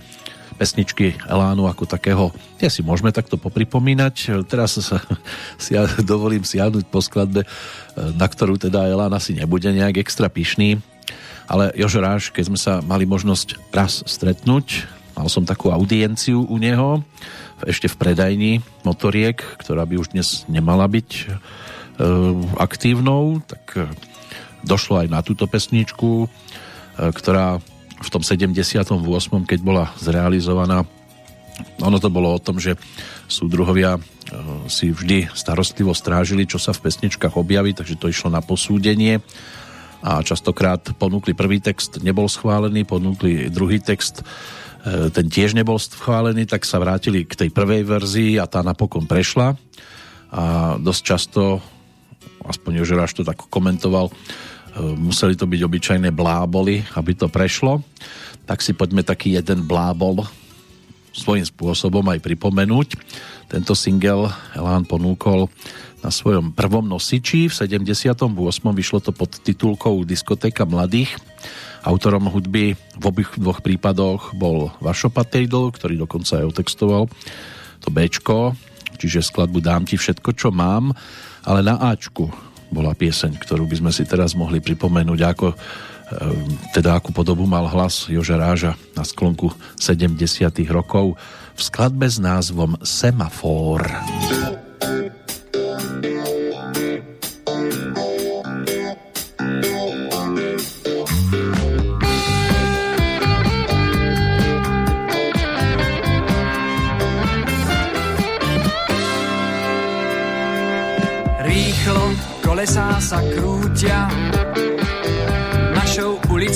pesničky 0.61 1.17
Elánu 1.25 1.65
ako 1.65 1.89
takého, 1.89 2.29
tie 2.61 2.69
si 2.69 2.85
môžeme 2.85 3.09
takto 3.09 3.41
popripomínať. 3.41 4.45
Teraz 4.45 4.77
sa, 4.77 5.01
si 5.63 5.73
ja 5.73 5.89
dovolím 6.05 6.45
siahnuť 6.45 6.85
po 6.93 7.01
skladbe, 7.01 7.49
na 7.97 8.27
ktorú 8.29 8.61
teda 8.61 8.85
Elán 8.85 9.17
asi 9.17 9.33
nebude 9.33 9.73
nejak 9.73 10.05
extra 10.05 10.29
pyšný, 10.29 10.77
ale 11.49 11.73
Jožo 11.73 12.05
Ráš, 12.05 12.29
keď 12.29 12.45
sme 12.53 12.59
sa 12.61 12.85
mali 12.85 13.09
možnosť 13.09 13.73
raz 13.73 14.05
stretnúť, 14.05 14.85
mal 15.17 15.27
som 15.33 15.49
takú 15.49 15.73
audienciu 15.73 16.45
u 16.45 16.57
neho, 16.61 17.01
ešte 17.65 17.89
v 17.89 17.99
predajni 17.99 18.53
motoriek, 18.85 19.41
ktorá 19.59 19.89
by 19.89 19.97
už 19.99 20.13
dnes 20.13 20.45
nemala 20.47 20.87
byť 20.89 21.11
e, 21.13 21.25
aktívnou, 22.57 23.45
tak 23.45 23.65
e, 23.77 23.85
došlo 24.65 25.05
aj 25.05 25.09
na 25.13 25.21
túto 25.21 25.45
pesničku, 25.45 26.25
e, 26.25 26.29
ktorá 27.13 27.61
v 28.01 28.09
tom 28.09 28.25
78. 28.25 28.89
keď 29.45 29.61
bola 29.61 29.93
zrealizovaná 30.01 30.89
ono 31.81 31.97
to 32.01 32.09
bolo 32.13 32.37
o 32.37 32.41
tom, 32.43 32.61
že 32.61 32.77
súdruhovia 33.29 33.97
e, 33.97 34.01
si 34.69 34.93
vždy 34.93 35.33
starostlivo 35.33 35.93
strážili, 35.93 36.49
čo 36.49 36.57
sa 36.61 36.73
v 36.73 36.89
pesničkách 36.89 37.37
objaví, 37.37 37.77
takže 37.77 37.99
to 38.01 38.11
išlo 38.11 38.33
na 38.33 38.41
posúdenie 38.41 39.21
a 40.01 40.25
častokrát 40.25 40.97
ponúkli 40.97 41.37
prvý 41.37 41.61
text, 41.61 42.01
nebol 42.01 42.25
schválený, 42.25 42.89
ponúkli 42.89 43.53
druhý 43.53 43.81
text, 43.81 44.25
e, 44.85 45.13
ten 45.13 45.27
tiež 45.29 45.53
nebol 45.53 45.77
schválený, 45.77 46.49
tak 46.49 46.65
sa 46.65 46.81
vrátili 46.81 47.29
k 47.29 47.37
tej 47.37 47.51
prvej 47.53 47.85
verzii 47.85 48.41
a 48.41 48.49
tá 48.49 48.65
napokon 48.65 49.05
prešla 49.05 49.57
a 50.31 50.77
dosť 50.79 51.03
často, 51.03 51.59
aspoň 52.47 52.83
Jožeráš 52.83 53.19
to 53.19 53.27
tak 53.27 53.51
komentoval, 53.51 54.15
museli 54.79 55.35
to 55.35 55.49
byť 55.49 55.61
obyčajné 55.66 56.11
bláboli, 56.14 56.85
aby 56.95 57.12
to 57.16 57.27
prešlo. 57.27 57.83
Tak 58.47 58.62
si 58.62 58.75
poďme 58.75 59.03
taký 59.03 59.35
jeden 59.35 59.66
blábol 59.66 60.27
svojím 61.11 61.43
spôsobom 61.43 62.07
aj 62.07 62.23
pripomenúť. 62.23 62.95
Tento 63.51 63.75
single 63.75 64.31
Elán 64.55 64.87
ponúkol 64.87 65.51
na 66.01 66.09
svojom 66.09 66.55
prvom 66.55 66.87
nosiči. 66.87 67.51
V 67.51 67.55
78. 67.55 68.31
vyšlo 68.71 68.99
to 69.03 69.11
pod 69.11 69.43
titulkou 69.43 70.07
Diskotéka 70.07 70.62
mladých. 70.64 71.18
Autorom 71.83 72.29
hudby 72.29 72.77
v 72.77 73.05
obých 73.05 73.41
dvoch 73.41 73.64
prípadoch 73.64 74.37
bol 74.37 74.71
Vašo 74.85 75.09
Patejdl, 75.09 75.73
ktorý 75.73 75.97
dokonca 75.97 76.41
aj 76.41 76.57
otextoval 76.57 77.09
to 77.81 77.89
Bčko, 77.89 78.53
čiže 79.01 79.25
skladbu 79.25 79.64
Dám 79.64 79.89
ti 79.89 79.97
všetko, 79.97 80.37
čo 80.37 80.53
mám, 80.53 80.93
ale 81.49 81.64
na 81.64 81.81
Ačku 81.81 82.29
bola 82.71 82.95
pieseň, 82.95 83.37
ktorú 83.37 83.66
by 83.66 83.77
sme 83.83 83.91
si 83.93 84.07
teraz 84.07 84.33
mohli 84.39 84.62
pripomenúť, 84.62 85.21
ako 85.27 85.47
e, 85.51 85.57
teda 86.73 86.97
akú 86.97 87.11
podobu 87.11 87.45
mal 87.45 87.66
hlas 87.66 88.07
Joža 88.07 88.39
Ráža 88.39 88.79
na 88.95 89.03
sklonku 89.03 89.51
70 89.77 90.16
rokov 90.71 91.18
v 91.55 91.61
skladbe 91.61 92.07
s 92.07 92.23
názvom 92.23 92.79
Semafor. 92.81 93.85
Semafor. 93.85 94.70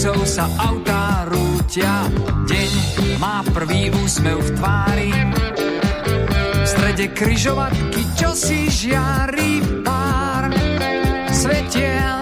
Ulicou 0.05 0.29
sa 0.29 0.45
autá 0.61 1.25
rútia. 1.33 2.05
Deň 2.45 2.73
má 3.17 3.41
prvý 3.57 3.89
úsmev 4.05 4.37
v 4.37 4.51
tvári, 4.53 5.13
v 6.61 6.67
strede 6.69 7.09
kryžovatky, 7.17 8.03
čo 8.13 8.37
si 8.37 8.69
žiari 8.69 9.65
pár 9.81 10.53
svetiel, 11.33 12.21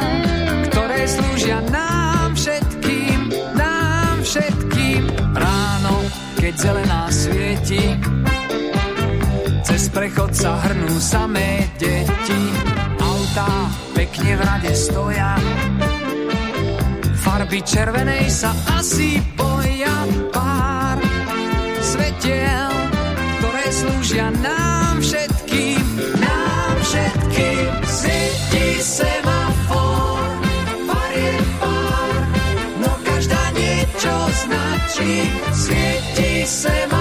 ktoré 0.70 1.00
slúžia 1.10 1.58
nám 1.74 2.38
všetkým, 2.38 3.18
nám 3.58 4.16
všetkým. 4.22 5.02
Ráno, 5.34 6.06
keď 6.38 6.54
zelená 6.54 7.02
svieti, 7.10 7.82
cez 9.66 9.90
prechod 9.90 10.30
sa 10.30 10.54
hrnú 10.70 11.02
samé 11.02 11.66
deti 11.82 12.42
autá 13.02 13.50
pekne 13.90 14.38
v 14.38 14.40
rade 14.46 14.70
stoja. 14.70 15.34
Farby 17.42 17.58
červenej 17.66 18.30
sa 18.30 18.54
asi 18.78 19.18
boja 19.34 20.06
pár 20.30 20.94
svetiel, 21.82 22.70
ktoré 23.42 23.66
slúžia 23.66 24.30
nám 24.46 25.02
všetkým, 25.02 25.82
nám 26.22 26.74
všetkým. 26.86 27.66
Svieti 27.82 28.78
semafor, 28.78 30.22
pár 30.86 31.12
je 31.18 31.34
pár, 31.58 32.20
no 32.78 32.92
každá 33.10 33.42
niečo 33.58 34.14
značí. 34.46 35.26
Svieti 35.50 36.46
semafor, 36.46 36.91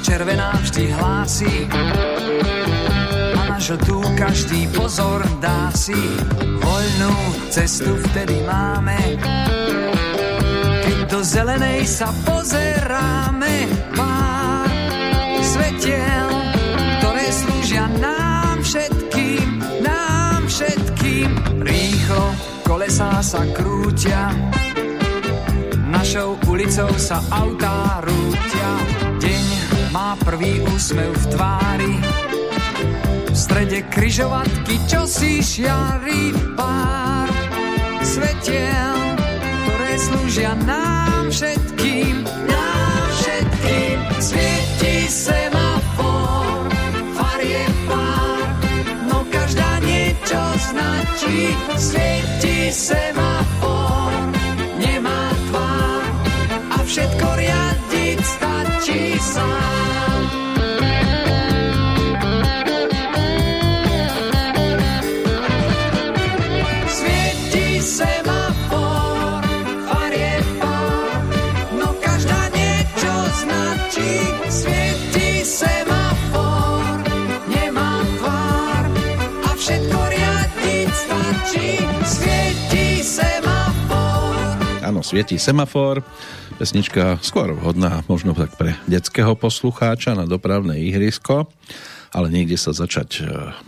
červená 0.00 0.56
vždy 0.64 0.84
hlási 0.96 1.68
a 3.36 3.42
na 3.52 3.58
tu 3.84 4.00
každý 4.16 4.66
pozor 4.72 5.20
dá 5.40 5.68
si 5.76 5.96
voľnú 6.40 7.14
cestu 7.52 7.92
vtedy 8.08 8.40
máme. 8.48 8.96
Keď 10.84 10.98
do 11.08 11.20
zelenej 11.20 11.84
sa 11.84 12.08
pozeráme, 12.24 13.68
pár 13.92 14.70
svetiel, 15.44 16.28
ktoré 17.00 17.26
slúžia 17.28 17.84
nám 18.00 18.56
všetkým, 18.64 19.46
nám 19.84 20.40
všetkým. 20.48 21.30
Rýchlo 21.60 22.24
kolesá 22.64 23.20
sa 23.20 23.42
krútia, 23.52 24.32
našou 25.90 26.38
ulicou 26.48 26.90
sa 26.96 27.20
autá 27.28 28.00
rútia. 28.00 29.09
Má 30.10 30.18
prvý 30.26 30.58
úsmev 30.74 31.14
v 31.14 31.24
tvári, 31.38 31.94
v 33.30 33.36
strede 33.38 33.86
kryžovatky, 33.94 34.82
čo 34.90 35.06
si 35.06 35.38
šiarí 35.38 36.34
pár 36.58 37.30
svetiel, 38.02 38.98
ktoré 39.46 39.92
slúžia 40.02 40.58
nám 40.66 41.30
všetkým, 41.30 42.26
nám 42.26 43.06
všetkým. 43.22 43.96
Svieti 44.18 45.06
semafor, 45.06 46.66
far 47.14 47.40
je 47.46 47.64
pár, 47.86 48.50
no 49.06 49.22
každá 49.30 49.78
niečo 49.78 50.42
značí. 50.58 51.54
Svieti 51.78 52.74
semafor, 52.74 54.10
nemá 54.74 55.30
tvár 55.54 56.02
a 56.74 56.82
všetko 56.82 57.29
stačí 58.80 59.20
sám. 59.20 60.24
Svieti 66.88 67.76
semafor, 67.84 69.44
far 69.84 70.12
je 70.16 70.36
pár, 70.56 71.20
no 71.76 71.88
každá 72.00 72.40
niečo 72.56 73.12
značí. 73.44 74.12
Svieti 74.48 75.44
semafor, 75.44 77.04
nemá 77.52 78.00
tvár 78.16 78.84
a 79.44 79.50
všetko 79.60 79.98
riadiť 80.08 80.88
stačí. 80.88 81.68
Svieti 82.08 82.86
semafor. 83.04 84.56
Áno, 84.80 85.04
svietí 85.04 85.36
semafor. 85.36 86.00
Pesnička 86.60 87.16
skôr 87.24 87.56
vhodná 87.56 88.04
možno 88.04 88.36
tak 88.36 88.52
pre 88.60 88.76
detského 88.84 89.32
poslucháča 89.32 90.12
na 90.12 90.28
dopravné 90.28 90.76
ihrisko, 90.92 91.48
ale 92.12 92.28
niekde 92.28 92.60
sa 92.60 92.76
začať 92.76 93.08
e, 93.16 93.20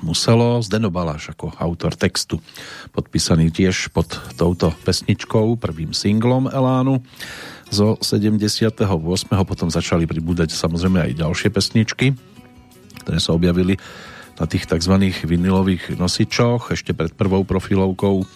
muselo. 0.04 0.60
Zdeno 0.60 0.92
Baláš 0.92 1.32
ako 1.32 1.56
autor 1.56 1.96
textu, 1.96 2.44
podpísaný 2.92 3.48
tiež 3.48 3.88
pod 3.96 4.12
touto 4.36 4.76
pesničkou, 4.84 5.56
prvým 5.56 5.96
singlom 5.96 6.52
Elánu 6.52 7.00
zo 7.72 7.96
78. 7.96 8.84
Potom 9.40 9.72
začali 9.72 10.04
pribúdať 10.04 10.52
samozrejme 10.52 11.00
aj 11.00 11.16
ďalšie 11.16 11.48
pesničky, 11.48 12.12
ktoré 13.08 13.16
sa 13.24 13.32
objavili 13.32 13.80
na 14.36 14.44
tých 14.44 14.68
tzv. 14.68 15.00
vinilových 15.24 15.96
nosičoch 15.96 16.76
ešte 16.76 16.92
pred 16.92 17.16
prvou 17.16 17.40
profilovkou 17.48 18.28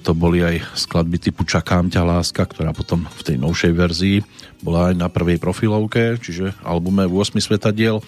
to 0.00 0.12
boli 0.16 0.40
aj 0.40 0.64
skladby 0.72 1.20
typu 1.20 1.44
Čakám 1.44 1.92
ťa 1.92 2.00
láska, 2.00 2.48
ktorá 2.48 2.72
potom 2.72 3.04
v 3.04 3.22
tej 3.22 3.36
novšej 3.36 3.72
verzii 3.76 4.18
bola 4.64 4.90
aj 4.90 4.94
na 4.96 5.08
prvej 5.12 5.36
profilovke, 5.36 6.16
čiže 6.18 6.56
albume 6.64 7.04
8 7.04 7.36
svetadiel, 7.38 8.00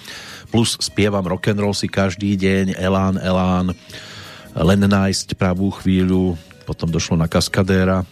plus 0.49 0.81
spievam 0.81 1.23
rock'n'roll 1.23 1.77
si 1.77 1.87
každý 1.87 2.35
deň, 2.35 2.81
Elán, 2.81 3.21
Elán, 3.21 3.77
len 4.57 4.81
nájsť 4.83 5.39
pravú 5.39 5.71
chvíľu, 5.71 6.35
potom 6.65 6.91
došlo 6.91 7.21
na 7.21 7.31
Kaskadéra, 7.31 8.03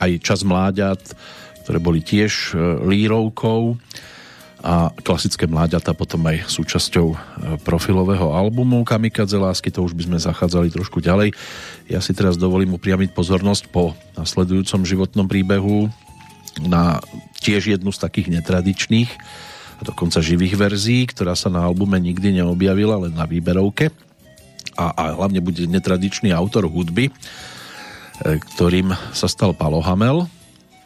aj 0.00 0.10
Čas 0.24 0.40
mláďat, 0.46 1.12
ktoré 1.64 1.78
boli 1.82 2.00
tiež 2.00 2.56
e, 2.56 2.80
lírovkou 2.88 3.76
a 4.60 4.92
klasické 5.00 5.48
mláďata 5.48 5.96
potom 5.96 6.20
aj 6.28 6.44
súčasťou 6.52 7.06
e, 7.08 7.16
profilového 7.64 8.28
albumu 8.36 8.84
Kamikadze 8.84 9.40
lásky, 9.40 9.72
to 9.72 9.80
už 9.80 9.96
by 9.96 10.04
sme 10.04 10.18
zachádzali 10.20 10.68
trošku 10.68 11.00
ďalej. 11.00 11.32
Ja 11.88 12.04
si 12.04 12.12
teraz 12.12 12.36
dovolím 12.36 12.76
upriamiť 12.76 13.16
pozornosť 13.16 13.72
po 13.72 13.96
nasledujúcom 14.20 14.84
životnom 14.84 15.24
príbehu 15.24 15.88
na 16.60 17.00
tiež 17.40 17.72
jednu 17.72 17.88
z 17.88 17.98
takých 18.04 18.28
netradičných 18.36 19.10
a 19.80 19.82
dokonca 19.82 20.20
živých 20.20 20.60
verzií, 20.60 21.08
ktorá 21.08 21.32
sa 21.32 21.48
na 21.48 21.64
albume 21.64 21.96
nikdy 21.96 22.44
neobjavila, 22.44 23.08
len 23.08 23.16
na 23.16 23.24
výberovke 23.24 23.88
a, 24.76 24.86
a 24.92 25.02
hlavne 25.16 25.40
bude 25.40 25.64
netradičný 25.64 26.36
autor 26.36 26.68
hudby, 26.68 27.08
e, 27.08 27.12
ktorým 28.36 28.92
sa 29.16 29.24
stal 29.24 29.56
Palo 29.56 29.80
Hamel, 29.80 30.28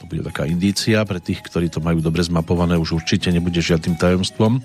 to 0.04 0.12
bude 0.12 0.28
taká 0.28 0.44
indícia 0.44 1.00
pre 1.08 1.16
tých, 1.16 1.40
ktorí 1.40 1.72
to 1.72 1.80
majú 1.80 2.04
dobre 2.04 2.20
zmapované, 2.20 2.76
už 2.76 3.00
určite 3.00 3.32
nebude 3.32 3.56
žiadnym 3.56 3.96
tajomstvom, 3.96 4.60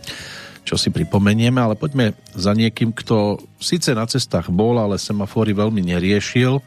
čo 0.67 0.75
si 0.75 0.91
pripomenieme, 0.91 1.63
ale 1.63 1.79
poďme 1.79 2.11
za 2.35 2.51
niekým, 2.51 2.91
kto 2.91 3.39
síce 3.55 3.95
na 3.95 4.03
cestách 4.03 4.51
bol, 4.51 4.75
ale 4.75 4.99
semafóry 4.99 5.55
veľmi 5.55 5.79
neriešil, 5.79 6.59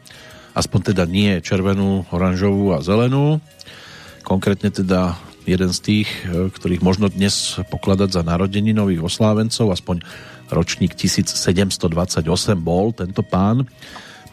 aspoň 0.57 0.79
teda 0.89 1.05
nie 1.05 1.37
červenú, 1.45 2.09
oranžovú 2.09 2.73
a 2.73 2.81
zelenú. 2.81 3.37
Konkrétne 4.25 4.73
teda 4.73 5.21
jeden 5.45 5.69
z 5.69 5.79
tých, 5.85 6.09
e, 6.25 6.49
ktorých 6.49 6.81
možno 6.81 7.13
dnes 7.13 7.61
pokladať 7.69 8.09
za 8.09 8.25
narodení 8.25 8.73
nových 8.73 9.05
oslávencov, 9.05 9.69
aspoň 9.69 10.01
ročník 10.49 10.97
1728 10.97 12.25
bol 12.57 12.89
tento 12.89 13.21
pán, 13.21 13.69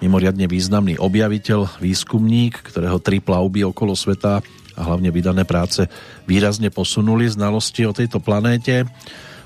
mimoriadne 0.00 0.48
významný 0.48 0.96
objaviteľ, 0.96 1.80
výskumník, 1.80 2.64
ktorého 2.72 2.98
tri 3.00 3.20
plavby 3.20 3.68
okolo 3.68 3.92
sveta 3.92 4.40
a 4.76 4.80
hlavne 4.80 5.12
vydané 5.12 5.44
práce 5.44 5.84
výrazne 6.24 6.72
posunuli 6.72 7.28
znalosti 7.28 7.84
o 7.84 7.92
tejto 7.92 8.18
planéte. 8.18 8.88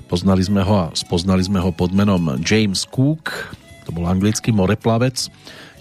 Poznali 0.07 0.41
sme 0.41 0.63
ho 0.63 0.87
a 0.87 0.91
spoznali 0.95 1.43
sme 1.43 1.59
ho 1.59 1.75
pod 1.75 1.91
menom 1.91 2.39
James 2.39 2.87
Cook, 2.87 3.51
to 3.85 3.93
bol 3.93 4.07
anglický 4.07 4.49
moreplavec, 4.49 5.29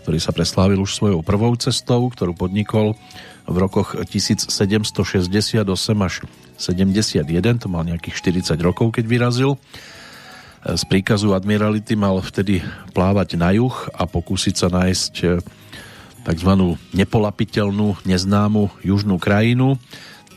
ktorý 0.05 0.19
sa 0.21 0.37
preslávil 0.37 0.83
už 0.83 0.93
svojou 0.93 1.25
prvou 1.25 1.57
cestou, 1.57 2.11
ktorú 2.13 2.37
podnikol 2.37 2.93
v 3.45 3.57
rokoch 3.57 3.97
1768 3.97 4.51
až 6.01 6.15
71, 6.57 7.63
to 7.63 7.67
mal 7.69 7.85
nejakých 7.85 8.45
40 8.53 8.61
rokov, 8.61 8.97
keď 8.97 9.05
vyrazil 9.09 9.57
z 10.65 10.83
príkazu 10.89 11.37
admirality 11.37 11.93
mal 11.93 12.25
vtedy 12.25 12.65
plávať 12.97 13.37
na 13.37 13.53
juh 13.53 13.77
a 13.93 14.09
pokúsiť 14.09 14.55
sa 14.57 14.73
nájsť 14.73 15.15
e, 15.21 15.27
tzv. 16.25 16.51
nepolapiteľnú, 16.97 18.01
neznámu 18.09 18.81
južnú 18.81 19.21
krajinu 19.21 19.77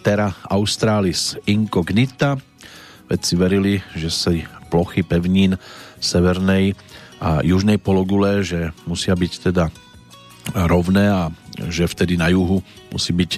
Terra 0.03 0.35
Australis 0.51 1.39
Incognita. 1.47 2.35
Vedci 3.07 3.39
verili, 3.39 3.79
že 3.95 4.11
si 4.11 4.43
plochy 4.67 4.99
pevnín 4.99 5.55
severnej 6.03 6.75
a 7.23 7.39
južnej 7.39 7.79
pologule, 7.79 8.43
že 8.43 8.75
musia 8.83 9.15
byť 9.15 9.33
teda 9.47 9.71
rovné 10.67 11.07
a 11.07 11.31
že 11.71 11.87
vtedy 11.87 12.19
na 12.19 12.27
juhu 12.27 12.59
musí 12.91 13.15
byť 13.15 13.31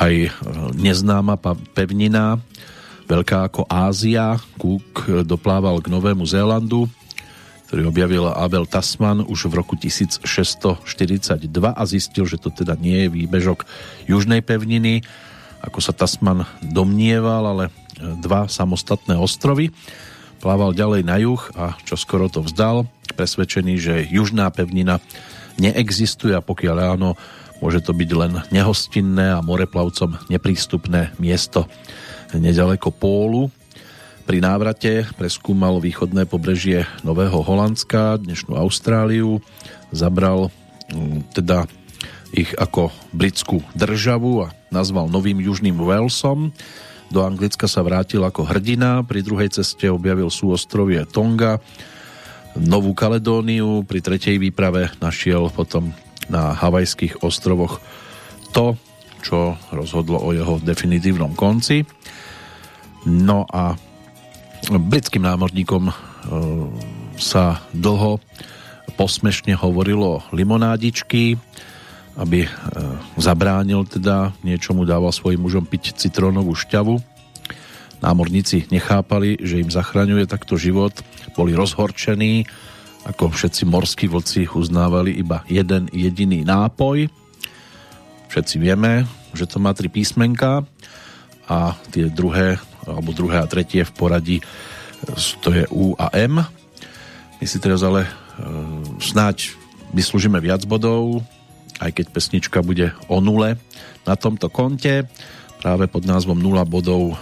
aj 0.00 0.14
e, 0.24 0.28
neznáma 0.72 1.36
pevnina 1.76 2.40
veľká 3.04 3.52
ako 3.52 3.68
Ázia. 3.68 4.40
Cook 4.56 5.08
doplával 5.24 5.80
k 5.84 5.92
Novému 5.92 6.24
Zélandu, 6.24 6.88
ktorý 7.68 7.88
objavil 7.88 8.24
Abel 8.30 8.64
Tasman 8.68 9.24
už 9.24 9.50
v 9.50 9.60
roku 9.60 9.74
1642 9.76 10.80
a 11.72 11.82
zistil, 11.84 12.24
že 12.24 12.40
to 12.40 12.48
teda 12.52 12.76
nie 12.76 13.06
je 13.06 13.08
výbežok 13.12 13.66
južnej 14.08 14.40
pevniny, 14.40 15.04
ako 15.64 15.80
sa 15.80 15.96
Tasman 15.96 16.44
domnieval, 16.60 17.42
ale 17.56 17.64
dva 18.20 18.48
samostatné 18.48 19.16
ostrovy. 19.16 19.72
Plával 20.44 20.76
ďalej 20.76 21.02
na 21.08 21.16
juh 21.16 21.40
a 21.56 21.72
čo 21.88 21.96
skoro 21.96 22.28
to 22.28 22.44
vzdal, 22.44 22.84
presvedčený, 23.16 23.74
že 23.80 23.94
južná 24.12 24.52
pevnina 24.52 25.00
neexistuje 25.56 26.36
a 26.36 26.44
pokiaľ 26.44 26.76
áno, 26.98 27.16
môže 27.64 27.80
to 27.80 27.96
byť 27.96 28.10
len 28.12 28.32
nehostinné 28.52 29.32
a 29.32 29.40
moreplavcom 29.40 30.28
neprístupné 30.28 31.16
miesto 31.16 31.64
nedaleko 32.38 32.90
Pólu. 32.90 33.50
Pri 34.24 34.40
návrate 34.40 35.04
preskúmal 35.20 35.84
východné 35.84 36.24
pobrežie 36.24 36.88
Nového 37.04 37.44
Holandska, 37.44 38.16
dnešnú 38.24 38.56
Austráliu, 38.56 39.44
zabral 39.92 40.48
mm, 40.88 41.36
teda 41.36 41.68
ich 42.34 42.50
ako 42.56 42.90
britskú 43.12 43.60
državu 43.76 44.48
a 44.48 44.52
nazval 44.72 45.12
Novým 45.12 45.38
Južným 45.38 45.76
Walesom. 45.76 46.50
Do 47.12 47.22
Anglicka 47.22 47.68
sa 47.68 47.84
vrátil 47.84 48.24
ako 48.24 48.48
hrdina, 48.48 49.04
pri 49.06 49.22
druhej 49.22 49.54
ceste 49.60 49.86
objavil 49.92 50.32
súostrovie 50.32 51.04
Tonga, 51.06 51.60
Novú 52.54 52.94
Kaledóniu, 52.94 53.82
pri 53.82 53.98
tretej 53.98 54.38
výprave 54.38 54.90
našiel 55.02 55.50
potom 55.50 55.90
na 56.30 56.54
Havajských 56.54 57.26
ostrovoch 57.26 57.82
to, 58.54 58.78
čo 59.20 59.58
rozhodlo 59.74 60.22
o 60.22 60.30
jeho 60.30 60.62
definitívnom 60.62 61.34
konci. 61.34 61.82
No 63.04 63.44
a 63.52 63.76
britským 64.72 65.28
námorníkom 65.28 65.88
e, 65.88 65.94
sa 67.20 67.60
dlho 67.76 68.20
posmešne 68.96 69.52
hovorilo 69.58 70.24
limonádičky, 70.32 71.36
aby 72.16 72.46
e, 72.46 72.48
zabránil 73.20 73.84
teda 73.84 74.32
niečomu, 74.40 74.88
dával 74.88 75.12
svojim 75.12 75.42
mužom 75.42 75.68
piť 75.68 75.98
citrónovú 75.98 76.56
šťavu. 76.56 76.96
Námorníci 78.00 78.68
nechápali, 78.68 79.40
že 79.40 79.60
im 79.60 79.68
zachraňuje 79.72 80.28
takto 80.28 80.56
život, 80.56 80.92
boli 81.36 81.56
rozhorčení, 81.56 82.48
ako 83.04 83.32
všetci 83.32 83.62
morskí 83.68 84.06
vlci 84.08 84.48
uznávali 84.48 85.12
iba 85.12 85.44
jeden 85.48 85.92
jediný 85.92 86.40
nápoj. 86.44 87.12
Všetci 88.32 88.56
vieme, 88.56 89.04
že 89.36 89.44
to 89.44 89.60
má 89.60 89.76
tri 89.76 89.92
písmenka 89.92 90.64
a 91.44 91.76
tie 91.92 92.08
druhé, 92.08 92.56
alebo 92.86 93.16
druhé 93.16 93.40
a 93.40 93.50
tretie 93.50 93.84
v 93.84 93.92
poradí 93.92 94.38
to 95.40 95.52
je 95.52 95.64
U 95.68 95.92
a 96.00 96.08
M. 96.16 96.40
My 97.38 97.46
si 97.46 97.58
teraz 97.60 97.84
ale 97.84 98.08
e, 98.08 98.10
snáď 99.00 99.52
vyslúžime 99.92 100.40
viac 100.40 100.64
bodov, 100.64 101.20
aj 101.78 101.92
keď 101.92 102.06
pesnička 102.10 102.58
bude 102.64 102.94
o 103.10 103.20
nule 103.20 103.60
na 104.08 104.14
tomto 104.16 104.48
konte. 104.48 105.04
Práve 105.60 105.88
pod 105.88 106.04
názvom 106.04 106.36
0 106.36 106.60
bodov 106.68 107.16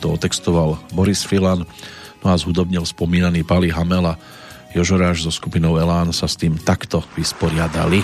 to 0.00 0.12
otextoval 0.12 0.80
Boris 0.92 1.22
Filan, 1.22 1.64
no 2.20 2.26
a 2.26 2.36
zhudobnil 2.36 2.84
spomínaný 2.84 3.44
Pali 3.46 3.70
Hamela. 3.70 4.18
Jožoráš 4.72 5.28
so 5.28 5.32
skupinou 5.32 5.76
Elán 5.76 6.16
sa 6.16 6.24
s 6.24 6.36
tým 6.40 6.56
takto 6.56 7.04
vysporiadali. 7.12 8.00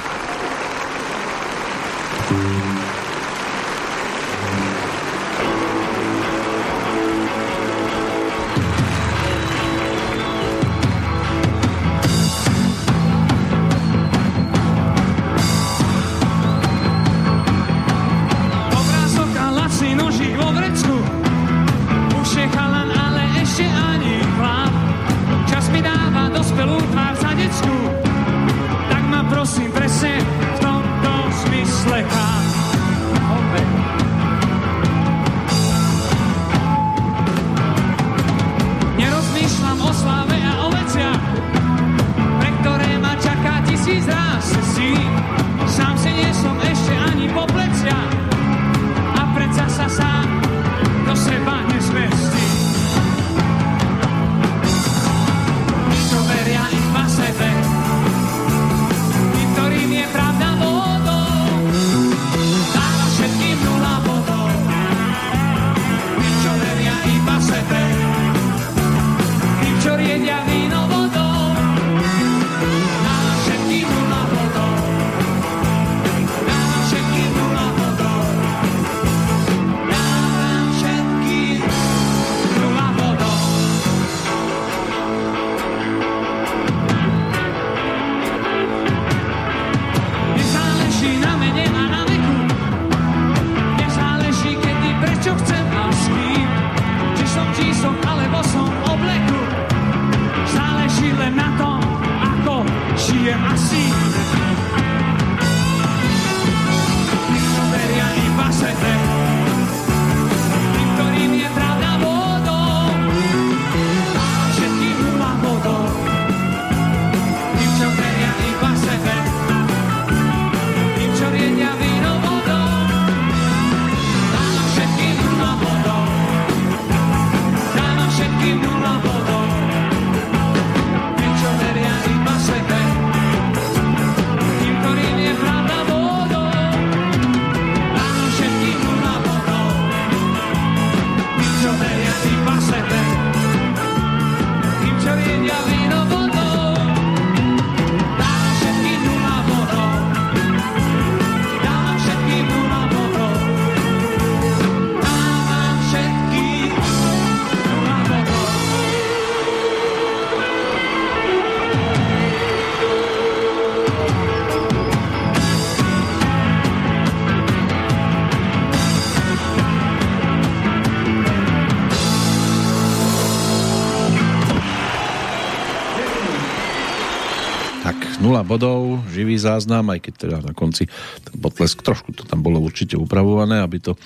Bodov, 178.49 179.05
živý 179.13 179.37
záznam, 179.37 179.93
aj 179.93 180.01
keď 180.01 180.15
teda 180.17 180.37
na 180.41 180.53
konci 180.57 180.89
ten 181.21 181.37
potlesk 181.37 181.85
trošku 181.85 182.17
to 182.17 182.25
tam 182.25 182.41
bolo 182.41 182.57
určite 182.65 182.97
upravované, 182.97 183.61
aby 183.61 183.79
to 183.85 183.93
e, 183.93 183.99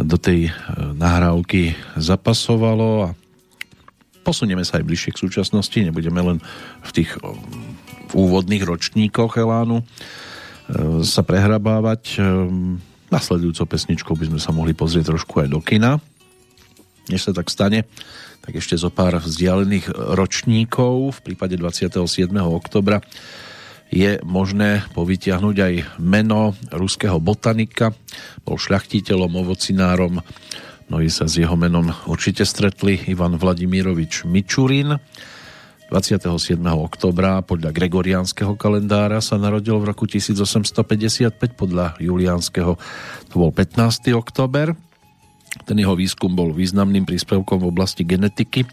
do 0.00 0.16
tej 0.16 0.48
e, 0.48 0.52
nahrávky 0.96 1.76
zapasovalo 2.00 2.88
a 3.06 3.08
posunieme 4.24 4.64
sa 4.64 4.80
aj 4.80 4.88
bližšie 4.88 5.10
k 5.12 5.22
súčasnosti, 5.28 5.76
nebudeme 5.76 6.24
len 6.24 6.38
v 6.80 6.90
tých 6.96 7.20
v 8.12 8.12
úvodných 8.28 8.68
ročníkoch 8.68 9.40
Elánu 9.40 9.80
sa 11.00 11.24
prehrabávať. 11.24 12.20
Nasledujúcou 13.08 13.64
pesničkou 13.68 14.12
by 14.16 14.28
sme 14.28 14.40
sa 14.40 14.52
mohli 14.52 14.76
pozrieť 14.76 15.16
trošku 15.16 15.44
aj 15.44 15.48
do 15.48 15.60
kina. 15.64 15.96
Než 17.10 17.26
sa 17.26 17.32
tak 17.34 17.50
stane, 17.50 17.88
tak 18.42 18.58
ešte 18.58 18.74
zo 18.78 18.90
pár 18.90 19.18
vzdialených 19.18 19.90
ročníkov. 20.18 21.18
V 21.18 21.32
prípade 21.32 21.54
27. 21.58 22.02
oktobra 22.42 23.02
je 23.92 24.16
možné 24.24 24.88
povytiahnuť 24.96 25.56
aj 25.60 25.74
meno 26.00 26.56
ruského 26.72 27.20
botanika. 27.20 27.92
Bol 28.42 28.56
šľachtiteľom, 28.56 29.30
ovocinárom, 29.36 30.24
mnohí 30.88 31.12
sa 31.12 31.28
s 31.28 31.36
jeho 31.36 31.54
menom 31.54 31.92
určite 32.08 32.48
stretli, 32.48 32.96
Ivan 33.12 33.36
Vladimírovič 33.36 34.24
Mičurin. 34.24 34.96
27. 35.92 36.56
oktobra 36.72 37.44
podľa 37.44 37.68
gregoriánskeho 37.68 38.56
kalendára 38.56 39.20
sa 39.20 39.36
narodil 39.36 39.76
v 39.76 39.92
roku 39.92 40.08
1855, 40.08 41.36
podľa 41.52 42.00
juliánskeho 42.00 42.80
to 43.28 43.34
bol 43.36 43.52
15. 43.52 44.08
október. 44.16 44.72
Ten 45.68 45.76
jeho 45.76 45.92
výskum 45.92 46.32
bol 46.32 46.56
významným 46.56 47.04
príspevkom 47.04 47.60
v 47.60 47.68
oblasti 47.68 48.08
genetiky 48.08 48.64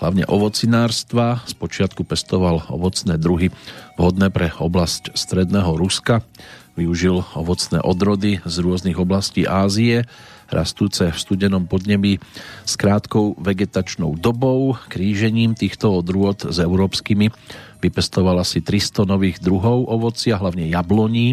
hlavne 0.00 0.28
ovocinárstva. 0.28 1.44
Spočiatku 1.48 2.04
pestoval 2.04 2.64
ovocné 2.68 3.16
druhy 3.16 3.52
vhodné 3.96 4.28
pre 4.28 4.52
oblasť 4.56 5.16
stredného 5.16 5.76
Ruska. 5.76 6.24
využil 6.76 7.24
ovocné 7.32 7.80
odrody 7.80 8.44
z 8.44 8.56
rôznych 8.60 9.00
oblastí 9.00 9.48
Ázie, 9.48 10.04
rastúce 10.52 11.08
v 11.08 11.16
studenom 11.16 11.64
podnebí 11.64 12.20
s 12.68 12.76
krátkou 12.76 13.32
vegetačnou 13.40 14.20
dobou. 14.20 14.76
Krížením 14.92 15.56
týchto 15.56 15.88
odrôd 15.88 16.52
s 16.52 16.60
európskymi 16.60 17.32
vypestoval 17.80 18.44
asi 18.44 18.60
300 18.60 19.08
nových 19.08 19.40
druhov 19.40 19.88
ovocia, 19.88 20.36
hlavne 20.36 20.68
jabloní, 20.68 21.32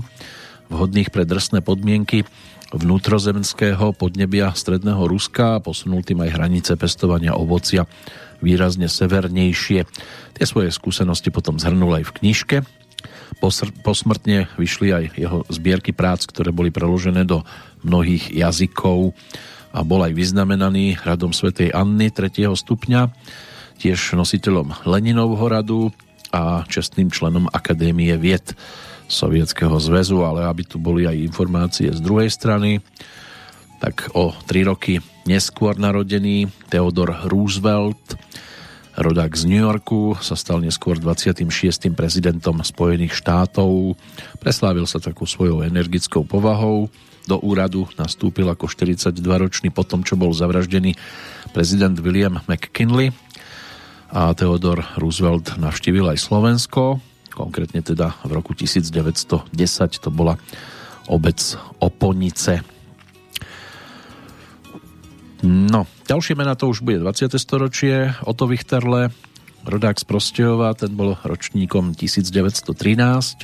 vhodných 0.72 1.11
pre 1.11 1.27
drsné 1.27 1.60
podmienky 1.60 2.23
vnútrozemského 2.73 3.93
podnebia 3.93 4.49
stredného 4.51 5.05
Ruska 5.05 5.57
a 5.57 5.63
posunul 5.63 6.01
tým 6.01 6.25
aj 6.25 6.33
hranice 6.33 6.73
pestovania 6.75 7.37
ovocia 7.37 7.85
výrazne 8.41 8.89
severnejšie. 8.89 9.85
Tie 10.33 10.45
svoje 10.49 10.73
skúsenosti 10.73 11.29
potom 11.29 11.61
zhrnul 11.61 12.01
aj 12.01 12.09
v 12.09 12.15
knižke 12.19 12.57
Posmrtne 13.83 14.47
vyšli 14.55 14.87
aj 14.93 15.03
jeho 15.17 15.39
zbierky 15.49 15.91
prác, 15.91 16.23
ktoré 16.23 16.55
boli 16.55 16.69
preložené 16.69 17.25
do 17.25 17.41
mnohých 17.83 18.31
jazykov 18.31 19.11
a 19.73 19.81
bol 19.81 20.05
aj 20.05 20.13
vyznamenaný 20.13 21.01
radom 21.01 21.33
svätej 21.33 21.73
Anny 21.73 22.13
3. 22.13 22.47
stupňa, 22.53 23.01
tiež 23.81 24.15
nositeľom 24.15 24.85
Leninovho 24.85 25.45
radu 25.49 25.81
a 26.31 26.63
čestným 26.69 27.09
členom 27.09 27.49
Akadémie 27.49 28.15
vied 28.15 28.53
Sovietskeho 29.07 29.75
zväzu, 29.77 30.23
ale 30.23 30.47
aby 30.47 30.63
tu 30.67 30.80
boli 30.80 31.07
aj 31.07 31.17
informácie 31.19 31.91
z 31.91 31.99
druhej 31.99 32.31
strany, 32.31 32.80
tak 33.84 34.11
o 34.15 34.31
tri 34.47 34.63
roky 34.63 35.03
neskôr 35.27 35.75
narodený 35.75 36.47
Theodor 36.71 37.27
Roosevelt 37.27 38.15
Rodák 38.93 39.34
z 39.34 39.49
New 39.49 39.57
Yorku 39.57 40.13
sa 40.21 40.38
stal 40.38 40.61
neskôr 40.61 41.01
26. 41.01 41.49
prezidentom 41.97 42.61
Spojených 42.61 43.17
štátov. 43.17 43.97
Preslávil 44.38 44.85
sa 44.85 45.01
takú 45.01 45.25
svojou 45.25 45.65
energickou 45.65 46.21
povahou. 46.30 46.93
Do 47.25 47.41
úradu 47.41 47.89
nastúpil 47.97 48.45
ako 48.45 48.69
42-ročný 48.69 49.73
potom, 49.73 50.05
čo 50.05 50.13
bol 50.13 50.30
zavraždený 50.30 50.93
prezident 51.57 51.97
William 51.97 52.38
McKinley 52.45 53.09
a 54.13 54.30
Theodor 54.38 54.85
Roosevelt 55.01 55.57
navštívil 55.57 56.13
aj 56.13 56.21
Slovensko, 56.21 57.01
konkrétne 57.34 57.81
teda 57.81 58.15
v 58.23 58.31
roku 58.31 58.53
1910 58.53 59.49
to 59.99 60.10
bola 60.14 60.38
obec 61.11 61.39
Oponice. 61.81 62.64
No, 65.43 65.84
ďalšie 66.07 66.39
mena 66.39 66.55
to 66.55 66.72
už 66.72 66.80
bude 66.88 67.03
20. 67.03 67.27
storočie. 67.35 68.15
Otto 68.23 68.47
Wichterle, 68.47 69.11
rodák 69.68 69.99
z 69.99 70.05
Prostejova, 70.07 70.72
ten 70.72 70.95
bol 70.95 71.19
ročníkom 71.19 71.91
1913, 71.99 73.43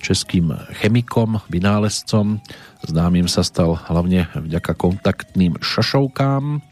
českým 0.00 0.56
chemikom, 0.80 1.44
vynálezcom. 1.52 2.40
Známym 2.88 3.28
sa 3.28 3.44
stal 3.44 3.76
hlavne 3.76 4.32
vďaka 4.32 4.72
kontaktným 4.80 5.60
šašovkám. 5.60 6.64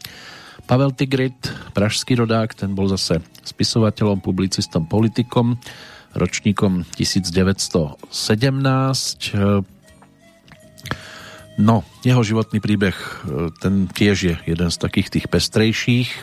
Pavel 0.65 0.97
Tigrit, 0.97 1.37
pražský 1.77 2.17
rodák, 2.17 2.57
ten 2.57 2.73
bol 2.73 2.89
zase 2.89 3.21
spisovateľom, 3.45 4.17
publicistom, 4.17 4.89
politikom, 4.89 5.61
ročníkom 6.15 6.87
1917 6.95 7.99
No, 11.55 11.87
jeho 12.03 12.19
životný 12.19 12.59
príbeh, 12.59 12.91
e, 12.91 13.07
ten 13.63 13.87
tiež 13.87 14.17
je 14.19 14.35
jeden 14.43 14.67
z 14.67 14.75
takých 14.75 15.07
tých 15.07 15.25
pestrejších. 15.31 16.09
E, 16.11 16.19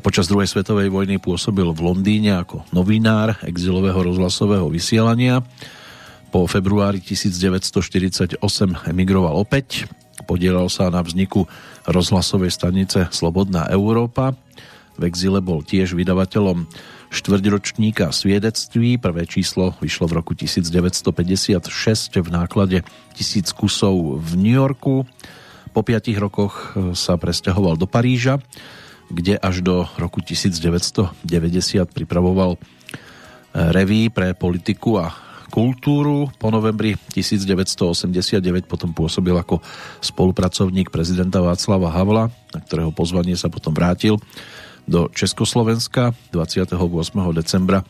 počas 0.00 0.24
druhej 0.24 0.48
svetovej 0.48 0.88
vojny 0.88 1.20
pôsobil 1.20 1.68
v 1.68 1.84
Londýne 1.84 2.40
ako 2.40 2.64
novinár 2.72 3.36
exilového 3.44 4.00
rozhlasového 4.00 4.72
vysielania. 4.72 5.44
Po 6.32 6.48
februári 6.48 7.04
1948 7.04 8.40
emigroval 8.88 9.36
opäť. 9.36 9.84
Podielal 10.24 10.72
sa 10.72 10.88
na 10.88 11.04
vzniku 11.04 11.44
rozhlasovej 11.84 12.48
stanice 12.56 13.12
Slobodná 13.12 13.68
Európa. 13.68 14.32
V 14.96 15.02
exile 15.04 15.44
bol 15.44 15.60
tiež 15.60 15.92
vydavateľom 15.92 16.64
štvrťročníka 17.16 18.12
sviedectví. 18.12 19.00
Prvé 19.00 19.24
číslo 19.24 19.72
vyšlo 19.80 20.12
v 20.12 20.12
roku 20.20 20.36
1956 20.36 22.20
v 22.20 22.28
náklade 22.28 22.84
tisíc 23.16 23.48
kusov 23.56 24.20
v 24.20 24.30
New 24.36 24.52
Yorku. 24.52 25.08
Po 25.72 25.80
piatich 25.80 26.20
rokoch 26.20 26.76
e, 26.76 26.92
sa 26.92 27.16
presťahoval 27.16 27.80
do 27.80 27.88
Paríža, 27.88 28.44
kde 29.08 29.40
až 29.40 29.64
do 29.64 29.88
roku 29.96 30.20
1990 30.20 31.16
pripravoval 31.88 32.56
e, 32.56 32.58
reví 33.72 34.12
pre 34.12 34.36
politiku 34.36 35.00
a 35.00 35.16
kultúru. 35.48 36.28
Po 36.36 36.52
novembri 36.52 37.00
1989 37.16 38.68
potom 38.68 38.92
pôsobil 38.92 39.32
ako 39.32 39.64
spolupracovník 40.04 40.92
prezidenta 40.92 41.40
Václava 41.40 41.88
Havla, 41.88 42.28
na 42.52 42.60
ktorého 42.60 42.92
pozvanie 42.92 43.40
sa 43.40 43.48
potom 43.48 43.72
vrátil 43.72 44.20
do 44.86 45.10
Československa 45.10 46.14
28. 46.32 46.78
decembra 47.34 47.84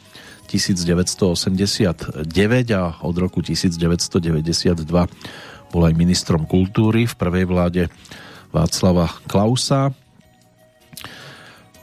1989 0.46 2.26
a 2.72 2.82
od 3.02 3.16
roku 3.16 3.42
1992 3.44 4.82
bol 5.72 5.82
aj 5.84 5.94
ministrom 5.94 6.48
kultúry 6.48 7.04
v 7.06 7.14
prvej 7.14 7.44
vláde 7.44 7.82
Václava 8.54 9.10
Klausa. 9.28 9.92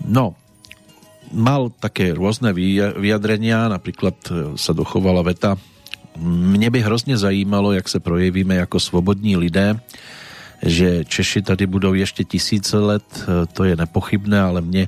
No, 0.01 0.33
mal 1.29 1.69
také 1.77 2.15
rôzne 2.15 2.55
vyjadrenia, 2.97 3.69
napríklad 3.69 4.15
e, 4.31 4.57
sa 4.57 4.71
dochovala 4.73 5.21
veta 5.21 5.59
mne 6.19 6.69
by 6.69 6.79
hrozně 6.81 7.17
zajímalo, 7.17 7.73
jak 7.73 7.89
se 7.89 7.99
projevíme 7.99 8.55
jako 8.55 8.79
svobodní 8.79 9.37
lidé, 9.37 9.79
že 10.63 11.05
Češi 11.05 11.41
tady 11.41 11.67
budou 11.67 11.93
ještě 11.93 12.23
tisíce 12.23 12.79
let, 12.79 13.03
e, 13.27 13.45
to 13.45 13.63
je 13.63 13.75
nepochybné, 13.75 14.41
ale 14.41 14.61
mě 14.61 14.87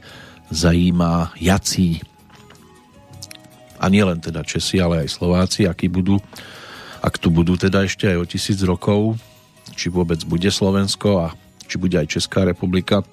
zajímá 0.49 1.31
jací. 1.35 2.01
A 3.79 3.89
nie 3.91 4.07
len 4.07 4.23
teda 4.23 4.39
Česi, 4.43 4.79
ale 4.79 5.03
aj 5.03 5.19
Slováci, 5.19 5.67
akí 5.67 5.91
budú, 5.91 6.17
ak 7.03 7.19
tu 7.19 7.27
budú 7.27 7.59
teda 7.59 7.83
ešte 7.83 8.07
aj 8.07 8.17
o 8.17 8.25
tisíc 8.25 8.57
rokov, 8.63 9.19
či 9.75 9.91
vôbec 9.91 10.23
bude 10.23 10.47
Slovensko 10.47 11.27
a 11.27 11.27
či 11.67 11.75
bude 11.75 11.99
aj 11.99 12.07
Česká 12.07 12.47
republika. 12.47 13.03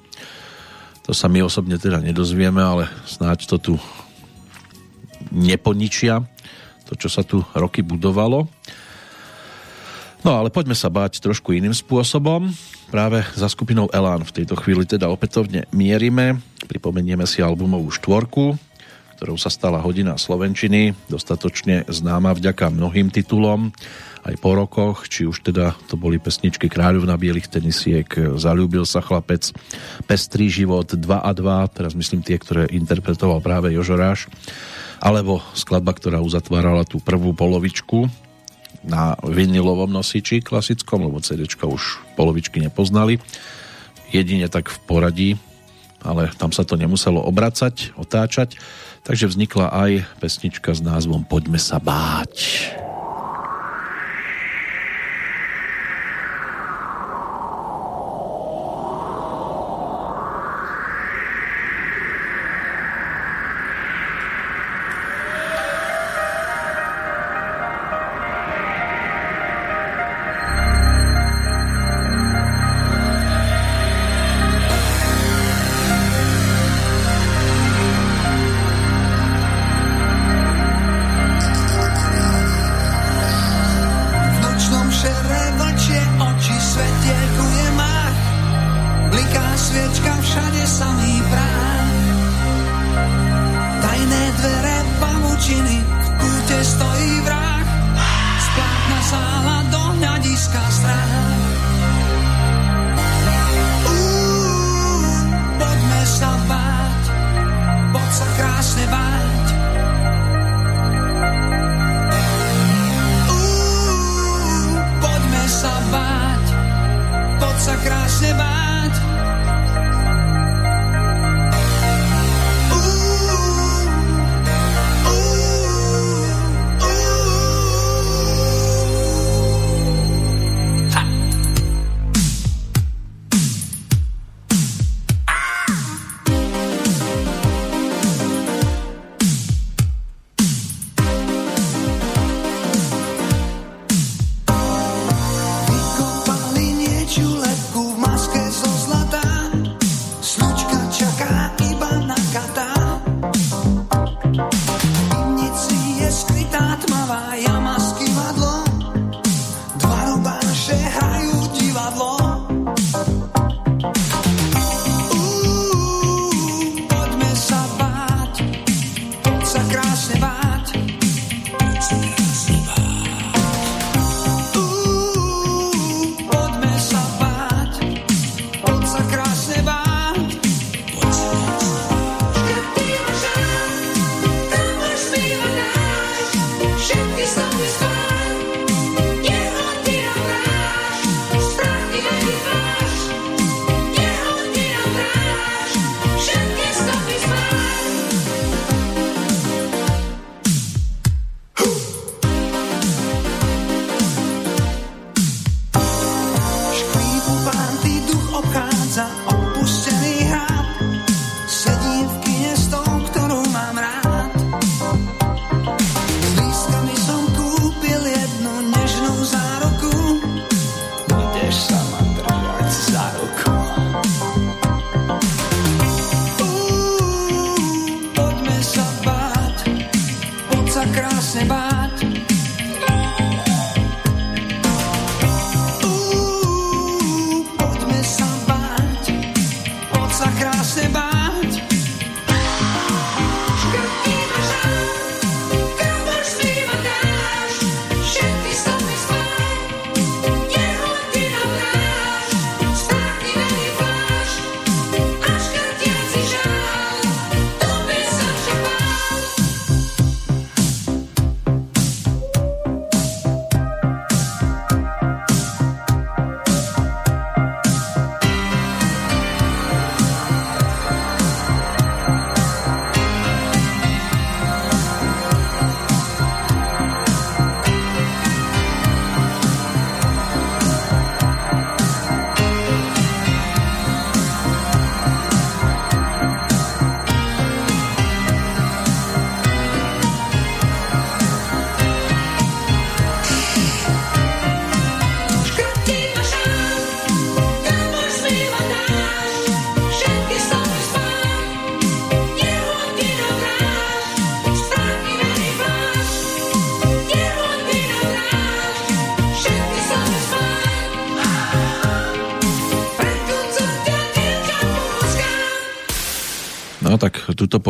To 1.03 1.11
sa 1.11 1.27
my 1.27 1.43
osobne 1.43 1.83
teda 1.83 1.99
nedozvieme, 1.99 2.63
ale 2.63 2.87
snáď 3.11 3.51
to 3.51 3.57
tu 3.59 3.75
neponičia, 5.35 6.23
to, 6.87 6.95
čo 6.95 7.11
sa 7.11 7.27
tu 7.27 7.43
roky 7.59 7.83
budovalo. 7.83 8.47
No 10.23 10.39
ale 10.39 10.55
poďme 10.55 10.79
sa 10.79 10.87
báť 10.87 11.19
trošku 11.19 11.51
iným 11.51 11.75
spôsobom. 11.75 12.47
Práve 12.95 13.27
za 13.35 13.51
skupinou 13.51 13.91
Elán 13.91 14.23
v 14.23 14.31
tejto 14.31 14.55
chvíli 14.55 14.87
teda 14.87 15.11
opätovne 15.11 15.67
mierime. 15.75 16.39
Pripomenieme 16.71 17.27
si 17.27 17.43
albumovú 17.43 17.91
štvorku, 17.91 18.55
ktorou 19.19 19.35
sa 19.35 19.51
stala 19.51 19.83
hodina 19.83 20.15
Slovenčiny, 20.15 20.95
dostatočne 21.11 21.91
známa 21.91 22.39
vďaka 22.39 22.71
mnohým 22.71 23.11
titulom, 23.11 23.75
aj 24.23 24.39
po 24.39 24.55
rokoch, 24.55 25.11
či 25.11 25.27
už 25.27 25.43
teda 25.43 25.75
to 25.91 25.99
boli 25.99 26.23
pesničky 26.23 26.71
Kráľov 26.71 27.03
na 27.03 27.19
bielých 27.19 27.51
tenisiek, 27.51 28.07
Zalúbil 28.39 28.87
sa 28.87 29.03
chlapec, 29.03 29.51
Pestrý 30.07 30.47
život 30.47 30.87
2 30.87 31.03
a 31.19 31.31
2, 31.35 31.75
teraz 31.75 31.99
myslím 31.99 32.23
tie, 32.23 32.39
ktoré 32.39 32.71
interpretoval 32.71 33.43
práve 33.43 33.75
Jožoráš, 33.75 34.31
alebo 35.03 35.43
skladba, 35.59 35.91
ktorá 35.99 36.23
uzatvárala 36.23 36.87
tú 36.87 37.03
prvú 37.03 37.35
polovičku 37.35 38.07
na 38.83 39.15
vinilovom 39.23 39.91
nosiči 39.91 40.43
klasickom, 40.43 41.07
lebo 41.07 41.23
CD 41.23 41.47
už 41.47 41.83
polovičky 42.19 42.59
nepoznali. 42.59 43.23
Jedine 44.13 44.51
tak 44.51 44.69
v 44.69 44.79
poradí, 44.85 45.31
ale 46.03 46.29
tam 46.37 46.51
sa 46.51 46.67
to 46.67 46.77
nemuselo 46.77 47.23
obracať, 47.23 47.97
otáčať, 47.97 48.59
takže 49.07 49.31
vznikla 49.31 49.73
aj 49.73 49.91
pesnička 50.21 50.75
s 50.75 50.83
názvom 50.83 51.25
Poďme 51.25 51.63
sa 51.63 51.79
báť. 51.79 52.92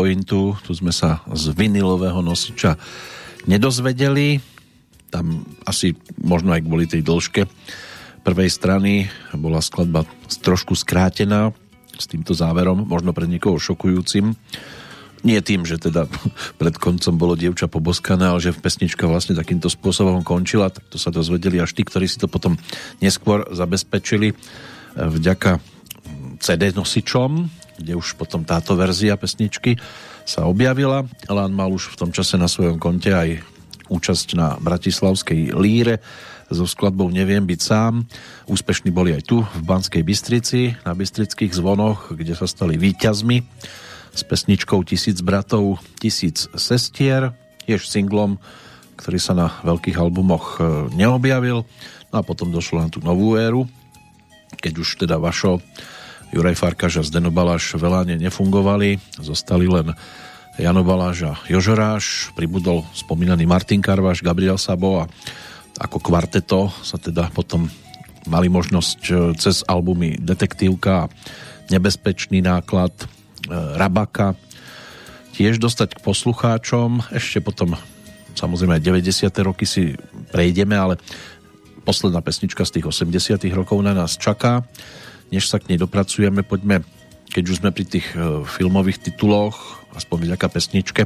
Pointu, 0.02 0.58
tu 0.66 0.74
sme 0.74 0.90
sa 0.90 1.22
z 1.30 1.54
vinilového 1.54 2.18
nosiča 2.26 2.74
nedozvedeli. 3.46 4.42
Tam 5.14 5.46
asi 5.62 5.94
možno 6.18 6.50
aj 6.50 6.66
kvôli 6.66 6.90
tej 6.90 7.06
dĺžke 7.06 7.46
prvej 8.22 8.50
strany 8.50 9.06
bola 9.34 9.62
skladba 9.62 10.06
trošku 10.42 10.74
skrátená 10.78 11.54
s 11.94 12.10
týmto 12.10 12.34
záverom, 12.34 12.86
možno 12.86 13.14
pre 13.14 13.30
niekoho 13.30 13.62
šokujúcim. 13.62 14.34
Nie 15.22 15.38
tým, 15.38 15.62
že 15.62 15.78
teda 15.78 16.10
pred 16.60 16.74
koncom 16.78 17.14
bolo 17.14 17.38
dievča 17.38 17.70
poboskané, 17.70 18.26
ale 18.26 18.42
že 18.42 18.58
pesnička 18.58 19.06
vlastne 19.06 19.38
takýmto 19.38 19.70
spôsobom 19.70 20.26
končila, 20.26 20.70
tak 20.70 20.82
to 20.90 20.98
sa 20.98 21.14
dozvedeli 21.14 21.62
až 21.62 21.78
tí, 21.78 21.86
ktorí 21.86 22.10
si 22.10 22.18
to 22.18 22.26
potom 22.26 22.58
neskôr 22.98 23.46
zabezpečili 23.54 24.34
vďaka 24.98 25.62
CD 26.42 26.74
nosičom, 26.74 27.61
kde 27.82 27.98
už 27.98 28.14
potom 28.14 28.46
táto 28.46 28.78
verzia 28.78 29.18
pesničky 29.18 29.76
sa 30.22 30.46
objavila. 30.46 31.02
Alan 31.26 31.50
mal 31.50 31.74
už 31.74 31.92
v 31.92 31.98
tom 31.98 32.10
čase 32.14 32.38
na 32.38 32.46
svojom 32.46 32.78
konte 32.78 33.10
aj 33.10 33.42
účasť 33.90 34.38
na 34.38 34.56
Bratislavskej 34.62 35.52
líre 35.58 35.98
so 36.52 36.68
skladbou 36.68 37.08
Neviem 37.10 37.42
byť 37.42 37.60
sám. 37.60 38.06
Úspešní 38.46 38.94
boli 38.94 39.16
aj 39.16 39.22
tu 39.26 39.42
v 39.42 39.62
Banskej 39.64 40.04
Bystrici 40.04 40.76
na 40.84 40.92
Bystrických 40.94 41.52
zvonoch, 41.52 42.12
kde 42.12 42.36
sa 42.36 42.46
stali 42.46 42.76
víťazmi 42.78 43.42
s 44.12 44.22
pesničkou 44.22 44.84
Tisíc 44.84 45.24
bratov, 45.24 45.80
tisíc 45.96 46.44
sestier, 46.52 47.32
tiež 47.64 47.88
singlom, 47.88 48.36
ktorý 49.00 49.18
sa 49.18 49.32
na 49.32 49.48
veľkých 49.64 49.96
albumoch 49.96 50.60
e, 50.60 50.92
neobjavil. 50.92 51.64
No 52.12 52.14
a 52.20 52.22
potom 52.22 52.52
došlo 52.52 52.84
na 52.84 52.92
tú 52.92 53.00
novú 53.00 53.40
éru, 53.40 53.64
keď 54.60 54.74
už 54.84 54.88
teda 55.00 55.16
Vašo, 55.16 55.64
Juraj 56.32 56.56
Farkaž 56.56 56.98
a 56.98 57.02
Zdeno 57.04 57.28
Baláš 57.28 57.76
veľa 57.76 58.08
nefungovali, 58.16 58.96
zostali 59.20 59.68
len 59.68 59.92
Jano 60.56 60.80
Baláš 60.80 61.18
a 61.28 61.32
Jožoráš, 61.48 62.32
pribudol 62.32 62.84
spomínaný 62.96 63.44
Martin 63.44 63.84
Karvaš, 63.84 64.24
Gabriel 64.24 64.56
Sabo 64.56 65.04
a 65.04 65.08
ako 65.80 66.00
kvarteto 66.00 66.72
sa 66.84 66.96
teda 66.96 67.28
potom 67.32 67.68
mali 68.28 68.48
možnosť 68.52 69.00
e, 69.08 69.12
cez 69.36 69.64
albumy 69.64 70.16
Detektívka 70.20 71.08
Nebezpečný 71.72 72.44
náklad 72.44 72.92
e, 72.92 73.06
Rabaka 73.52 74.36
tiež 75.32 75.56
dostať 75.56 75.96
k 75.96 76.04
poslucháčom. 76.04 77.08
Ešte 77.12 77.40
potom 77.40 77.72
samozrejme 78.36 78.76
aj 78.76 78.84
90. 78.84 79.32
roky 79.40 79.64
si 79.64 79.96
prejdeme, 80.28 80.76
ale 80.76 81.00
posledná 81.82 82.20
pesnička 82.20 82.68
z 82.68 82.78
tých 82.78 82.86
80. 82.92 83.40
rokov 83.56 83.80
na 83.80 83.96
nás 83.96 84.20
čaká. 84.20 84.68
Než 85.32 85.48
sa 85.48 85.56
k 85.56 85.72
nej 85.72 85.80
dopracujeme, 85.80 86.44
poďme, 86.44 86.84
keď 87.32 87.44
už 87.48 87.64
sme 87.64 87.72
pri 87.72 87.88
tých 87.88 88.04
e, 88.12 88.44
filmových 88.44 89.00
tituloch, 89.00 89.80
aspoň 89.96 90.28
vďaka 90.28 90.46
pesničke, 90.52 91.02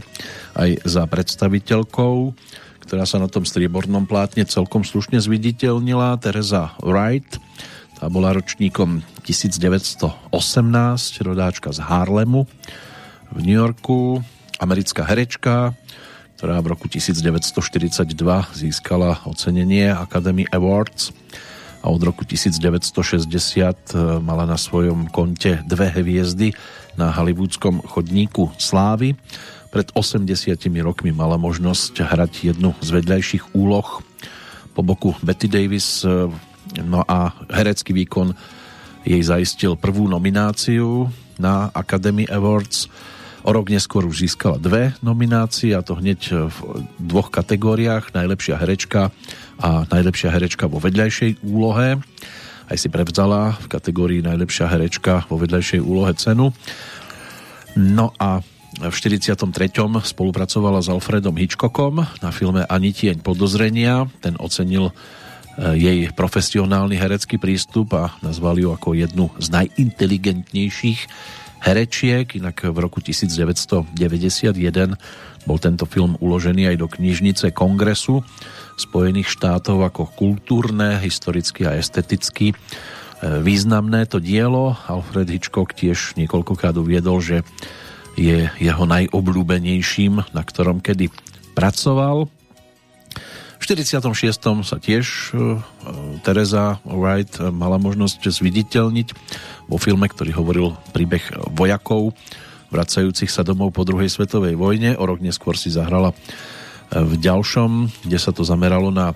aj 0.58 0.82
za 0.82 1.06
predstaviteľkou, 1.06 2.34
ktorá 2.82 3.06
sa 3.06 3.22
na 3.22 3.30
tom 3.30 3.46
striebornom 3.46 4.02
plátne 4.10 4.42
celkom 4.42 4.82
slušne 4.82 5.22
zviditeľnila, 5.22 6.18
Teresa 6.18 6.74
Wright. 6.82 7.38
Tá 7.96 8.10
bola 8.10 8.34
ročníkom 8.34 9.06
1918, 9.22 10.34
rodáčka 11.22 11.70
z 11.70 11.80
Harlemu 11.86 12.50
v 13.30 13.38
New 13.46 13.56
Yorku, 13.56 14.20
americká 14.58 15.06
herečka, 15.06 15.70
ktorá 16.36 16.60
v 16.60 16.76
roku 16.76 16.90
1942 16.90 18.04
získala 18.58 19.22
ocenenie 19.24 19.88
Academy 19.88 20.44
Awards 20.50 21.14
a 21.86 21.94
od 21.94 22.02
roku 22.02 22.26
1960 22.26 23.94
mala 24.18 24.42
na 24.42 24.58
svojom 24.58 25.06
konte 25.06 25.62
dve 25.70 25.86
hviezdy 25.94 26.50
na 26.98 27.14
hollywoodskom 27.14 27.78
chodníku 27.86 28.50
slávy. 28.58 29.14
Pred 29.70 29.94
80 29.94 30.66
rokmi 30.82 31.14
mala 31.14 31.38
možnosť 31.38 32.02
hrať 32.02 32.32
jednu 32.50 32.74
z 32.82 32.88
vedľajších 32.90 33.54
úloh 33.54 34.02
po 34.74 34.82
boku 34.82 35.14
Betty 35.22 35.46
Davis 35.46 36.02
no 36.82 37.06
a 37.06 37.30
herecký 37.54 37.94
výkon 37.94 38.34
jej 39.06 39.22
zaistil 39.22 39.78
prvú 39.78 40.10
nomináciu 40.10 41.06
na 41.38 41.70
Academy 41.70 42.26
Awards. 42.26 42.90
O 43.47 43.55
rok 43.55 43.70
neskôr 43.70 44.02
už 44.02 44.27
získala 44.27 44.59
dve 44.59 44.98
nominácie 45.06 45.70
a 45.70 45.78
to 45.78 45.94
hneď 45.94 46.51
v 46.51 46.59
dvoch 46.98 47.31
kategóriách. 47.31 48.10
Najlepšia 48.10 48.59
herečka 48.59 49.14
a 49.62 49.86
najlepšia 49.86 50.35
herečka 50.35 50.66
vo 50.66 50.82
vedľajšej 50.82 51.47
úlohe. 51.47 52.02
Aj 52.66 52.74
si 52.74 52.90
prevzala 52.90 53.55
v 53.62 53.66
kategórii 53.70 54.18
najlepšia 54.27 54.66
herečka 54.66 55.31
vo 55.31 55.39
vedľajšej 55.39 55.78
úlohe 55.78 56.10
cenu. 56.18 56.51
No 57.78 58.10
a 58.18 58.43
v 58.82 58.90
43. 58.90 59.47
spolupracovala 60.02 60.82
s 60.82 60.90
Alfredom 60.90 61.39
Hitchcockom 61.39 62.02
na 62.02 62.31
filme 62.35 62.66
Ani 62.66 62.90
tieň 62.90 63.23
podozrenia. 63.23 64.10
Ten 64.27 64.35
ocenil 64.43 64.90
jej 65.55 66.10
profesionálny 66.18 66.98
herecký 66.98 67.39
prístup 67.39 67.94
a 67.94 68.10
nazval 68.27 68.59
ju 68.59 68.74
ako 68.74 68.98
jednu 68.98 69.31
z 69.39 69.55
najinteligentnejších 69.55 71.01
herečiek. 71.66 72.38
Inak 72.38 72.62
v 72.70 72.78
roku 72.78 73.02
1991 73.02 73.90
bol 75.43 75.59
tento 75.59 75.84
film 75.90 76.14
uložený 76.22 76.70
aj 76.70 76.76
do 76.78 76.86
knižnice 76.86 77.51
Kongresu 77.51 78.22
Spojených 78.78 79.34
štátov 79.34 79.82
ako 79.82 80.02
kultúrne, 80.14 81.02
historicky 81.02 81.66
a 81.66 81.74
esteticky 81.74 82.55
významné 83.24 84.05
to 84.06 84.20
dielo. 84.20 84.76
Alfred 84.86 85.32
Hitchcock 85.32 85.72
tiež 85.72 86.14
niekoľkokrát 86.20 86.76
uviedol, 86.76 87.24
že 87.24 87.40
je 88.16 88.48
jeho 88.48 88.84
najobľúbenejším, 88.84 90.32
na 90.32 90.43
ktorom 90.44 90.80
kedy 90.80 91.12
pracoval. 91.56 92.28
V 93.56 93.64
46. 93.64 94.64
sa 94.64 94.76
tiež 94.78 95.06
uh, 95.32 95.58
Teresa 96.22 96.78
Wright 96.84 97.40
mala 97.50 97.80
možnosť 97.80 98.28
zviditeľniť 98.28 99.08
vo 99.66 99.76
filme, 99.80 100.06
ktorý 100.06 100.30
hovoril 100.36 100.76
príbeh 100.94 101.50
vojakov 101.56 102.14
vracajúcich 102.70 103.30
sa 103.30 103.46
domov 103.46 103.74
po 103.74 103.86
druhej 103.86 104.10
svetovej 104.10 104.58
vojne. 104.58 104.98
O 104.98 105.04
rok 105.06 105.22
neskôr 105.22 105.54
si 105.54 105.70
zahrala 105.70 106.12
v 106.90 107.14
ďalšom, 107.18 108.02
kde 108.06 108.18
sa 108.18 108.30
to 108.30 108.46
zameralo 108.46 108.94
na 108.94 109.14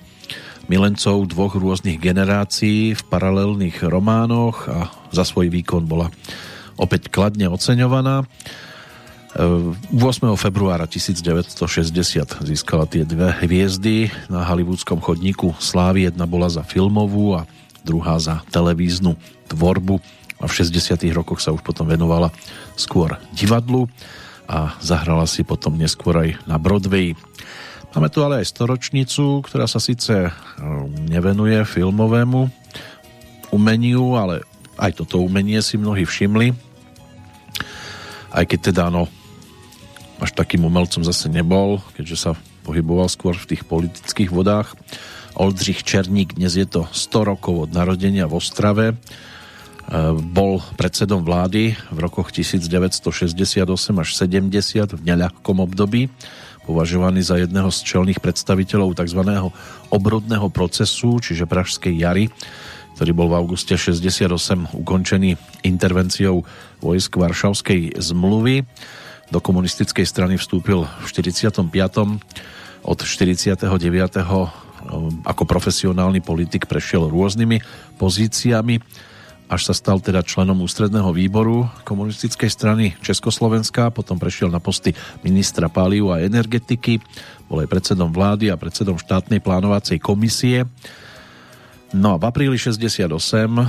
milencov 0.67 1.27
dvoch 1.27 1.59
rôznych 1.59 1.99
generácií 1.99 2.95
v 2.95 3.03
paralelných 3.11 3.83
románoch 3.87 4.71
a 4.71 4.91
za 5.11 5.27
svoj 5.27 5.51
výkon 5.51 5.87
bola 5.87 6.11
opäť 6.79 7.11
kladne 7.11 7.51
oceňovaná. 7.51 8.27
8. 9.31 9.95
februára 10.35 10.91
1960 10.91 12.43
získala 12.43 12.83
tie 12.83 13.07
dve 13.07 13.31
hviezdy 13.31 14.11
na 14.27 14.43
hollywoodskom 14.43 14.99
chodníku 14.99 15.55
Slávy. 15.63 16.11
Jedna 16.11 16.27
bola 16.27 16.51
za 16.51 16.67
filmovú 16.67 17.39
a 17.39 17.47
druhá 17.87 18.19
za 18.19 18.43
televíznu 18.51 19.15
tvorbu 19.47 20.03
a 20.43 20.51
v 20.51 20.53
60. 20.53 21.07
rokoch 21.15 21.39
sa 21.39 21.55
už 21.55 21.63
potom 21.63 21.87
venovala 21.87 22.35
skôr 22.75 23.23
divadlu 23.31 23.87
a 24.51 24.75
zahrala 24.83 25.31
si 25.31 25.47
potom 25.47 25.79
neskôr 25.79 26.27
aj 26.27 26.29
na 26.51 26.59
Broadway. 26.59 27.15
Máme 27.95 28.11
tu 28.11 28.27
ale 28.27 28.43
aj 28.43 28.51
storočnicu, 28.51 29.47
ktorá 29.47 29.71
sa 29.71 29.79
síce 29.79 30.27
e, 30.27 30.31
nevenuje 31.07 31.63
filmovému 31.63 32.51
umeniu, 33.55 34.19
ale 34.19 34.43
aj 34.75 34.99
toto 34.99 35.23
umenie 35.23 35.63
si 35.63 35.79
mnohí 35.79 36.03
všimli. 36.03 36.51
Aj 38.31 38.43
keď 38.43 38.75
teda 38.75 38.91
no, 38.91 39.07
až 40.21 40.31
takým 40.37 40.69
umelcom 40.69 41.01
zase 41.03 41.33
nebol, 41.33 41.81
keďže 41.97 42.17
sa 42.17 42.31
pohyboval 42.63 43.09
skôr 43.09 43.33
v 43.35 43.57
tých 43.57 43.65
politických 43.65 44.31
vodách. 44.31 44.77
Oldřich 45.35 45.83
Černík, 45.83 46.37
dnes 46.37 46.55
je 46.55 46.69
to 46.69 46.85
100 46.93 47.31
rokov 47.33 47.55
od 47.67 47.71
narodenia 47.73 48.29
v 48.29 48.37
Ostrave. 48.37 48.87
E, 48.93 48.95
bol 50.13 50.61
predsedom 50.77 51.25
vlády 51.25 51.73
v 51.89 51.99
rokoch 51.99 52.31
1968 52.31 53.65
až 53.97 54.09
70 54.13 54.95
v 54.95 55.01
neľahkom 55.01 55.57
období 55.65 56.13
považovaný 56.71 57.27
za 57.27 57.35
jedného 57.41 57.67
z 57.75 57.83
čelných 57.83 58.23
predstaviteľov 58.23 58.95
tzv. 58.95 59.27
obrodného 59.91 60.47
procesu, 60.55 61.19
čiže 61.19 61.51
Pražskej 61.51 61.99
jary, 61.99 62.31
ktorý 62.95 63.11
bol 63.11 63.27
v 63.33 63.43
auguste 63.43 63.75
68 63.75 64.77
ukončený 64.77 65.35
intervenciou 65.67 66.47
vojsk 66.79 67.19
Varšavskej 67.19 67.99
zmluvy. 67.99 68.63
Do 69.31 69.39
komunistickej 69.39 70.03
strany 70.03 70.35
vstúpil 70.35 70.83
v 70.85 71.07
45. 71.07 71.71
Od 72.83 72.99
49. 72.99 73.63
ako 75.23 75.43
profesionálny 75.47 76.19
politik 76.19 76.67
prešiel 76.67 77.07
rôznymi 77.07 77.63
pozíciami 77.95 78.83
až 79.51 79.67
sa 79.67 79.75
stal 79.75 79.99
teda 79.99 80.23
členom 80.23 80.63
ústredného 80.63 81.11
výboru 81.11 81.67
komunistickej 81.83 82.47
strany 82.47 82.95
Československa, 83.03 83.91
potom 83.91 84.15
prešiel 84.15 84.47
na 84.47 84.63
posty 84.63 84.95
ministra 85.27 85.67
páliu 85.67 86.15
a 86.15 86.23
energetiky, 86.23 87.03
bol 87.51 87.59
aj 87.59 87.67
predsedom 87.67 88.15
vlády 88.15 88.47
a 88.47 88.55
predsedom 88.55 88.95
štátnej 88.95 89.43
plánovacej 89.43 89.99
komisie. 89.99 90.71
No 91.91 92.15
a 92.15 92.17
v 92.23 92.25
apríli 92.31 92.55
68 92.55 93.03
e, 93.03 93.67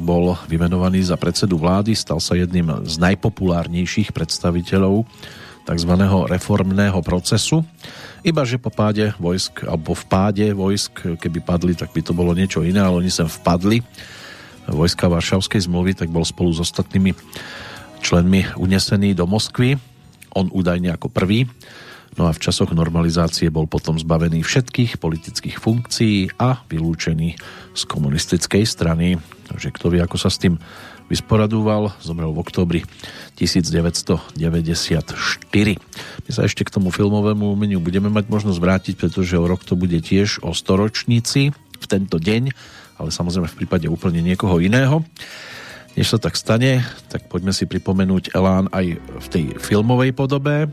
bol 0.00 0.32
vymenovaný 0.48 1.04
za 1.04 1.20
predsedu 1.20 1.60
vlády, 1.60 1.92
stal 1.92 2.16
sa 2.16 2.32
jedným 2.32 2.88
z 2.88 2.96
najpopulárnejších 2.96 4.16
predstaviteľov 4.16 5.04
tzv. 5.68 5.92
reformného 6.24 6.96
procesu. 7.04 7.60
Iba 8.24 8.48
že 8.48 8.56
po 8.56 8.72
páde 8.72 9.12
vojsk, 9.20 9.68
alebo 9.68 9.92
v 9.92 10.04
páde 10.08 10.46
vojsk, 10.56 11.20
keby 11.20 11.44
padli, 11.44 11.76
tak 11.76 11.92
by 11.92 12.00
to 12.00 12.16
bolo 12.16 12.32
niečo 12.32 12.64
iné, 12.64 12.80
ale 12.80 13.04
oni 13.04 13.12
sem 13.12 13.28
vpadli 13.28 13.84
vojska 14.64 15.12
Varšavskej 15.12 15.68
zmluvy, 15.68 15.92
tak 15.96 16.08
bol 16.08 16.24
spolu 16.24 16.56
s 16.56 16.64
ostatnými 16.64 17.12
členmi 18.00 18.56
unesený 18.56 19.12
do 19.12 19.28
Moskvy. 19.28 19.76
On 20.32 20.48
údajne 20.48 20.96
ako 20.96 21.12
prvý. 21.12 21.44
No 22.18 22.26
a 22.26 22.34
v 22.34 22.42
časoch 22.42 22.74
normalizácie 22.74 23.52
bol 23.54 23.70
potom 23.70 23.94
zbavený 23.94 24.42
všetkých 24.42 24.98
politických 24.98 25.56
funkcií 25.62 26.34
a 26.42 26.62
vylúčený 26.66 27.38
z 27.74 27.82
komunistickej 27.86 28.66
strany. 28.66 29.18
Takže 29.46 29.70
kto 29.70 29.86
vie, 29.94 30.00
ako 30.02 30.18
sa 30.18 30.30
s 30.30 30.42
tým 30.42 30.58
vysporadúval, 31.06 31.94
zomrel 32.02 32.30
v 32.34 32.42
oktobri 32.42 32.80
1994. 33.38 34.38
My 36.26 36.30
sa 36.30 36.42
ešte 36.46 36.62
k 36.62 36.70
tomu 36.70 36.94
filmovému 36.94 37.50
umeniu 37.50 37.82
budeme 37.82 38.10
mať 38.10 38.30
možnosť 38.30 38.58
vrátiť, 38.58 38.94
pretože 38.98 39.34
o 39.38 39.46
rok 39.46 39.66
to 39.66 39.74
bude 39.74 39.98
tiež 40.02 40.42
o 40.46 40.54
storočnici 40.54 41.50
v 41.54 41.86
tento 41.86 42.18
deň 42.18 42.54
ale 43.00 43.08
samozrejme 43.08 43.48
v 43.48 43.58
prípade 43.64 43.88
úplne 43.88 44.20
niekoho 44.20 44.60
iného. 44.60 45.00
Než 45.96 46.12
sa 46.12 46.18
tak 46.20 46.36
stane, 46.36 46.84
tak 47.08 47.26
poďme 47.32 47.56
si 47.56 47.64
pripomenúť 47.64 48.36
Elán 48.36 48.68
aj 48.70 49.00
v 49.00 49.26
tej 49.32 49.44
filmovej 49.56 50.12
podobe. 50.12 50.68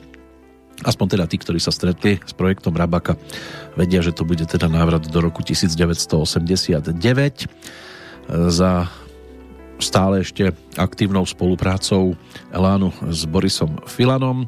Aspoň 0.85 1.17
teda 1.17 1.25
tí, 1.25 1.41
ktorí 1.41 1.57
sa 1.57 1.73
stretli 1.73 2.21
s 2.21 2.37
projektom 2.37 2.77
Rabaka, 2.77 3.17
vedia, 3.73 4.05
že 4.05 4.13
to 4.13 4.21
bude 4.21 4.45
teda 4.45 4.69
návrat 4.69 5.09
do 5.09 5.19
roku 5.21 5.41
1989 5.41 6.85
za 8.29 8.71
stále 9.77 10.21
ešte 10.21 10.53
aktívnou 10.77 11.25
spoluprácou 11.25 12.17
Elánu 12.53 12.93
s 13.09 13.25
Borisom 13.29 13.81
Filanom, 13.89 14.45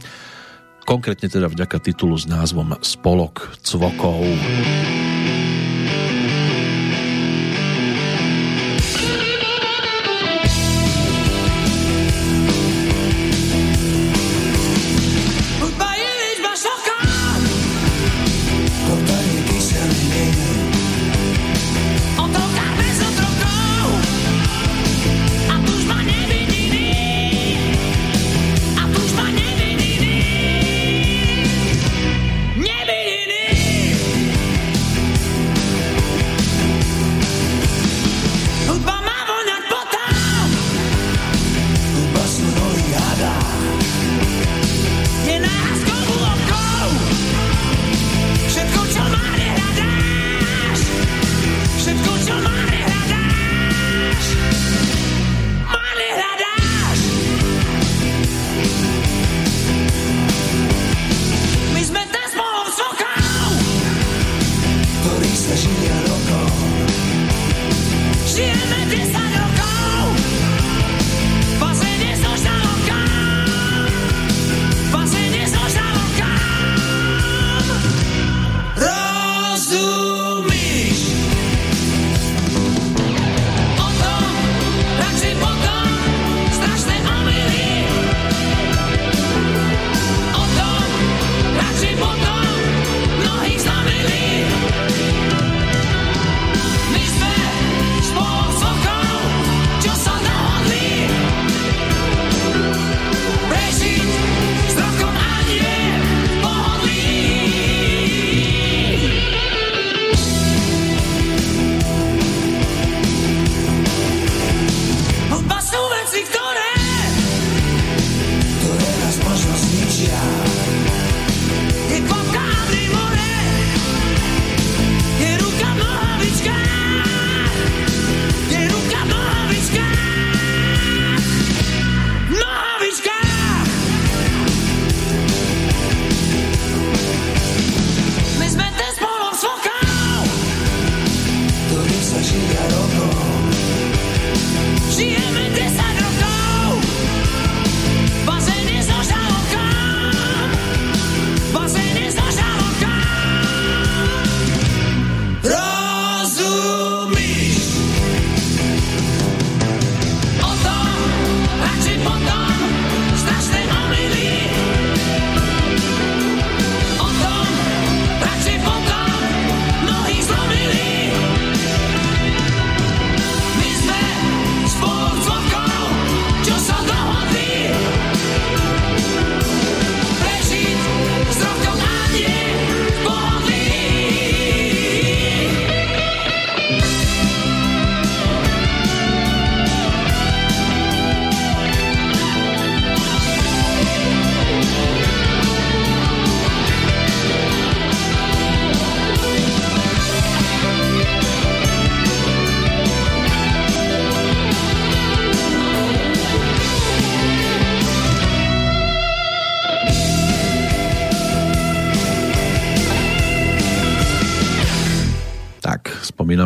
konkrétne 0.85 1.29
teda 1.29 1.49
vďaka 1.49 1.77
titulu 1.81 2.17
s 2.17 2.25
názvom 2.25 2.77
Spolok 2.81 3.57
cvokov. 3.61 4.21
spomíname 4.25 5.08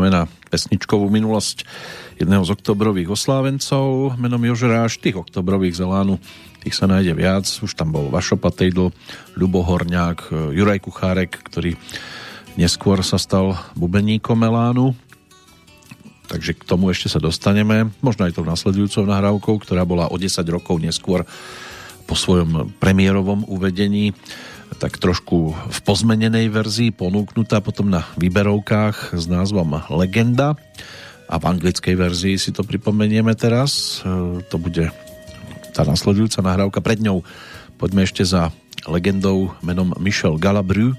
na 0.10 0.32
pesničkovú 0.52 1.08
minulosť 1.12 1.68
jedného 2.18 2.44
z 2.44 2.54
oktobrových 2.56 3.14
oslávencov 3.14 4.16
menom 4.18 4.42
Jožeráš. 4.42 5.00
Tých 5.00 5.20
oktobrových 5.20 5.78
zelánu 5.80 6.20
tých 6.64 6.76
sa 6.76 6.88
nájde 6.88 7.14
viac. 7.16 7.46
Už 7.46 7.76
tam 7.76 7.92
bol 7.92 8.08
Vašo 8.08 8.40
Patejdl, 8.40 8.92
Ľubo 9.36 9.62
Horňák, 9.68 10.52
Juraj 10.56 10.80
Kuchárek, 10.84 11.36
ktorý 11.44 11.76
neskôr 12.56 13.04
sa 13.04 13.20
stal 13.20 13.60
bubeníkom 13.76 14.40
Elánu. 14.40 14.96
Takže 16.32 16.56
k 16.56 16.64
tomu 16.64 16.90
ešte 16.90 17.12
sa 17.12 17.20
dostaneme. 17.20 17.92
Možno 18.00 18.26
aj 18.26 18.40
tou 18.40 18.48
nasledujúcou 18.48 19.04
nahrávkou, 19.04 19.56
ktorá 19.60 19.84
bola 19.84 20.10
o 20.10 20.16
10 20.16 20.40
rokov 20.50 20.80
neskôr 20.80 21.28
po 22.08 22.16
svojom 22.16 22.72
premiérovom 22.80 23.44
uvedení 23.48 24.16
tak 24.76 24.98
trošku 24.98 25.54
v 25.54 25.80
pozmenenej 25.86 26.50
verzii 26.50 26.90
ponúknutá 26.94 27.64
potom 27.64 27.90
na 27.90 28.06
výberovkách 28.20 29.16
s 29.16 29.26
názvom 29.26 29.82
Legenda 29.94 30.58
a 31.30 31.36
v 31.40 31.48
anglickej 31.50 31.95
verzii 31.98 32.36
si 32.38 32.52
to 32.54 32.62
pripomenieme 32.62 33.34
teraz. 33.34 34.02
E, 34.04 34.44
to 34.45 34.62
bude 34.62 34.91
tá 35.74 35.82
nasledujúca 35.82 36.45
nahrávka. 36.45 36.84
Pred 36.84 37.02
ňou 37.02 37.26
poďme 37.82 38.06
ešte 38.06 38.22
za 38.22 38.54
legendou 38.86 39.56
menom 39.66 39.95
Michel 39.98 40.38
Galabru, 40.38 40.94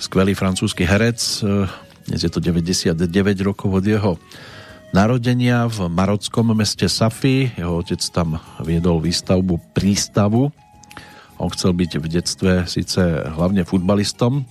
skvelý 0.00 0.32
francúzsky 0.32 0.88
herec. 0.88 1.20
E, 1.44 1.68
dnes 2.08 2.20
je 2.24 2.30
to 2.32 2.40
99 2.40 2.96
rokov 3.44 3.68
od 3.68 3.84
jeho 3.84 4.16
narodenia 4.94 5.66
v 5.66 5.90
marockom 5.90 6.54
meste 6.54 6.86
Safi. 6.86 7.50
Jeho 7.58 7.82
otec 7.82 8.00
tam 8.14 8.38
viedol 8.62 9.02
výstavbu 9.02 9.74
prístavu. 9.74 10.63
On 11.38 11.50
chcel 11.50 11.74
byť 11.74 11.90
v 11.98 12.06
detstve 12.06 12.50
síce 12.70 13.00
hlavne 13.34 13.66
futbalistom, 13.66 14.46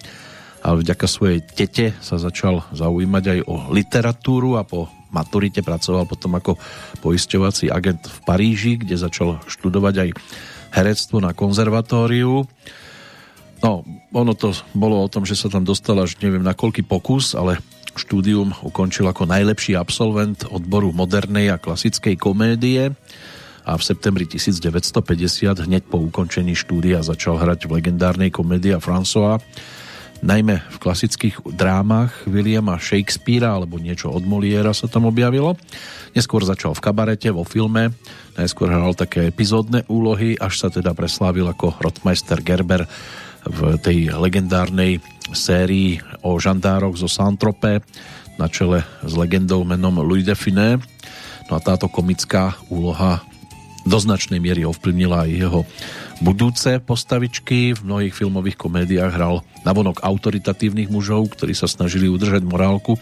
ale 0.64 0.76
vďaka 0.80 1.06
svojej 1.08 1.40
tete 1.44 1.92
sa 2.00 2.16
začal 2.16 2.64
zaujímať 2.72 3.24
aj 3.24 3.40
o 3.48 3.56
literatúru 3.72 4.56
a 4.56 4.64
po 4.64 4.88
maturite 5.12 5.62
pracoval 5.62 6.08
potom 6.08 6.34
ako 6.40 6.58
poisťovací 7.04 7.70
agent 7.70 8.08
v 8.08 8.18
Paríži, 8.26 8.74
kde 8.80 8.98
začal 8.98 9.44
študovať 9.46 9.96
aj 10.00 10.10
herectvo 10.74 11.22
na 11.22 11.36
konzervatóriu. 11.36 12.48
No, 13.64 13.72
ono 14.12 14.34
to 14.36 14.52
bolo 14.76 15.04
o 15.04 15.12
tom, 15.12 15.24
že 15.24 15.38
sa 15.38 15.48
tam 15.48 15.64
dostal 15.64 15.96
až 16.02 16.20
neviem 16.20 16.44
na 16.44 16.58
koľký 16.58 16.84
pokus, 16.84 17.38
ale 17.38 17.62
Štúdium 17.94 18.58
ukončil 18.66 19.06
ako 19.06 19.30
najlepší 19.30 19.78
absolvent 19.78 20.50
odboru 20.50 20.90
modernej 20.90 21.54
a 21.54 21.62
klasickej 21.62 22.18
komédie 22.18 22.90
a 23.64 23.80
v 23.80 23.84
septembri 23.84 24.28
1950 24.28 25.64
hneď 25.64 25.84
po 25.88 26.00
ukončení 26.04 26.56
štúdia 26.56 27.00
začal 27.04 27.40
hrať 27.40 27.68
v 27.68 27.80
legendárnej 27.80 28.30
komédii 28.30 28.80
François 28.80 29.40
najmä 30.24 30.64
v 30.64 30.78
klasických 30.80 31.44
drámach 31.52 32.24
Williama 32.24 32.80
Shakespearea 32.80 33.60
alebo 33.60 33.76
niečo 33.76 34.08
od 34.08 34.24
Moliera 34.24 34.72
sa 34.72 34.88
tam 34.88 35.12
objavilo. 35.12 35.60
Neskôr 36.16 36.48
začal 36.48 36.72
v 36.72 36.84
kabarete, 36.84 37.28
vo 37.30 37.44
filme, 37.44 37.92
najskôr 38.40 38.72
hral 38.72 38.96
také 38.96 39.28
epizódne 39.28 39.84
úlohy, 39.92 40.40
až 40.40 40.64
sa 40.64 40.68
teda 40.72 40.96
preslávil 40.96 41.52
ako 41.52 41.76
Rotmeister 41.84 42.40
Gerber 42.40 42.88
v 43.44 43.76
tej 43.84 44.16
legendárnej 44.16 45.04
sérii 45.36 46.00
o 46.24 46.40
žandároch 46.40 46.96
zo 46.96 47.12
Saint-Tropez 47.12 47.84
na 48.40 48.48
čele 48.48 48.88
s 49.04 49.14
legendou 49.14 49.68
menom 49.68 50.00
Louis 50.00 50.24
Define. 50.24 50.80
No 51.52 51.60
a 51.60 51.62
táto 51.62 51.92
komická 51.92 52.56
úloha 52.72 53.20
do 53.84 53.98
značnej 54.00 54.40
miery 54.40 54.64
ovplyvnila 54.64 55.28
aj 55.28 55.32
jeho 55.32 55.62
budúce 56.24 56.80
postavičky. 56.84 57.76
V 57.76 57.82
mnohých 57.84 58.16
filmových 58.16 58.58
komédiách 58.58 59.12
hral 59.12 59.44
navonok 59.68 60.04
autoritatívnych 60.04 60.88
mužov, 60.88 61.36
ktorí 61.36 61.52
sa 61.52 61.68
snažili 61.68 62.08
udržať 62.08 62.44
morálku 62.48 62.96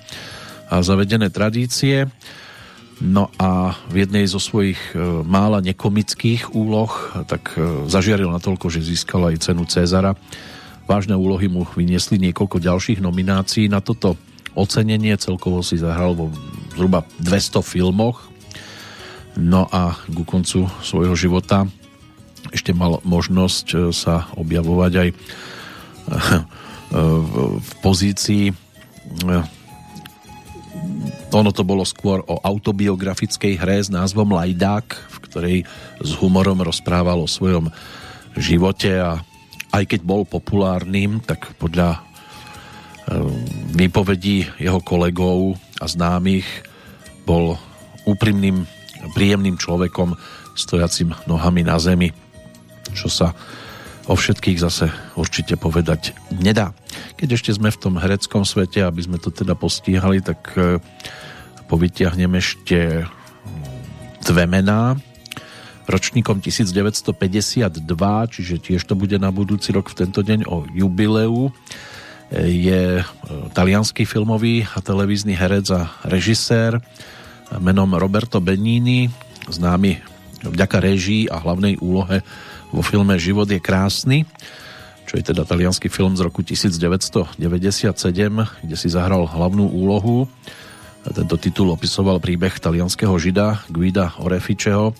a 0.69 0.81
zavedené 0.81 1.29
tradície. 1.29 2.09
No 3.01 3.33
a 3.41 3.73
v 3.89 4.05
jednej 4.05 4.29
zo 4.29 4.37
svojich 4.37 4.77
e, 4.93 5.25
mála 5.25 5.57
nekomických 5.65 6.53
úloh 6.53 6.93
tak 7.25 7.57
e, 7.57 7.89
zažiaril 7.89 8.29
natoľko, 8.29 8.69
že 8.69 8.85
získal 8.85 9.33
aj 9.33 9.41
cenu 9.41 9.65
Cezara 9.65 10.13
Vážne 10.89 11.13
úlohy 11.13 11.47
mu 11.47 11.63
vyniesli 11.63 12.17
niekoľko 12.17 12.57
ďalších 12.59 12.99
nominácií 12.99 13.69
na 13.69 13.79
toto 13.79 14.17
ocenenie. 14.57 15.13
Celkovo 15.15 15.61
si 15.61 15.77
zahral 15.77 16.17
vo 16.17 16.33
zhruba 16.73 17.05
200 17.21 17.61
filmoch. 17.61 18.30
No 19.41 19.65
a 19.73 19.97
ku 20.05 20.21
koncu 20.21 20.69
svojho 20.85 21.17
života 21.17 21.65
ešte 22.53 22.77
mal 22.77 23.01
možnosť 23.01 23.65
e, 23.73 23.75
sa 23.89 24.29
objavovať 24.37 24.91
aj 24.97 25.09
e, 25.09 25.15
v 27.57 27.71
pozícii 27.81 28.49
e, 28.49 28.53
ono 31.31 31.49
to 31.55 31.63
bolo 31.63 31.87
skôr 31.87 32.19
o 32.27 32.43
autobiografickej 32.43 33.55
hre 33.55 33.79
s 33.79 33.87
názvom 33.87 34.35
Lajdák, 34.35 34.87
v 34.91 35.17
ktorej 35.25 35.57
s 36.03 36.11
humorom 36.19 36.59
rozprával 36.59 37.23
o 37.23 37.29
svojom 37.29 37.71
živote 38.35 38.99
a 38.99 39.23
aj 39.71 39.83
keď 39.95 39.99
bol 40.03 40.27
populárnym, 40.27 41.23
tak 41.23 41.55
podľa 41.55 42.03
výpovedí 43.71 44.59
jeho 44.59 44.83
kolegov 44.83 45.55
a 45.79 45.87
známych 45.87 46.47
bol 47.23 47.55
úprimným, 48.03 48.67
príjemným 49.13 49.57
človekom 49.57 50.15
stojacim 50.53 51.15
nohami 51.25 51.65
na 51.65 51.79
zemi, 51.81 52.13
čo 52.91 53.07
sa 53.07 53.33
o 54.09 54.13
všetkých 54.17 54.57
zase 54.59 54.89
určite 55.15 55.55
povedať 55.55 56.17
nedá. 56.33 56.73
Keď 57.15 57.29
ešte 57.37 57.51
sme 57.53 57.69
v 57.69 57.81
tom 57.81 57.95
hereckom 58.01 58.43
svete, 58.43 58.81
aby 58.83 59.01
sme 59.05 59.17
to 59.21 59.29
teda 59.29 59.53
postíhali, 59.53 60.19
tak 60.19 60.41
eh, 60.57 60.81
povytiahnem 61.69 62.35
ešte 62.35 63.07
dve 64.21 64.45
mená 64.45 64.99
ročníkom 65.91 66.39
1952, 66.39 67.83
čiže 68.31 68.55
tiež 68.63 68.81
to 68.87 68.95
bude 68.95 69.17
na 69.19 69.27
budúci 69.33 69.75
rok 69.75 69.91
v 69.91 70.05
tento 70.05 70.23
deň 70.23 70.47
o 70.47 70.63
jubileu. 70.71 71.51
Je 72.31 73.01
e, 73.01 73.05
talianský 73.51 74.07
filmový 74.07 74.63
a 74.71 74.79
televízny 74.79 75.35
herec 75.35 75.67
a 75.75 75.91
režisér 76.07 76.79
menom 77.59 77.91
Roberto 77.97 78.39
Benini, 78.39 79.11
známy 79.49 79.99
vďaka 80.45 80.77
režii 80.79 81.27
a 81.27 81.41
hlavnej 81.41 81.77
úlohe 81.81 82.23
vo 82.71 82.81
filme 82.81 83.19
Život 83.19 83.51
je 83.51 83.59
krásny, 83.59 84.23
čo 85.03 85.19
je 85.19 85.27
teda 85.27 85.43
talianský 85.43 85.91
film 85.91 86.15
z 86.15 86.23
roku 86.23 86.39
1997, 86.39 87.35
kde 88.63 88.75
si 88.79 88.87
zahral 88.87 89.27
hlavnú 89.27 89.67
úlohu. 89.67 90.31
Tento 91.03 91.35
titul 91.35 91.67
opisoval 91.75 92.23
príbeh 92.23 92.55
talianského 92.61 93.11
žida 93.19 93.67
Guida 93.67 94.15
Orefičeho, 94.23 94.95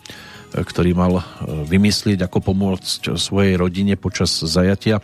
ktorý 0.52 0.92
mal 0.92 1.14
e, 1.16 1.24
vymyslieť, 1.64 2.28
ako 2.28 2.52
pomôcť 2.52 3.16
svojej 3.16 3.56
rodine 3.56 3.96
počas 3.96 4.36
zajatia 4.36 5.00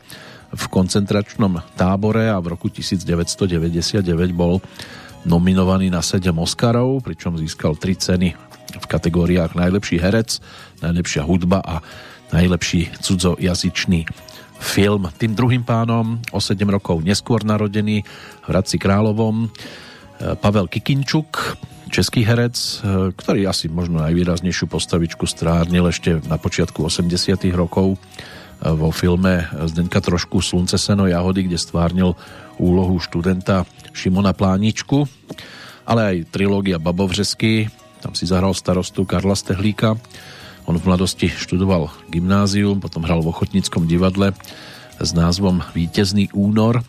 v 0.52 0.64
koncentračnom 0.68 1.64
tábore 1.80 2.28
a 2.28 2.36
v 2.44 2.52
roku 2.52 2.68
1999 2.68 4.04
bol 4.36 4.60
nominovaný 5.26 5.90
na 5.90 6.06
7 6.06 6.30
Oscarov, 6.38 7.02
pričom 7.02 7.40
získal 7.40 7.80
3 7.80 7.96
ceny 7.98 8.30
v 8.78 8.86
kategóriách 8.86 9.56
najlepší 9.56 9.98
herec, 9.98 10.44
najlepšia 10.84 11.24
hudba 11.24 11.64
a 11.64 11.76
najlepší 12.36 12.92
cudzojazyčný 13.00 14.06
film. 14.60 15.08
Tým 15.16 15.38
druhým 15.38 15.64
pánom 15.64 16.20
o 16.34 16.40
7 16.42 16.58
rokov 16.68 17.06
neskôr 17.06 17.46
narodený 17.46 18.04
v 18.04 18.46
Hradci 18.50 18.82
Královom 18.82 19.46
e, 19.46 19.48
Pavel 20.36 20.68
Kikinčuk, 20.68 21.58
český 21.94 22.26
herec, 22.26 22.58
e, 22.58 23.14
ktorý 23.14 23.48
asi 23.48 23.70
možno 23.70 24.02
najvýraznejšiu 24.04 24.66
postavičku 24.68 25.30
strárnil 25.30 25.88
ešte 25.88 26.20
na 26.26 26.42
počiatku 26.42 26.90
80 26.90 27.38
rokov 27.54 27.96
e, 27.96 27.98
vo 28.74 28.90
filme 28.90 29.46
Zdenka 29.70 30.02
trošku 30.02 30.42
Slunce, 30.42 30.82
seno, 30.82 31.06
jahody, 31.06 31.46
kde 31.46 31.62
stvárnil 31.62 32.18
úlohu 32.60 33.00
študenta 33.02 33.66
Šimona 33.94 34.34
Pláničku, 34.34 35.06
ale 35.88 36.02
aj 36.04 36.34
trilógia 36.34 36.78
Babovřesky, 36.78 37.72
tam 38.04 38.14
si 38.14 38.30
zahral 38.30 38.54
starostu 38.54 39.08
Karla 39.08 39.34
Stehlíka. 39.34 39.98
On 40.68 40.76
v 40.76 40.84
mladosti 40.84 41.32
študoval 41.32 41.90
gymnázium, 42.12 42.84
potom 42.84 43.02
hral 43.08 43.24
v 43.24 43.32
Ochotnickom 43.32 43.88
divadle 43.88 44.36
s 45.00 45.10
názvom 45.16 45.64
Vítězný 45.72 46.30
únor 46.36 46.84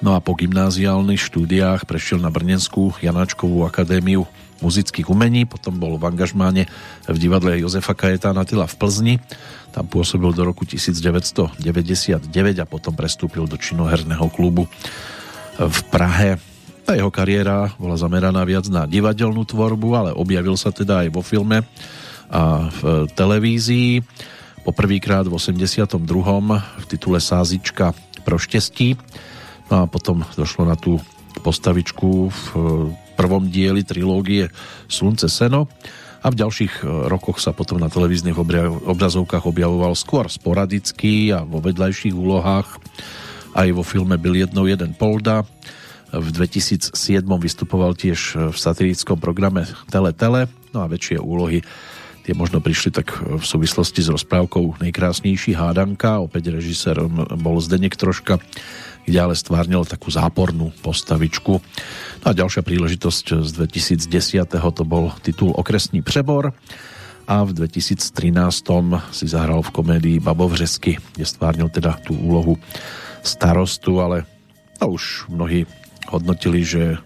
No 0.00 0.16
a 0.16 0.18
po 0.24 0.32
gymnáziálnych 0.32 1.20
štúdiách 1.20 1.84
prešiel 1.84 2.24
na 2.24 2.32
Brnenskú 2.32 2.96
Janáčkovú 3.04 3.68
akadémiu 3.68 4.24
muzických 4.62 5.08
umení, 5.08 5.44
potom 5.44 5.76
bol 5.76 5.96
v 5.96 6.08
angažmáne 6.08 6.68
v 7.08 7.16
divadle 7.16 7.58
Jozefa 7.60 7.96
Kajetána 7.96 8.44
Tyla 8.44 8.68
v 8.68 8.76
Plzni. 8.76 9.14
Tam 9.70 9.86
pôsobil 9.86 10.30
do 10.32 10.42
roku 10.44 10.64
1999 10.64 11.56
a 12.60 12.66
potom 12.66 12.92
prestúpil 12.94 13.46
do 13.46 13.56
činoherného 13.56 14.26
klubu 14.32 14.66
v 15.56 15.78
Prahe. 15.92 16.36
Tá 16.84 16.96
jeho 16.96 17.12
kariéra 17.12 17.72
bola 17.78 17.94
zameraná 17.94 18.42
viac 18.42 18.66
na 18.72 18.88
divadelnú 18.88 19.46
tvorbu, 19.46 19.88
ale 19.94 20.10
objavil 20.16 20.56
sa 20.58 20.74
teda 20.74 21.06
aj 21.06 21.08
vo 21.12 21.22
filme 21.22 21.62
a 22.30 22.70
v 22.70 23.10
televízii. 23.14 24.02
Poprvýkrát 24.62 25.24
v 25.26 25.34
82. 25.34 25.96
v 26.56 26.84
titule 26.86 27.18
Sázička 27.18 27.96
pro 28.22 28.36
štestí 28.36 28.98
No 29.70 29.74
a 29.76 29.84
potom 29.86 30.26
došlo 30.34 30.66
na 30.66 30.74
tú 30.74 30.98
postavičku 31.46 32.26
v 32.26 32.42
prvom 33.20 33.52
dieli 33.52 33.84
trilógie 33.84 34.48
Slunce 34.88 35.28
Seno. 35.28 35.68
A 36.24 36.32
v 36.32 36.40
ďalších 36.40 36.84
rokoch 37.08 37.40
sa 37.40 37.52
potom 37.52 37.80
na 37.80 37.88
televíznych 37.88 38.36
obrazovkách 38.84 39.44
objavoval 39.44 39.96
skôr 39.96 40.28
sporadicky 40.28 41.32
a 41.32 41.44
vo 41.44 41.64
vedľajších 41.64 42.12
úlohách 42.12 42.80
aj 43.56 43.68
vo 43.72 43.80
filme 43.80 44.20
Byl 44.20 44.44
jednou 44.44 44.68
jeden 44.68 44.92
Polda. 44.92 45.48
V 46.12 46.28
2007 46.28 46.92
vystupoval 47.24 47.96
tiež 47.96 48.52
v 48.52 48.56
satirickom 48.56 49.16
programe 49.16 49.64
Tele 49.88 50.12
Tele, 50.12 50.50
no 50.76 50.84
a 50.84 50.90
väčšie 50.92 51.16
úlohy 51.22 51.64
tie 52.20 52.36
možno 52.36 52.60
prišli 52.60 52.92
tak 52.92 53.16
v 53.16 53.40
súvislosti 53.40 54.04
s 54.04 54.12
rozprávkou 54.12 54.82
Nejkrásnejší 54.84 55.56
hádanka, 55.56 56.20
opäť 56.20 56.52
režisérom 56.52 57.32
bol 57.40 57.56
Zdenek 57.64 57.96
Troška, 57.96 58.36
kde 59.10 59.18
ale 59.18 59.34
stvárnil 59.34 59.82
takú 59.82 60.14
zápornú 60.14 60.70
postavičku. 60.86 61.58
No 62.22 62.26
a 62.30 62.30
ďalšia 62.30 62.62
príležitosť 62.62 63.42
z 63.42 63.50
2010. 63.58 64.46
to 64.46 64.84
bol 64.86 65.10
titul 65.18 65.50
Okresný 65.50 65.98
přebor 65.98 66.54
a 67.26 67.42
v 67.42 67.50
2013 67.50 68.14
si 69.10 69.26
zahral 69.26 69.66
v 69.66 69.74
komédii 69.74 70.22
Babovřesky, 70.22 71.02
kde 71.18 71.26
stvárnil 71.26 71.66
teda 71.74 71.98
tú 72.06 72.14
úlohu 72.14 72.54
starostu, 73.26 73.98
ale 73.98 74.30
to 74.78 74.94
už 74.94 75.26
mnohí 75.26 75.66
hodnotili, 76.06 76.62
že 76.62 77.02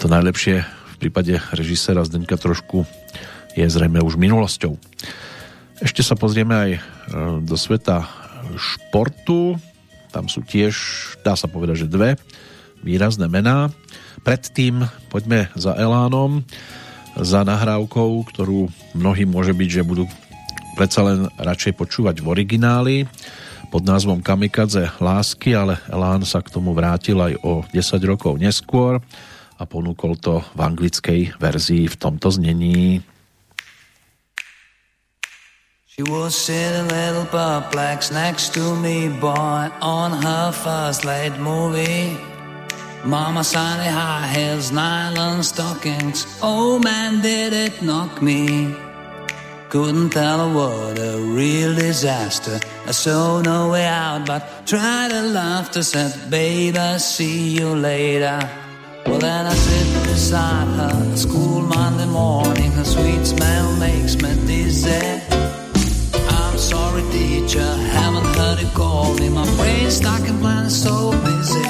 to 0.00 0.08
najlepšie 0.08 0.64
v 0.64 0.96
prípade 0.96 1.36
režiséra 1.52 2.02
Zdeňka 2.08 2.40
trošku 2.40 2.88
je 3.52 3.66
zrejme 3.68 4.00
už 4.00 4.16
minulosťou. 4.16 4.80
Ešte 5.78 6.02
sa 6.02 6.18
pozrieme 6.18 6.54
aj 6.54 6.70
e, 6.74 6.80
do 7.46 7.54
sveta 7.54 8.06
športu. 8.58 9.58
Tam 10.10 10.26
sú 10.26 10.44
tiež, 10.44 10.74
dá 11.22 11.36
sa 11.36 11.50
povedať, 11.50 11.84
že 11.84 11.92
dve 11.92 12.16
výrazné 12.82 13.26
mená. 13.26 13.72
Predtým 14.22 14.86
poďme 15.12 15.50
za 15.54 15.74
Elánom, 15.74 16.42
za 17.18 17.42
nahrávkou, 17.42 18.22
ktorú 18.30 18.70
mnohí 18.94 19.26
môže 19.26 19.54
byť, 19.54 19.68
že 19.70 19.86
budú 19.86 20.04
predsa 20.78 21.02
len 21.02 21.26
radšej 21.34 21.74
počúvať 21.74 22.22
v 22.22 22.30
origináli 22.30 22.96
pod 23.68 23.84
názvom 23.84 24.24
Kamikadze 24.24 24.94
lásky, 25.02 25.52
ale 25.52 25.76
Elán 25.90 26.24
sa 26.24 26.40
k 26.40 26.54
tomu 26.54 26.72
vrátil 26.72 27.18
aj 27.20 27.34
o 27.44 27.66
10 27.66 27.98
rokov 28.08 28.38
neskôr 28.40 29.02
a 29.58 29.62
ponúkol 29.66 30.16
to 30.16 30.40
v 30.54 30.60
anglickej 30.62 31.20
verzii 31.36 31.90
v 31.90 31.96
tomto 31.98 32.30
znení. 32.30 33.02
She 35.98 36.04
was 36.04 36.36
sitting 36.36 36.82
a 36.82 36.94
little 36.94 37.24
perplexed 37.24 38.12
next 38.12 38.54
to 38.54 38.76
me, 38.76 39.08
boy, 39.08 39.68
on 39.82 40.12
her 40.22 40.52
first 40.52 41.04
late 41.04 41.36
movie. 41.38 42.16
Mama 43.04 43.42
sunny 43.42 43.90
high 43.90 44.28
heels, 44.28 44.70
nylon 44.70 45.42
stockings. 45.42 46.38
Oh 46.40 46.78
man, 46.78 47.20
did 47.20 47.52
it 47.52 47.82
knock 47.82 48.22
me. 48.22 48.76
Couldn't 49.70 50.10
tell 50.10 50.38
her 50.38 50.54
what 50.54 51.00
a 51.00 51.18
real 51.18 51.74
disaster. 51.74 52.60
I 52.86 52.92
saw 52.92 53.42
no 53.42 53.70
way 53.72 53.84
out, 53.84 54.24
but 54.24 54.68
tried 54.68 55.10
to 55.10 55.22
laugh 55.22 55.72
to 55.72 55.82
said, 55.82 56.30
babe, 56.30 56.76
I'll 56.76 57.00
see 57.00 57.48
you 57.58 57.74
later. 57.74 58.38
Well, 59.04 59.18
then 59.18 59.46
I 59.46 59.52
sit 59.52 60.04
beside 60.04 60.68
her, 60.76 61.16
school 61.16 61.62
Monday 61.62 62.06
morning. 62.06 62.70
Her 62.70 62.84
sweet 62.84 63.24
smell 63.24 63.74
makes 63.78 64.14
me 64.14 64.32
dizzy 64.46 65.57
sorry 66.58 67.02
teacher, 67.12 67.74
haven't 67.92 68.26
heard 68.36 68.60
you 68.60 68.68
call 68.68 69.14
me. 69.14 69.28
My 69.28 69.46
brain's 69.56 69.96
stuck 69.96 70.26
in 70.28 70.38
plan, 70.38 70.68
so 70.68 71.12
busy. 71.24 71.62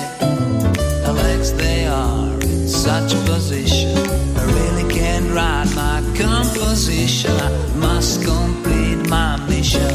Her 1.05 1.13
legs, 1.13 1.53
they 1.53 1.87
are 1.87 2.33
in 2.41 2.67
such 2.67 3.13
a 3.13 3.21
position. 3.31 3.97
I 4.37 4.45
really 4.45 4.91
can't 4.93 5.31
write 5.31 5.71
my 5.75 6.01
composition. 6.17 7.31
I 7.33 7.77
must 7.77 8.25
complete 8.25 9.09
my 9.09 9.37
mission. 9.47 9.95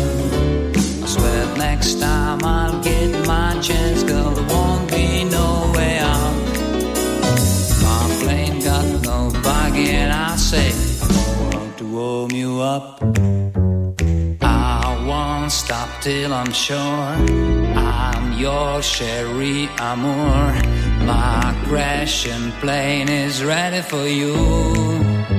I 1.03 1.07
swear 1.07 1.57
next 1.57 1.99
time 1.99 2.43
I'll 2.43 2.81
get 2.83 3.27
my 3.27 3.59
chance, 3.61 4.03
girl. 4.03 4.31
There 4.31 4.47
won't 4.47 4.89
be 4.91 5.23
no 5.25 5.71
way 5.75 5.97
out. 5.97 6.35
My 7.81 8.17
plane 8.21 8.59
got 8.61 8.85
no 9.03 9.31
buggy, 9.41 9.89
and 9.89 10.13
I 10.13 10.35
say, 10.35 10.71
I 11.01 11.55
want 11.55 11.77
to 11.79 11.85
warm 11.85 12.31
you 12.31 12.61
up 12.61 13.42
stop 16.03 16.03
till 16.03 16.33
I'm 16.33 16.51
your 18.33 18.81
Sherry 18.81 19.69
Amour. 19.79 20.53
My 21.05 21.55
crashing 21.65 22.51
plane 22.59 23.09
is 23.09 23.43
ready 23.43 23.81
for 23.81 24.07
you. 24.07 25.32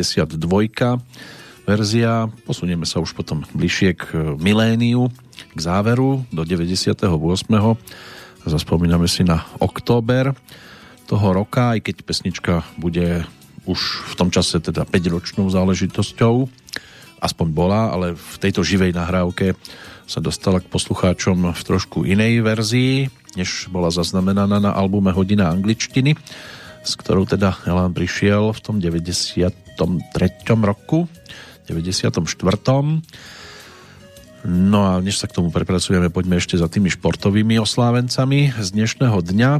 92 0.00 0.98
verzia. 1.68 2.26
Posunieme 2.48 2.88
sa 2.88 3.04
už 3.04 3.12
potom 3.12 3.44
bližšie 3.52 3.90
k 3.94 4.04
miléniu, 4.40 5.12
k 5.52 5.58
záveru 5.60 6.24
do 6.32 6.42
98. 6.42 7.04
Zaspomíname 8.48 9.04
si 9.04 9.22
na 9.22 9.44
október 9.60 10.32
toho 11.04 11.26
roka, 11.36 11.76
aj 11.76 11.84
keď 11.84 11.96
pesnička 12.00 12.54
bude 12.80 13.28
už 13.68 14.08
v 14.08 14.14
tom 14.16 14.32
čase 14.32 14.56
teda 14.56 14.88
5-ročnou 14.88 15.52
záležitosťou, 15.52 16.48
aspoň 17.20 17.46
bola, 17.52 17.92
ale 17.92 18.16
v 18.16 18.34
tejto 18.40 18.64
živej 18.64 18.96
nahrávke 18.96 19.52
sa 20.08 20.24
dostala 20.24 20.64
k 20.64 20.72
poslucháčom 20.72 21.52
v 21.52 21.60
trošku 21.60 22.08
inej 22.08 22.40
verzii, 22.40 23.12
než 23.36 23.68
bola 23.68 23.92
zaznamenaná 23.92 24.58
na 24.58 24.72
albume 24.72 25.12
Hodina 25.12 25.52
angličtiny 25.52 26.16
s 26.80 26.96
ktorou 26.96 27.28
teda 27.28 27.60
Elán 27.68 27.92
prišiel 27.92 28.56
v 28.56 28.60
tom 28.60 28.76
93. 28.80 29.69
roku, 30.66 31.08
94. 31.68 32.24
No 34.40 34.80
a 34.88 34.96
než 35.04 35.20
sa 35.20 35.28
k 35.28 35.36
tomu 35.36 35.52
prepracujeme, 35.52 36.08
poďme 36.08 36.40
ešte 36.40 36.56
za 36.56 36.64
tými 36.66 36.88
športovými 36.88 37.60
oslávencami 37.60 38.56
z 38.56 38.68
dnešného 38.72 39.20
dňa. 39.20 39.50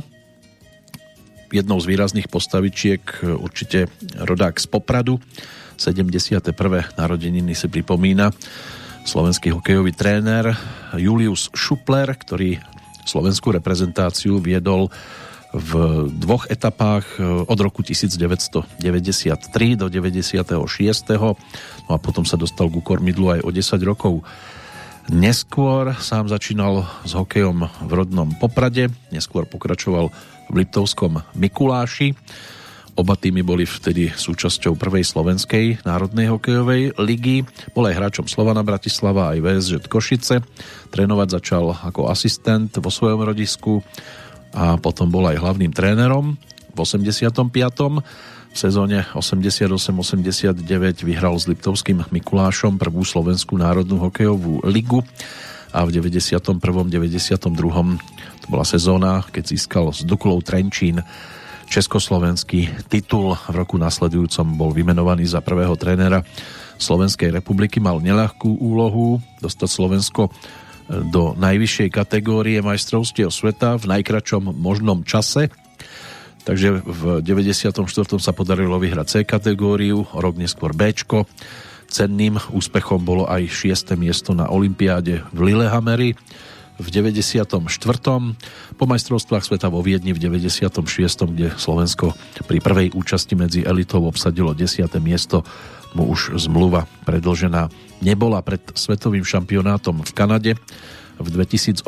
Jednou 1.51 1.79
z 1.83 1.87
výrazných 1.91 2.31
postavičiek 2.33 3.03
určite 3.27 3.93
rodák 4.17 4.57
z 4.57 4.67
Popradu. 4.71 5.21
71. 5.77 6.55
narodeniny 6.97 7.53
si 7.53 7.67
pripomína 7.69 8.33
slovenský 9.05 9.53
hokejový 9.53 9.93
tréner 9.97 10.53
Julius 10.97 11.49
Šupler, 11.53 12.13
ktorý 12.17 12.61
slovenskú 13.09 13.53
reprezentáciu 13.53 14.39
viedol 14.41 14.93
v 15.51 15.71
dvoch 16.15 16.47
etapách 16.47 17.19
e, 17.19 17.27
od 17.47 17.59
roku 17.59 17.83
1993 17.83 18.79
do 19.75 19.87
96. 19.91 20.47
No 21.19 21.91
a 21.91 21.99
potom 21.99 22.23
sa 22.23 22.39
dostal 22.39 22.71
ku 22.71 22.79
kormidlu 22.79 23.35
aj 23.35 23.41
o 23.43 23.51
10 23.51 23.83
rokov 23.83 24.23
neskôr. 25.11 25.91
Sám 25.99 26.31
začínal 26.31 26.87
s 27.03 27.19
hokejom 27.19 27.67
v 27.67 27.91
rodnom 27.91 28.31
Poprade, 28.39 28.95
neskôr 29.11 29.43
pokračoval 29.45 30.15
v 30.51 30.55
Liptovskom 30.55 31.19
Mikuláši. 31.35 32.15
Oba 32.99 33.15
týmy 33.17 33.41
boli 33.41 33.65
vtedy 33.65 34.13
súčasťou 34.13 34.75
prvej 34.77 35.07
slovenskej 35.07 35.87
národnej 35.87 36.29
hokejovej 36.29 37.01
ligy. 37.01 37.47
Bol 37.73 37.89
aj 37.89 37.97
hráčom 37.97 38.27
Slovana 38.27 38.67
Bratislava 38.67 39.33
aj 39.33 39.39
VSŽ 39.41 39.87
Košice. 39.87 40.43
Trénovať 40.91 41.29
začal 41.39 41.71
ako 41.71 42.11
asistent 42.11 42.75
vo 42.77 42.91
svojom 42.91 43.25
rodisku 43.25 43.81
a 44.55 44.77
potom 44.79 45.11
bol 45.11 45.27
aj 45.31 45.39
hlavným 45.39 45.71
trénerom 45.71 46.35
v 46.75 46.79
85. 46.79 47.51
V 48.51 48.57
sezóne 48.59 49.07
88-89 49.15 50.67
vyhral 51.07 51.39
s 51.39 51.47
Liptovským 51.47 52.03
Mikulášom 52.11 52.83
prvú 52.83 53.07
slovenskú 53.07 53.55
národnú 53.55 54.03
hokejovú 54.03 54.67
ligu 54.67 55.07
a 55.71 55.87
v 55.87 55.95
91. 55.95 56.59
92. 56.59 57.39
to 58.43 58.47
bola 58.51 58.67
sezóna, 58.67 59.23
keď 59.31 59.55
získal 59.55 59.95
s 59.95 60.03
Duklou 60.03 60.43
Trenčín 60.43 60.99
československý 61.71 62.91
titul. 62.91 63.39
V 63.39 63.55
roku 63.55 63.79
nasledujúcom 63.79 64.59
bol 64.59 64.75
vymenovaný 64.75 65.31
za 65.31 65.39
prvého 65.39 65.79
trénera 65.79 66.27
Slovenskej 66.75 67.31
republiky. 67.31 67.79
Mal 67.79 68.03
neľahkú 68.03 68.59
úlohu 68.59 69.23
dostať 69.39 69.69
Slovensko 69.71 70.35
do 70.91 71.39
najvyššej 71.39 71.89
kategórie 71.95 72.59
majstrovstiev 72.59 73.31
sveta 73.31 73.79
v 73.79 73.87
najkračom 73.87 74.51
možnom 74.59 75.07
čase. 75.07 75.55
Takže 76.43 76.83
v 76.83 77.03
94. 77.23 77.87
sa 78.19 78.33
podarilo 78.35 78.75
vyhrať 78.81 79.07
C 79.07 79.15
kategóriu, 79.23 80.09
rok 80.11 80.35
neskôr 80.35 80.75
B. 80.75 80.91
Cenným 81.91 82.39
úspechom 82.55 83.03
bolo 83.03 83.27
aj 83.27 83.51
6. 83.51 83.99
miesto 83.99 84.31
na 84.31 84.47
Olympiáde 84.51 85.27
v 85.35 85.39
Lillehammeri 85.51 86.15
v 86.81 86.87
94. 86.89 87.51
Po 88.79 88.85
majstrovstvách 88.89 89.45
sveta 89.45 89.69
vo 89.69 89.85
Viedni 89.85 90.17
v 90.17 90.23
96. 90.23 90.81
kde 91.35 91.53
Slovensko 91.61 92.17
pri 92.49 92.59
prvej 92.65 92.97
účasti 92.97 93.37
medzi 93.37 93.61
elitou 93.67 94.07
obsadilo 94.09 94.57
10. 94.57 94.89
miesto 95.03 95.45
mu 95.95 96.11
už 96.11 96.39
zmluva 96.39 96.87
predlžená 97.07 97.71
nebola 98.01 98.41
pred 98.41 98.63
svetovým 98.75 99.27
šampionátom 99.27 100.03
v 100.07 100.13
Kanade. 100.15 100.53
V 101.21 101.29
2008 101.29 101.85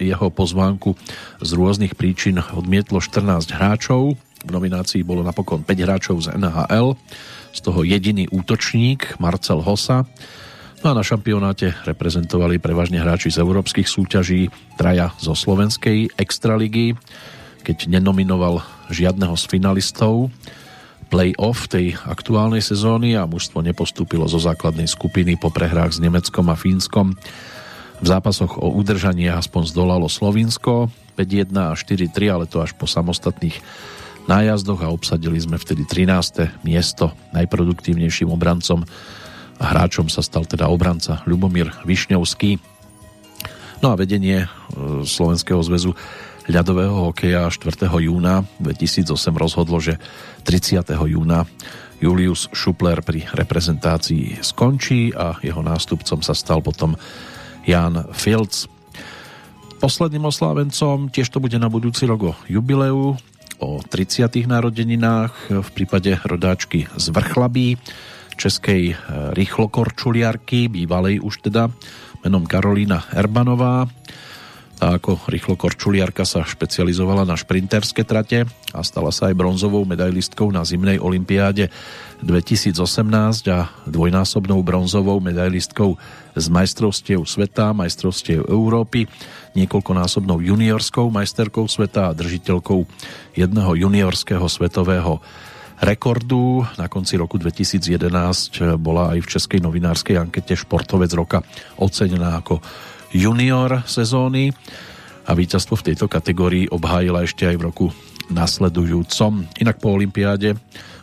jeho 0.00 0.28
pozvánku 0.32 0.96
z 1.44 1.50
rôznych 1.52 1.92
príčin 1.92 2.40
odmietlo 2.40 3.04
14 3.04 3.52
hráčov. 3.52 4.16
V 4.16 4.50
nominácii 4.50 5.04
bolo 5.04 5.20
napokon 5.20 5.60
5 5.60 5.84
hráčov 5.84 6.16
z 6.24 6.32
NHL, 6.32 6.96
z 7.52 7.60
toho 7.60 7.84
jediný 7.84 8.24
útočník 8.32 9.20
Marcel 9.20 9.60
Hossa. 9.60 10.08
No 10.80 10.94
a 10.94 10.96
na 10.96 11.02
šampionáte 11.02 11.74
reprezentovali 11.84 12.62
prevažne 12.62 13.02
hráči 13.02 13.34
z 13.34 13.42
európskych 13.42 13.90
súťaží, 13.90 14.46
traja 14.78 15.10
zo 15.18 15.34
slovenskej 15.34 16.14
extraligy, 16.14 16.94
keď 17.66 17.90
nenominoval 17.90 18.62
žiadneho 18.88 19.34
z 19.34 19.44
finalistov 19.50 20.30
play-off 21.08 21.66
tej 21.72 21.96
aktuálnej 22.04 22.60
sezóny 22.60 23.16
a 23.16 23.24
mužstvo 23.24 23.64
nepostúpilo 23.64 24.28
zo 24.28 24.36
základnej 24.36 24.86
skupiny 24.86 25.40
po 25.40 25.48
prehrách 25.48 25.96
s 25.96 26.02
Nemeckom 26.04 26.46
a 26.52 26.56
Fínskom. 26.56 27.16
V 27.98 28.06
zápasoch 28.06 28.60
o 28.60 28.70
udržanie 28.70 29.32
aspoň 29.32 29.72
zdolalo 29.72 30.06
Slovinsko 30.06 30.92
5-1 31.18 31.50
a 31.58 31.74
4-3, 31.74 32.30
ale 32.30 32.44
to 32.46 32.62
až 32.62 32.76
po 32.76 32.86
samostatných 32.86 33.58
nájazdoch 34.28 34.84
a 34.84 34.92
obsadili 34.92 35.40
sme 35.40 35.56
vtedy 35.56 35.88
13. 35.88 36.62
miesto 36.62 37.16
najproduktívnejším 37.32 38.28
obrancom 38.28 38.84
a 39.58 39.64
hráčom 39.74 40.06
sa 40.06 40.22
stal 40.22 40.46
teda 40.46 40.70
obranca 40.70 41.24
Ľubomír 41.26 41.72
Višňovský. 41.82 42.60
No 43.82 43.90
a 43.90 43.98
vedenie 43.98 44.44
e, 44.44 44.48
Slovenského 45.02 45.58
zväzu 45.64 45.96
ľadového 46.48 47.12
hokeja 47.12 47.46
4. 47.52 47.86
júna 48.08 48.42
2008 48.58 49.12
rozhodlo, 49.36 49.76
že 49.78 50.00
30. 50.48 50.80
júna 50.88 51.44
Julius 52.00 52.48
Šupler 52.54 53.04
pri 53.04 53.28
reprezentácii 53.28 54.40
skončí 54.40 55.12
a 55.12 55.36
jeho 55.44 55.60
nástupcom 55.60 56.24
sa 56.24 56.32
stal 56.32 56.64
potom 56.64 56.96
Jan 57.68 58.08
Fields. 58.16 58.64
Posledným 59.78 60.24
oslávencom 60.26 61.12
tiež 61.12 61.28
to 61.30 61.38
bude 61.38 61.54
na 61.60 61.68
budúci 61.68 62.08
rok 62.08 62.32
o 62.32 62.32
jubileu, 62.48 63.14
o 63.58 63.70
30. 63.82 64.46
narodeninách 64.46 65.34
v 65.50 65.70
prípade 65.74 66.16
rodáčky 66.22 66.86
z 66.96 67.06
Vrchlabí, 67.10 67.76
českej 68.38 68.94
rýchlokorčuliarky, 69.34 70.70
bývalej 70.70 71.18
už 71.18 71.50
teda 71.50 71.66
menom 72.22 72.46
Karolína 72.46 73.10
Herbanová 73.10 73.90
a 74.78 74.94
ako 74.94 75.18
rýchlo 75.26 75.58
korčuliarka 75.58 76.22
sa 76.22 76.46
špecializovala 76.46 77.26
na 77.26 77.34
šprinterské 77.34 78.06
trate 78.06 78.46
a 78.70 78.80
stala 78.86 79.10
sa 79.10 79.30
aj 79.30 79.34
bronzovou 79.34 79.82
medailistkou 79.82 80.54
na 80.54 80.62
zimnej 80.62 81.02
olympiáde 81.02 81.66
2018 82.22 82.78
a 83.50 83.70
dvojnásobnou 83.90 84.62
bronzovou 84.62 85.18
medailistkou 85.18 85.98
z 86.38 86.46
majstrovstiev 86.46 87.26
sveta, 87.26 87.74
majstrovstiev 87.74 88.46
Európy, 88.46 89.10
niekoľkonásobnou 89.58 90.38
juniorskou 90.38 91.10
majsterkou 91.10 91.66
sveta 91.66 92.10
a 92.10 92.16
držiteľkou 92.16 92.86
jedného 93.34 93.72
juniorského 93.74 94.46
svetového 94.46 95.18
rekordu. 95.82 96.66
Na 96.78 96.86
konci 96.86 97.18
roku 97.18 97.38
2011 97.38 98.78
bola 98.78 99.14
aj 99.14 99.18
v 99.22 99.30
českej 99.30 99.60
novinárskej 99.62 100.18
ankete 100.18 100.54
Športovec 100.54 101.10
roka 101.14 101.42
ocenená 101.78 102.38
ako 102.38 102.62
junior 103.12 103.82
sezóny 103.88 104.52
a 105.28 105.32
víťazstvo 105.36 105.76
v 105.80 105.86
tejto 105.92 106.06
kategórii 106.08 106.68
obhájila 106.68 107.24
ešte 107.24 107.44
aj 107.48 107.56
v 107.56 107.66
roku 107.68 107.86
nasledujúcom. 108.28 109.44
Inak 109.60 109.80
po 109.80 109.96
olympiáde 109.96 110.56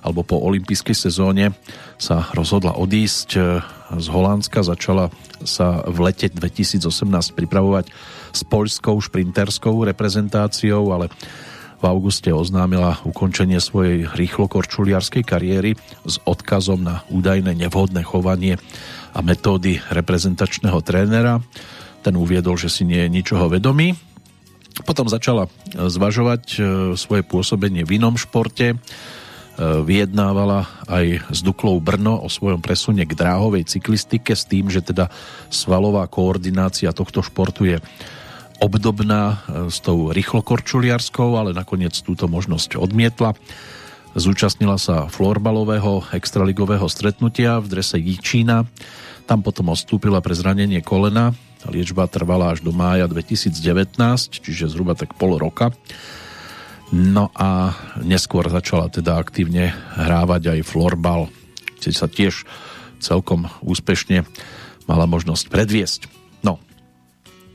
alebo 0.06 0.22
po 0.22 0.38
olympijskej 0.38 0.94
sezóne 0.94 1.57
sa 1.98 2.30
rozhodla 2.38 2.77
odísť 2.77 3.30
z 3.98 4.07
Holandska, 4.10 4.61
začala 4.61 5.10
sa 5.41 5.82
v 5.86 6.10
lete 6.10 6.30
2018 6.30 6.86
pripravovať 7.34 7.90
s 8.34 8.41
poľskou 8.45 9.02
šprinterskou 9.02 9.73
reprezentáciou, 9.90 10.94
ale 10.94 11.10
v 11.82 11.84
auguste 11.86 12.30
oznámila 12.30 13.02
ukončenie 13.03 13.57
svojej 13.57 14.10
rýchlokorčuliarskej 14.14 15.23
kariéry 15.26 15.72
s 16.06 16.22
odkazom 16.23 16.86
na 16.86 17.02
údajné 17.10 17.57
nevhodné 17.57 18.06
chovanie 18.06 18.61
a 19.11 19.19
metódy 19.26 19.82
reprezentačného 19.90 20.80
trénera 20.86 21.41
ten 22.06 22.14
uviedol, 22.14 22.53
že 22.53 22.69
si 22.69 22.86
nie 22.86 23.02
je 23.02 23.10
ničoho 23.10 23.49
vedomý. 23.49 23.98
Potom 24.86 25.10
začala 25.10 25.49
e, 25.49 25.90
zvažovať 25.90 26.44
e, 26.53 26.57
svoje 26.99 27.26
pôsobenie 27.26 27.82
v 27.82 27.98
inom 27.98 28.19
športe. 28.19 28.76
E, 28.76 28.77
vyjednávala 29.57 30.69
aj 30.86 31.32
s 31.34 31.40
Duklou 31.41 31.82
Brno 31.82 32.22
o 32.22 32.30
svojom 32.30 32.61
presune 32.61 33.07
k 33.10 33.18
dráhovej 33.18 33.65
cyklistike 33.65 34.38
s 34.38 34.45
tým, 34.45 34.68
že 34.69 34.84
teda 34.84 35.07
svalová 35.48 36.06
koordinácia 36.11 36.94
tohto 36.94 37.23
športu 37.23 37.65
je 37.65 37.77
obdobná 38.60 39.44
s 39.68 39.84
tou 39.84 40.15
rýchlokorčuliarskou, 40.15 41.36
ale 41.36 41.52
nakoniec 41.52 41.91
túto 41.99 42.32
možnosť 42.32 42.80
odmietla. 42.80 43.36
Zúčastnila 44.15 44.80
sa 44.80 45.11
florbalového 45.11 46.07
extraligového 46.15 46.88
stretnutia 46.88 47.60
v 47.60 47.68
drese 47.68 47.99
Jičína. 47.99 48.64
Tam 49.27 49.44
potom 49.44 49.76
ostúpila 49.76 50.23
pre 50.23 50.32
zranenie 50.32 50.80
kolena 50.80 51.36
tá 51.65 51.73
liečba 51.73 52.05
trvala 52.05 52.53
až 52.53 52.61
do 52.61 52.69
mája 52.69 53.09
2019, 53.09 53.97
čiže 54.29 54.69
zhruba 54.69 54.93
tak 54.93 55.17
pol 55.17 55.41
roka. 55.41 55.73
No 56.93 57.33
a 57.33 57.73
neskôr 58.05 58.45
začala 58.53 58.93
teda 58.93 59.17
aktívne 59.17 59.73
hrávať 59.97 60.53
aj 60.53 60.59
florbal, 60.61 61.33
kde 61.81 61.89
sa 61.89 62.05
tiež 62.05 62.45
celkom 63.01 63.49
úspešne 63.65 64.29
mala 64.85 65.09
možnosť 65.09 65.49
predviesť. 65.49 66.05
No, 66.45 66.61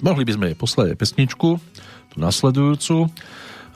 mohli 0.02 0.26
by 0.26 0.32
sme 0.34 0.46
jej 0.50 0.58
poslať 0.58 0.98
pesničku, 0.98 1.62
tú 2.10 2.16
nasledujúcu, 2.18 3.06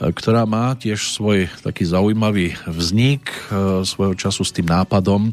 ktorá 0.03 0.43
má 0.51 0.75
tiež 0.75 1.15
svoj 1.15 1.47
taký 1.63 1.87
zaujímavý 1.87 2.59
vznik. 2.67 3.31
Svojho 3.87 4.19
času 4.19 4.43
s 4.43 4.51
tým 4.51 4.67
nápadom 4.67 5.31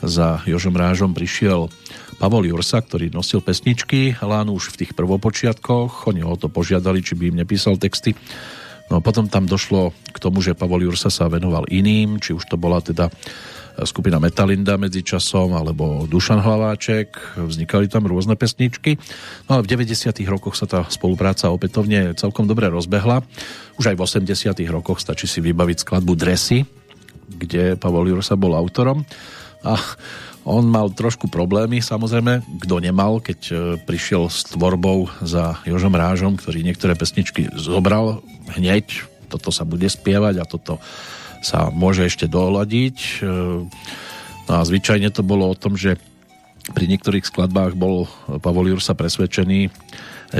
za 0.00 0.40
Jožom 0.48 0.72
Rážom 0.72 1.12
prišiel 1.12 1.68
Pavol 2.20 2.44
Jursa, 2.44 2.84
ktorý 2.84 3.08
nosil 3.08 3.40
pesničky, 3.40 4.12
Lán 4.20 4.52
už 4.52 4.76
v 4.76 4.84
tých 4.84 4.92
prvopočiatkoch, 4.92 6.04
oni 6.12 6.20
ho 6.20 6.36
to 6.36 6.52
požiadali, 6.52 7.00
či 7.00 7.16
by 7.16 7.32
im 7.32 7.40
nepísal 7.40 7.80
texty. 7.80 8.12
No 8.92 8.98
a 8.98 9.00
potom 9.00 9.24
tam 9.24 9.48
došlo 9.48 9.96
k 10.12 10.18
tomu, 10.20 10.44
že 10.44 10.52
Pavol 10.52 10.84
Jursa 10.84 11.08
sa 11.08 11.32
venoval 11.32 11.64
iným, 11.72 12.20
či 12.20 12.36
už 12.36 12.44
to 12.44 12.60
bola 12.60 12.84
teda 12.84 13.08
skupina 13.88 14.20
Metalinda 14.20 14.76
medzi 14.76 15.00
časom 15.00 15.56
alebo 15.56 16.04
Dušan 16.04 16.44
Hlaváček, 16.44 17.40
vznikali 17.40 17.88
tam 17.88 18.04
rôzne 18.04 18.36
pesničky. 18.36 19.00
No 19.48 19.56
ale 19.56 19.64
v 19.64 19.80
90. 19.80 20.12
rokoch 20.28 20.58
sa 20.60 20.68
tá 20.68 20.84
spolupráca 20.92 21.48
opätovne 21.48 22.12
celkom 22.18 22.44
dobre 22.44 22.68
rozbehla. 22.68 23.24
Už 23.80 23.94
aj 23.94 23.96
v 23.96 24.04
80. 24.04 24.52
rokoch 24.68 25.00
stačí 25.00 25.24
si 25.24 25.40
vybaviť 25.40 25.88
skladbu 25.88 26.12
Dresy, 26.18 26.66
kde 27.30 27.80
Pavol 27.80 28.10
Jursa 28.12 28.36
bol 28.36 28.52
autorom. 28.52 29.06
A 29.60 29.76
on 30.48 30.64
mal 30.64 30.88
trošku 30.88 31.28
problémy, 31.28 31.84
samozrejme, 31.84 32.40
kto 32.64 32.80
nemal, 32.80 33.20
keď 33.20 33.40
e, 33.48 33.54
prišiel 33.84 34.32
s 34.32 34.48
tvorbou 34.48 35.12
za 35.20 35.60
Jožom 35.68 35.92
Rážom, 35.92 36.40
ktorý 36.40 36.64
niektoré 36.64 36.96
pesničky 36.96 37.52
zobral 37.60 38.24
hneď, 38.56 39.04
toto 39.28 39.52
sa 39.52 39.68
bude 39.68 39.86
spievať 39.86 40.40
a 40.40 40.48
toto 40.48 40.80
sa 41.44 41.68
môže 41.68 42.08
ešte 42.08 42.24
doľadiť. 42.24 42.96
E, 42.98 43.28
no 44.48 44.52
a 44.52 44.64
zvyčajne 44.64 45.12
to 45.12 45.20
bolo 45.20 45.52
o 45.52 45.58
tom, 45.58 45.76
že 45.76 46.00
pri 46.72 46.88
niektorých 46.88 47.28
skladbách 47.28 47.76
bol 47.76 48.08
Pavol 48.40 48.72
Jursa 48.72 48.96
presvedčený, 48.96 49.68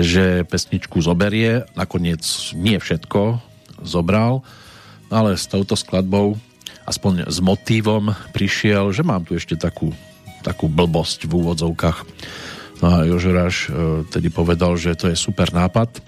že 0.01 0.47
pesničku 0.49 1.03
zoberie, 1.03 1.67
nakoniec 1.75 2.23
nie 2.57 2.79
všetko 2.79 3.43
zobral, 3.83 4.47
ale 5.11 5.35
s 5.35 5.51
touto 5.51 5.75
skladbou 5.75 6.39
aspoň 6.91 7.31
s 7.31 7.39
motívom 7.39 8.11
prišiel, 8.35 8.91
že 8.91 9.07
mám 9.07 9.23
tu 9.23 9.39
ešte 9.39 9.55
takú, 9.55 9.95
takú 10.43 10.67
blbosť 10.67 11.31
v 11.31 11.39
úvodzovkách. 11.39 11.99
No 12.83 12.87
a 12.91 12.97
Jožeráš 13.07 13.71
e, 13.71 14.03
tedy 14.11 14.27
povedal, 14.27 14.75
že 14.75 14.99
to 14.99 15.07
je 15.07 15.15
super 15.15 15.55
nápad, 15.55 16.03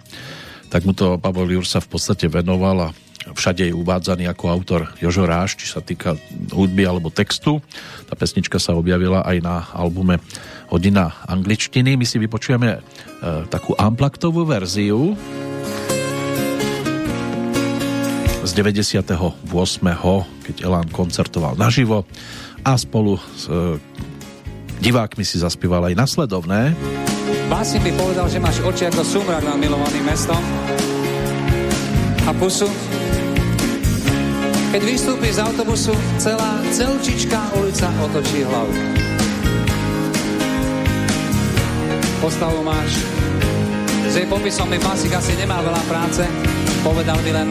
tak 0.67 0.83
mu 0.83 0.91
to 0.91 1.23
Pavol 1.23 1.47
Jursa 1.47 1.79
v 1.79 1.95
podstate 1.95 2.27
venoval 2.27 2.91
a 2.91 2.95
všade 3.31 3.71
je 3.71 3.77
uvádzaný 3.77 4.27
ako 4.27 4.51
autor 4.51 4.81
Jožo 4.99 5.23
Ráš, 5.23 5.55
či 5.55 5.71
sa 5.71 5.79
týka 5.79 6.19
hudby 6.51 6.83
alebo 6.83 7.13
textu. 7.13 7.63
Tá 8.11 8.19
pesnička 8.19 8.59
sa 8.59 8.75
objavila 8.75 9.23
aj 9.23 9.37
na 9.39 9.71
albume 9.71 10.19
Hodina 10.73 11.15
angličtiny. 11.29 11.95
My 11.95 12.09
si 12.09 12.19
vypočujeme 12.19 12.69
e, 12.75 12.79
takú 13.53 13.79
amplaktovú 13.79 14.43
verziu 14.49 15.15
z 18.53 18.61
98. 18.61 19.49
keď 20.45 20.57
Elán 20.61 20.85
koncertoval 20.93 21.57
naživo 21.57 22.05
a 22.61 22.77
spolu 22.77 23.17
s 23.17 23.49
e, 23.49 23.81
divákmi 24.85 25.25
si 25.25 25.41
zaspieval 25.41 25.89
aj 25.89 25.97
nasledovné. 25.97 26.77
Bási 27.49 27.81
by 27.81 27.97
povedal, 27.97 28.29
že 28.29 28.37
máš 28.37 28.61
oči 28.61 28.93
ako 28.93 29.09
sumrak 29.09 29.41
nad 29.41 29.57
milovaným 29.57 30.05
mestom 30.05 30.37
a 32.29 32.31
pusu 32.37 32.69
keď 34.73 34.89
vystúpi 34.89 35.29
z 35.29 35.37
autobusu, 35.37 35.93
celá 36.17 36.65
celčičká 36.73 37.57
ulica 37.61 37.93
otočí 38.01 38.41
hlavu. 38.41 38.73
Postavu 42.25 42.65
máš. 42.65 43.05
S 44.09 44.17
jej 44.17 44.25
popisom 44.25 44.73
mi 44.73 44.81
Masik 44.81 45.13
asi 45.13 45.37
nemal 45.37 45.61
veľa 45.61 45.83
práce. 45.85 46.25
Povedal 46.81 47.21
by 47.21 47.31
len 47.37 47.49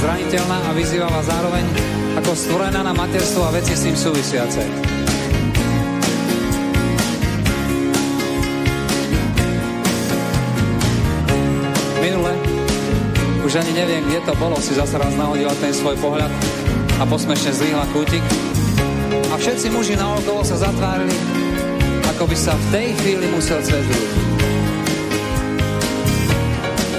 zraniteľná 0.00 0.58
a 0.64 0.70
vyzývala 0.72 1.20
zároveň 1.20 1.64
ako 2.16 2.32
stvorená 2.32 2.80
na 2.80 2.96
materstvo 2.96 3.44
a 3.44 3.52
veci 3.52 3.76
s 3.76 3.84
tým 3.84 3.96
súvisiace. 3.96 4.64
Minule 12.00 12.32
už 13.44 13.52
ani 13.60 13.72
neviem, 13.76 14.00
kde 14.08 14.24
to 14.24 14.32
bolo, 14.40 14.56
si 14.56 14.72
zase 14.72 14.96
raz 14.96 15.12
nahodila 15.20 15.52
ten 15.60 15.76
svoj 15.76 16.00
pohľad 16.00 16.32
a 16.96 17.04
posmešne 17.04 17.52
zlíhla 17.52 17.84
kútik. 17.92 18.24
A 19.30 19.36
všetci 19.36 19.68
muži 19.68 20.00
naokolo 20.00 20.40
sa 20.40 20.56
zatvárili, 20.56 21.12
ako 22.16 22.24
by 22.24 22.36
sa 22.40 22.56
v 22.56 22.64
tej 22.72 22.88
chvíli 23.04 23.26
musel 23.36 23.60
cez 23.60 23.84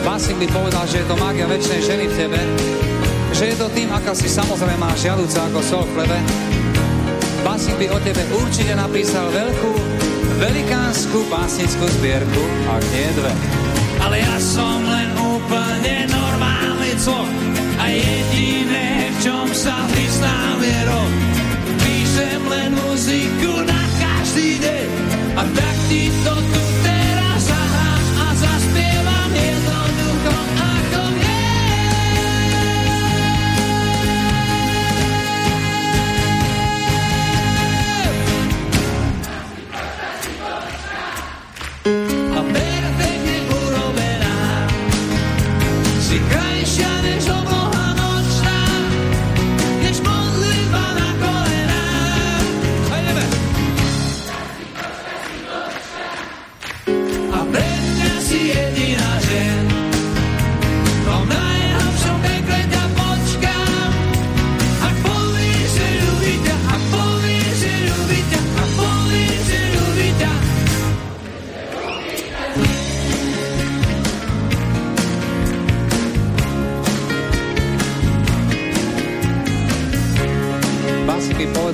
Básik 0.01 0.37
by 0.37 0.47
povedal, 0.53 0.85
že 0.85 1.01
je 1.01 1.05
to 1.07 1.15
mágia 1.17 1.45
väčšnej 1.47 1.81
ženy 1.81 2.05
v 2.09 2.13
tebe, 2.17 2.39
že 3.41 3.57
je 3.57 3.57
to 3.57 3.73
tým, 3.73 3.89
aká 3.89 4.13
si 4.13 4.29
samozrejme 4.29 4.85
žiadúca 5.01 5.49
ako 5.49 5.59
sol 5.65 5.81
v 5.89 5.97
chlebe. 5.97 6.17
Básik 7.41 7.73
by 7.81 7.89
o 7.89 7.97
tebe 8.05 8.21
určite 8.37 8.77
napísal 8.77 9.33
veľkú, 9.33 9.73
velikánsku 10.37 11.25
básnickú 11.25 11.81
zbierku, 11.97 12.43
ak 12.69 12.85
nie 12.93 13.09
dve. 13.17 13.33
Ale 13.97 14.21
ja 14.21 14.37
som 14.37 14.85
len 14.85 15.09
úplne 15.17 16.05
normálny 16.13 16.93
cloch 17.01 17.33
a 17.81 17.85
jediné, 17.89 19.09
v 19.09 19.17
čom 19.25 19.49
sa 19.57 19.89
vyznám 19.89 20.61
je 20.61 20.79
rok. 20.85 21.13
Píšem 21.81 22.41
len 22.45 22.69
muziku 22.77 23.65
na 23.65 23.81
každý 23.97 24.61
deň 24.61 24.89
a 25.33 25.41
tak 25.49 25.75
ti 25.89 26.13
to 26.21 26.35
tu 26.37 26.61
teraz 26.85 27.00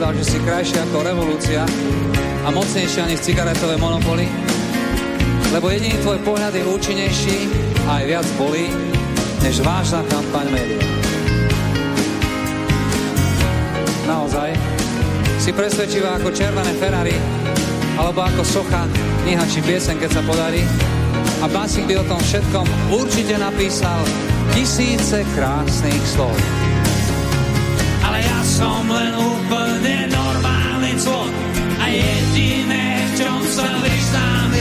povedal, 0.07 0.23
že 0.23 0.39
si 0.39 0.39
krajšia 0.39 0.87
ako 0.87 1.03
revolúcia 1.03 1.61
a 2.39 2.47
mocnejšia 2.47 3.11
než 3.11 3.27
cigaretové 3.27 3.75
monopoly, 3.75 4.23
lebo 5.51 5.67
jediný 5.67 5.99
tvoj 5.99 6.23
pohľad 6.23 6.55
je 6.55 6.63
účinnejší 6.63 7.37
a 7.91 7.99
aj 7.99 8.03
viac 8.07 8.27
bolí, 8.39 8.71
než 9.43 9.59
vážna 9.67 9.99
kampaň 10.07 10.47
médiá. 10.47 10.87
Naozaj, 14.07 14.55
si 15.43 15.51
presvedčivá 15.51 16.23
ako 16.23 16.31
červené 16.31 16.71
Ferrari, 16.79 17.19
alebo 17.99 18.23
ako 18.23 18.47
socha, 18.47 18.87
kniha 19.27 19.43
či 19.51 19.59
piesen, 19.59 19.99
keď 19.99 20.07
sa 20.07 20.21
podarí. 20.23 20.63
A 21.43 21.51
Básik 21.51 21.83
by 21.83 21.99
o 21.99 22.07
tom 22.07 22.23
všetkom 22.23 22.95
určite 22.95 23.35
napísal 23.35 23.99
tisíce 24.55 25.27
krásnych 25.35 25.99
slov 26.07 26.31
ale 28.17 28.25
ja 28.25 28.39
som 28.41 28.87
len 28.89 29.13
úplne 29.13 29.96
jediné, 31.97 33.09
v 33.09 33.11
čom 33.17 33.41
sa 33.49 33.67
vyznám 33.81 34.56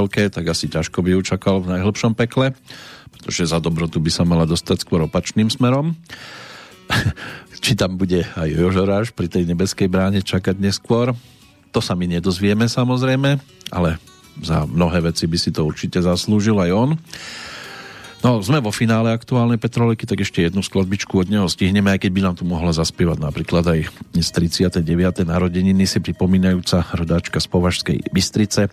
manželke, 0.00 0.32
tak 0.32 0.48
asi 0.48 0.64
ťažko 0.64 1.04
by 1.04 1.12
ju 1.12 1.20
čakal 1.36 1.60
v 1.60 1.76
najhlbšom 1.76 2.16
pekle, 2.16 2.56
pretože 3.12 3.52
za 3.52 3.60
dobrotu 3.60 4.00
by 4.00 4.08
sa 4.08 4.24
mala 4.24 4.48
dostať 4.48 4.80
skôr 4.80 5.04
opačným 5.04 5.52
smerom. 5.52 5.92
Či 7.60 7.76
tam 7.76 8.00
bude 8.00 8.24
aj 8.24 8.48
Jožoráš 8.48 9.12
pri 9.12 9.28
tej 9.28 9.44
nebeskej 9.44 9.92
bráne 9.92 10.24
čakať 10.24 10.56
neskôr, 10.56 11.12
to 11.68 11.84
sa 11.84 11.92
my 11.92 12.08
nedozvieme 12.08 12.64
samozrejme, 12.64 13.36
ale 13.68 14.00
za 14.40 14.64
mnohé 14.64 15.12
veci 15.12 15.28
by 15.28 15.36
si 15.36 15.52
to 15.52 15.68
určite 15.68 16.00
zaslúžil 16.00 16.56
aj 16.56 16.70
on. 16.72 16.90
No, 18.20 18.36
sme 18.44 18.60
vo 18.60 18.68
finále 18.68 19.16
aktuálnej 19.16 19.56
Petroleky, 19.56 20.04
tak 20.04 20.20
ešte 20.20 20.44
jednu 20.44 20.60
skladbičku 20.60 21.24
od 21.24 21.32
neho 21.32 21.48
stihneme, 21.48 21.88
aj 21.88 22.04
keď 22.04 22.10
by 22.12 22.20
nám 22.20 22.34
tu 22.36 22.44
mohla 22.44 22.68
zaspievať 22.68 23.16
napríklad 23.16 23.64
aj 23.64 23.80
z 24.12 24.28
39. 24.76 25.24
narodeniny 25.24 25.88
si 25.88 26.04
pripomínajúca 26.04 26.84
rodáčka 26.92 27.40
z 27.40 27.48
Považskej 27.48 28.12
Bystrice, 28.12 28.68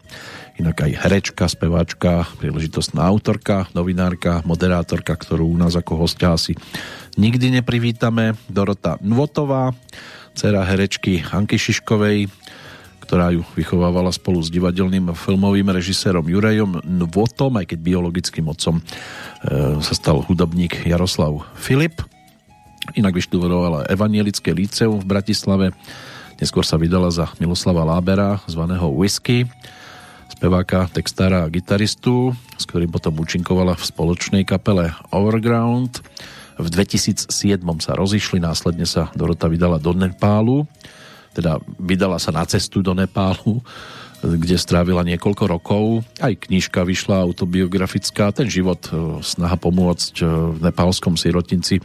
inak 0.60 0.84
aj 0.84 0.92
herečka, 1.00 1.48
speváčka, 1.48 2.28
príležitostná 2.44 3.08
autorka, 3.08 3.72
novinárka, 3.72 4.44
moderátorka, 4.44 5.16
ktorú 5.16 5.48
u 5.48 5.56
nás 5.56 5.80
ako 5.80 5.96
hostia 5.96 6.36
asi 6.36 6.60
nikdy 7.16 7.64
neprivítame, 7.64 8.36
Dorota 8.52 9.00
Nvotová, 9.00 9.72
dcera 10.36 10.68
herečky 10.68 11.24
Anky 11.24 11.56
Šiškovej, 11.56 12.28
ktorá 13.08 13.32
ju 13.32 13.48
vychovávala 13.56 14.12
spolu 14.12 14.44
s 14.44 14.52
divadelným 14.52 15.16
filmovým 15.16 15.72
režisérom 15.72 16.28
Jurejom 16.28 16.84
Nvotom, 16.84 17.56
aj 17.56 17.72
keď 17.72 17.80
biologickým 17.80 18.52
otcom 18.52 18.76
e, 18.78 18.82
sa 19.80 19.94
stal 19.96 20.20
hudobník 20.28 20.84
Jaroslav 20.84 21.48
Filip. 21.56 22.04
Inak 23.00 23.16
vyštudovala 23.16 23.88
Evanielické 23.88 24.52
líceum 24.52 25.00
v 25.00 25.08
Bratislave. 25.08 25.72
Neskôr 26.36 26.68
sa 26.68 26.76
vydala 26.76 27.08
za 27.08 27.32
Miloslava 27.40 27.88
Lábera, 27.88 28.44
zvaného 28.44 28.92
Whisky, 28.92 29.48
speváka, 30.28 30.92
textára 30.92 31.48
a 31.48 31.52
gitaristu, 31.52 32.36
s 32.60 32.68
ktorým 32.68 32.92
potom 32.92 33.16
účinkovala 33.24 33.80
v 33.80 33.88
spoločnej 33.88 34.44
kapele 34.44 34.92
Overground. 35.16 36.04
V 36.60 36.68
2007 36.68 37.32
sa 37.80 37.96
rozišli, 37.96 38.44
následne 38.44 38.84
sa 38.84 39.08
Dorota 39.16 39.48
vydala 39.48 39.80
do 39.80 39.96
Nepálu, 39.96 40.68
teda 41.38 41.62
vydala 41.78 42.18
sa 42.18 42.34
na 42.34 42.42
cestu 42.50 42.82
do 42.82 42.98
Nepálu, 42.98 43.62
kde 44.26 44.58
strávila 44.58 45.06
niekoľko 45.06 45.44
rokov. 45.46 46.02
Aj 46.18 46.34
knižka 46.34 46.82
vyšla 46.82 47.22
autobiografická. 47.22 48.34
Ten 48.34 48.50
život, 48.50 48.82
e, 48.90 49.22
snaha 49.22 49.54
pomôcť 49.62 50.14
e, 50.18 50.24
v 50.26 50.60
nepálskom 50.66 51.14
sirotinci 51.14 51.78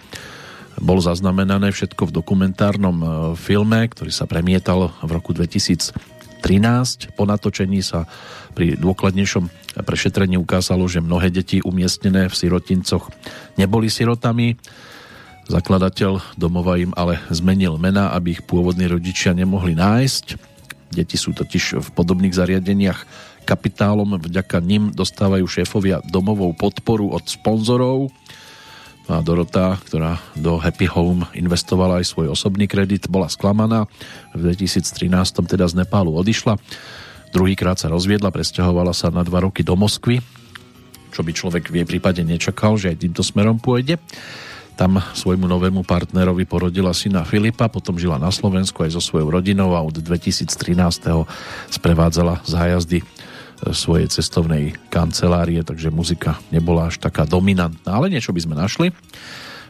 bol 0.81 1.05
zaznamenané 1.05 1.69
všetko 1.69 2.09
v 2.09 2.15
dokumentárnom 2.17 2.97
e, 2.97 3.07
filme, 3.37 3.85
ktorý 3.85 4.09
sa 4.09 4.25
premietal 4.25 4.97
v 5.05 5.11
roku 5.13 5.37
2013. 5.37 5.93
Po 7.13 7.29
natočení 7.29 7.85
sa 7.85 8.09
pri 8.57 8.81
dôkladnejšom 8.81 9.77
prešetrení 9.85 10.41
ukázalo, 10.41 10.89
že 10.89 11.05
mnohé 11.05 11.29
deti 11.29 11.61
umiestnené 11.61 12.33
v 12.33 12.35
sirotincoch 12.37 13.13
neboli 13.61 13.93
sirotami 13.93 14.57
Zakladateľ 15.51 16.39
domova 16.39 16.79
im 16.79 16.95
ale 16.95 17.19
zmenil 17.33 17.75
mena, 17.75 18.15
aby 18.15 18.39
ich 18.39 18.43
pôvodní 18.47 18.87
rodičia 18.87 19.35
nemohli 19.35 19.75
nájsť. 19.75 20.39
Deti 20.93 21.17
sú 21.19 21.35
totiž 21.35 21.83
v 21.83 21.89
podobných 21.97 22.37
zariadeniach 22.37 23.31
kapitálom, 23.43 24.23
vďaka 24.23 24.63
nim 24.63 24.95
dostávajú 24.95 25.45
šéfovia 25.51 25.99
domovou 26.07 26.55
podporu 26.55 27.11
od 27.11 27.27
sponzorov. 27.27 28.15
A 29.11 29.19
Dorota, 29.19 29.83
ktorá 29.83 30.23
do 30.39 30.63
Happy 30.63 30.87
Home 30.87 31.27
investovala 31.35 31.99
aj 31.99 32.15
svoj 32.15 32.31
osobný 32.31 32.71
kredit, 32.71 33.11
bola 33.11 33.27
sklamaná. 33.27 33.91
V 34.31 34.47
2013 34.47 35.11
teda 35.43 35.67
z 35.67 35.75
Nepálu 35.83 36.15
odišla. 36.15 36.55
Druhýkrát 37.35 37.83
sa 37.83 37.91
rozviedla, 37.91 38.31
presťahovala 38.31 38.95
sa 38.95 39.11
na 39.11 39.27
dva 39.27 39.43
roky 39.43 39.67
do 39.67 39.75
Moskvy, 39.75 40.23
čo 41.11 41.21
by 41.27 41.35
človek 41.35 41.73
v 41.73 41.83
jej 41.83 41.87
prípade 41.89 42.23
nečakal, 42.23 42.79
že 42.79 42.95
aj 42.95 43.03
týmto 43.03 43.27
smerom 43.27 43.59
pôjde. 43.59 43.99
Tam 44.73 44.99
svojmu 44.99 45.45
novému 45.45 45.85
partnerovi 45.85 46.49
porodila 46.49 46.97
syna 46.97 47.29
Filipa, 47.29 47.69
potom 47.69 48.01
žila 48.01 48.17
na 48.17 48.33
Slovensku 48.33 48.83
aj 48.83 48.97
so 48.97 49.03
svojou 49.05 49.29
rodinou 49.29 49.77
a 49.77 49.85
od 49.85 50.01
2013. 50.01 50.49
sprevádzala 51.69 52.41
zájazdy 52.43 53.01
e, 53.01 53.05
svojej 53.77 54.09
cestovnej 54.09 54.73
kancelárie, 54.89 55.61
takže 55.61 55.93
muzika 55.93 56.41
nebola 56.49 56.89
až 56.89 56.99
taká 56.99 57.29
dominantná, 57.29 57.93
ale 57.93 58.09
niečo 58.09 58.33
by 58.33 58.41
sme 58.41 58.55
našli. 58.57 58.97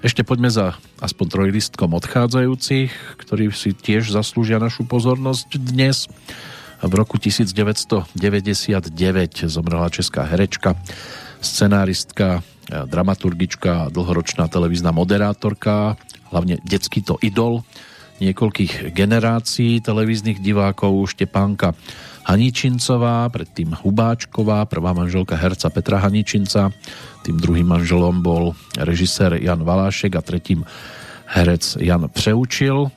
Ešte 0.03 0.27
poďme 0.27 0.51
za 0.51 0.75
aspoň 0.99 1.27
trojlistkom 1.31 1.95
odchádzajúcich, 1.95 2.91
ktorí 3.23 3.55
si 3.55 3.71
tiež 3.71 4.11
zaslúžia 4.11 4.59
našu 4.59 4.83
pozornosť 4.83 5.63
dnes. 5.63 6.11
V 6.83 6.93
roku 6.99 7.23
1999 7.23 8.11
zomrela 9.47 9.87
česká 9.95 10.27
herečka, 10.27 10.75
scenáristka 11.39 12.43
dramaturgička, 12.89 13.93
dlhoročná 13.93 14.49
televízna 14.49 14.91
moderátorka, 14.97 16.01
hlavne 16.33 16.57
detský 16.65 17.05
to 17.05 17.21
idol 17.21 17.61
niekoľkých 18.23 18.95
generácií 18.95 19.83
televíznych 19.83 20.39
divákov 20.39 21.11
Štepánka 21.11 21.75
Haničincová, 22.23 23.27
predtým 23.35 23.75
Hubáčková, 23.75 24.63
prvá 24.71 24.95
manželka 24.95 25.35
herca 25.35 25.67
Petra 25.75 25.99
Haničinca, 25.99 26.71
tým 27.27 27.37
druhým 27.43 27.67
manželom 27.67 28.23
bol 28.23 28.55
režisér 28.79 29.43
Jan 29.43 29.67
Valášek 29.67 30.15
a 30.15 30.23
tretím 30.23 30.63
herec 31.27 31.83
Jan 31.83 32.07
Přeučil. 32.07 32.95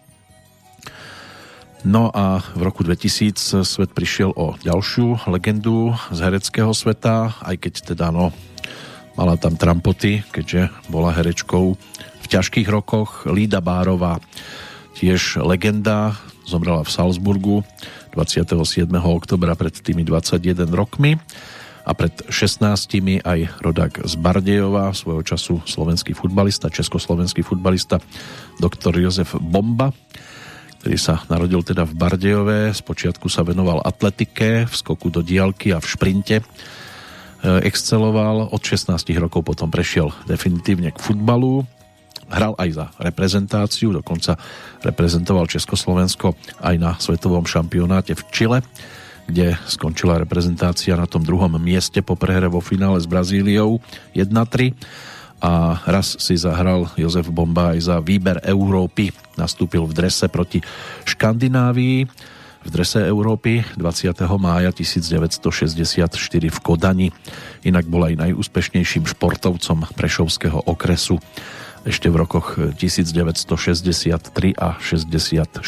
No 1.86 2.10
a 2.14 2.42
v 2.58 2.62
roku 2.66 2.82
2000 2.82 3.62
svet 3.62 3.94
prišiel 3.94 4.34
o 4.34 4.58
ďalšiu 4.58 5.30
legendu 5.30 5.94
z 6.10 6.18
hereckého 6.22 6.74
sveta, 6.74 7.38
aj 7.46 7.56
keď 7.62 7.74
teda 7.94 8.10
no, 8.10 8.34
Mala 9.16 9.40
tam 9.40 9.56
trampoty, 9.56 10.28
keďže 10.28 10.68
bola 10.92 11.16
herečkou 11.16 11.80
v 12.20 12.26
ťažkých 12.28 12.68
rokoch. 12.68 13.24
Lída 13.24 13.64
Bárová, 13.64 14.20
tiež 15.00 15.40
legenda, 15.40 16.20
zomrela 16.44 16.84
v 16.84 16.92
Salzburgu 16.92 17.56
27. 18.12 18.92
oktobra 18.92 19.56
pred 19.56 19.72
tými 19.72 20.04
21 20.04 20.68
rokmi 20.68 21.16
a 21.88 21.92
pred 21.96 22.12
16 22.28 22.60
aj 23.24 23.40
rodák 23.64 24.04
z 24.04 24.14
Bardejova, 24.20 24.92
svojho 24.92 25.24
času 25.24 25.64
slovenský 25.64 26.12
futbalista, 26.12 26.68
československý 26.68 27.40
futbalista 27.40 28.04
doktor 28.60 29.00
Jozef 29.00 29.32
Bomba, 29.40 29.96
ktorý 30.84 30.98
sa 31.00 31.24
narodil 31.32 31.64
teda 31.64 31.88
v 31.88 31.96
Bardejove. 31.96 32.76
Spočiatku 32.76 33.32
sa 33.32 33.48
venoval 33.48 33.80
atletike, 33.80 34.68
v 34.68 34.74
skoku 34.76 35.08
do 35.08 35.24
diálky 35.24 35.72
a 35.72 35.80
v 35.80 35.88
šprinte 35.88 36.44
exceloval, 37.44 38.50
od 38.52 38.62
16 38.62 38.96
rokov 39.18 39.44
potom 39.44 39.68
prešiel 39.68 40.14
definitívne 40.30 40.94
k 40.94 41.02
futbalu, 41.02 41.66
hral 42.30 42.58
aj 42.58 42.70
za 42.74 42.86
reprezentáciu, 42.98 43.94
dokonca 43.94 44.38
reprezentoval 44.82 45.46
Československo 45.46 46.34
aj 46.62 46.76
na 46.80 46.92
svetovom 46.98 47.46
šampionáte 47.46 48.18
v 48.18 48.24
Čile, 48.34 48.60
kde 49.26 49.58
skončila 49.66 50.22
reprezentácia 50.22 50.94
na 50.98 51.10
tom 51.10 51.26
druhom 51.26 51.58
mieste 51.58 52.02
po 52.06 52.14
prehre 52.14 52.50
vo 52.50 52.62
finále 52.62 53.02
s 53.02 53.10
Brazíliou 53.10 53.82
1-3 54.14 54.74
a 55.42 55.82
raz 55.86 56.18
si 56.18 56.38
zahral 56.38 56.90
Jozef 56.98 57.30
Bomba 57.30 57.74
aj 57.76 57.80
za 57.90 57.98
výber 58.02 58.42
Európy. 58.42 59.14
Nastúpil 59.38 59.84
v 59.86 59.94
drese 59.94 60.26
proti 60.32 60.62
Škandinávii 61.06 62.08
v 62.66 62.74
drese 62.74 63.06
Európy 63.06 63.62
20. 63.78 64.26
mája 64.42 64.74
1964 64.74 66.10
v 66.50 66.58
Kodani. 66.66 67.14
Inak 67.62 67.86
bol 67.86 68.10
aj 68.10 68.26
najúspešnejším 68.26 69.06
športovcom 69.06 69.86
Prešovského 69.94 70.66
okresu 70.66 71.22
ešte 71.86 72.10
v 72.10 72.18
rokoch 72.18 72.58
1963 72.58 74.58
a 74.58 74.82
64. 74.82 75.62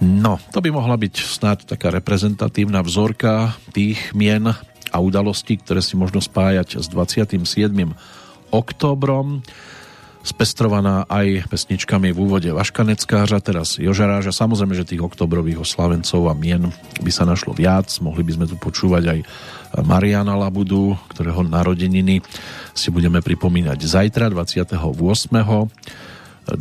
No, 0.00 0.40
to 0.50 0.58
by 0.64 0.72
mohla 0.72 0.96
byť 0.96 1.14
snáď 1.20 1.68
taká 1.68 1.92
reprezentatívna 1.92 2.80
vzorka 2.80 3.52
tých 3.76 4.16
mien 4.16 4.56
a 4.88 4.96
udalostí, 4.96 5.60
ktoré 5.60 5.84
si 5.84 6.00
možno 6.00 6.24
spájať 6.24 6.80
s 6.80 6.88
27. 6.88 7.44
októbrom 8.48 9.44
spestrovaná 10.24 11.04
aj 11.04 11.52
pesničkami 11.52 12.16
v 12.16 12.18
úvode 12.18 12.48
Vaškaneckářa, 12.48 13.44
teraz 13.44 13.76
Jožaráža. 13.76 14.32
Samozrejme, 14.32 14.72
že 14.72 14.88
tých 14.88 15.04
oktobrových 15.04 15.60
oslavencov 15.60 16.32
a 16.32 16.34
mien 16.34 16.72
by 17.04 17.10
sa 17.12 17.28
našlo 17.28 17.52
viac. 17.52 17.92
Mohli 18.00 18.24
by 18.24 18.32
sme 18.40 18.46
tu 18.48 18.56
počúvať 18.56 19.04
aj 19.04 19.18
Mariana 19.84 20.32
Labudu, 20.32 20.96
ktorého 21.12 21.44
narodeniny 21.44 22.24
si 22.72 22.88
budeme 22.88 23.20
pripomínať 23.20 23.76
zajtra, 23.84 24.32
28. 24.32 24.80
29. 26.44 26.52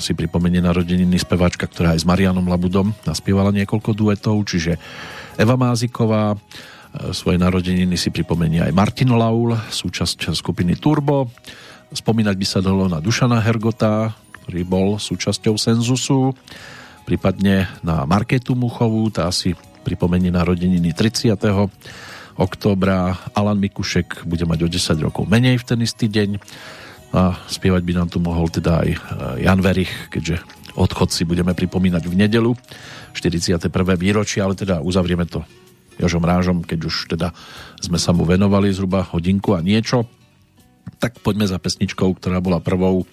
si 0.00 0.12
pripomenie 0.16 0.60
narodeniny 0.64 1.16
speváčka, 1.16 1.68
ktorá 1.68 1.96
aj 1.96 2.00
s 2.00 2.08
Marianom 2.08 2.44
Labudom 2.48 2.92
naspievala 3.04 3.52
niekoľko 3.52 3.92
duetov, 3.92 4.36
čiže 4.48 4.76
Eva 5.36 5.56
Máziková, 5.56 6.36
svoje 7.12 7.40
narodeniny 7.40 7.96
si 7.96 8.12
pripomenie 8.12 8.60
aj 8.64 8.72
Martin 8.76 9.16
Laul, 9.16 9.56
súčasť 9.56 10.32
skupiny 10.32 10.76
Turbo, 10.76 11.32
Spomínať 11.92 12.36
by 12.40 12.46
sa 12.48 12.64
dalo 12.64 12.88
na 12.88 13.04
Dušana 13.04 13.44
Hergota, 13.44 14.16
ktorý 14.42 14.64
bol 14.64 14.88
súčasťou 14.96 15.60
Senzusu. 15.60 16.32
prípadne 17.04 17.68
na 17.84 18.08
Marketu 18.08 18.56
Muchovú, 18.56 19.12
tá 19.12 19.28
si 19.28 19.52
pripomenie 19.84 20.32
narodeniny 20.32 20.96
30. 20.96 21.36
októbra. 22.40 23.18
Alan 23.36 23.60
Mikušek 23.60 24.24
bude 24.24 24.48
mať 24.48 24.58
o 24.64 24.68
10 24.72 25.04
rokov 25.04 25.28
menej 25.28 25.60
v 25.60 25.64
ten 25.68 25.78
istý 25.84 26.08
deň 26.08 26.40
a 27.12 27.36
spievať 27.44 27.82
by 27.84 27.92
nám 27.92 28.08
tu 28.08 28.24
mohol 28.24 28.48
teda 28.48 28.80
aj 28.80 28.88
e, 28.88 28.98
Jan 29.44 29.60
Verich, 29.60 29.92
keďže 30.08 30.40
odchod 30.72 31.12
si 31.12 31.28
budeme 31.28 31.52
pripomínať 31.52 32.08
v 32.08 32.14
nedelu 32.16 32.56
41. 33.12 33.68
výročie, 34.00 34.40
ale 34.40 34.56
teda 34.56 34.80
uzavrieme 34.80 35.28
to 35.28 35.44
Jožom 36.00 36.24
Rážom, 36.24 36.64
keď 36.64 36.88
už 36.88 37.12
teda 37.12 37.36
sme 37.84 38.00
sa 38.00 38.16
mu 38.16 38.24
venovali 38.24 38.72
zhruba 38.72 39.04
hodinku 39.04 39.52
a 39.52 39.60
niečo. 39.60 40.08
Tak 41.02 41.18
poďme 41.22 41.50
za 41.50 41.58
pesničkou, 41.58 42.14
ktorá 42.18 42.38
bola 42.38 42.62
prvou 42.62 43.06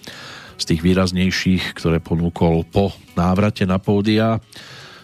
z 0.60 0.64
tých 0.76 0.80
výraznejších, 0.84 1.72
ktoré 1.74 1.98
ponúkol 2.04 2.68
po 2.68 2.92
návrate 3.16 3.64
na 3.64 3.80
pódia 3.80 4.38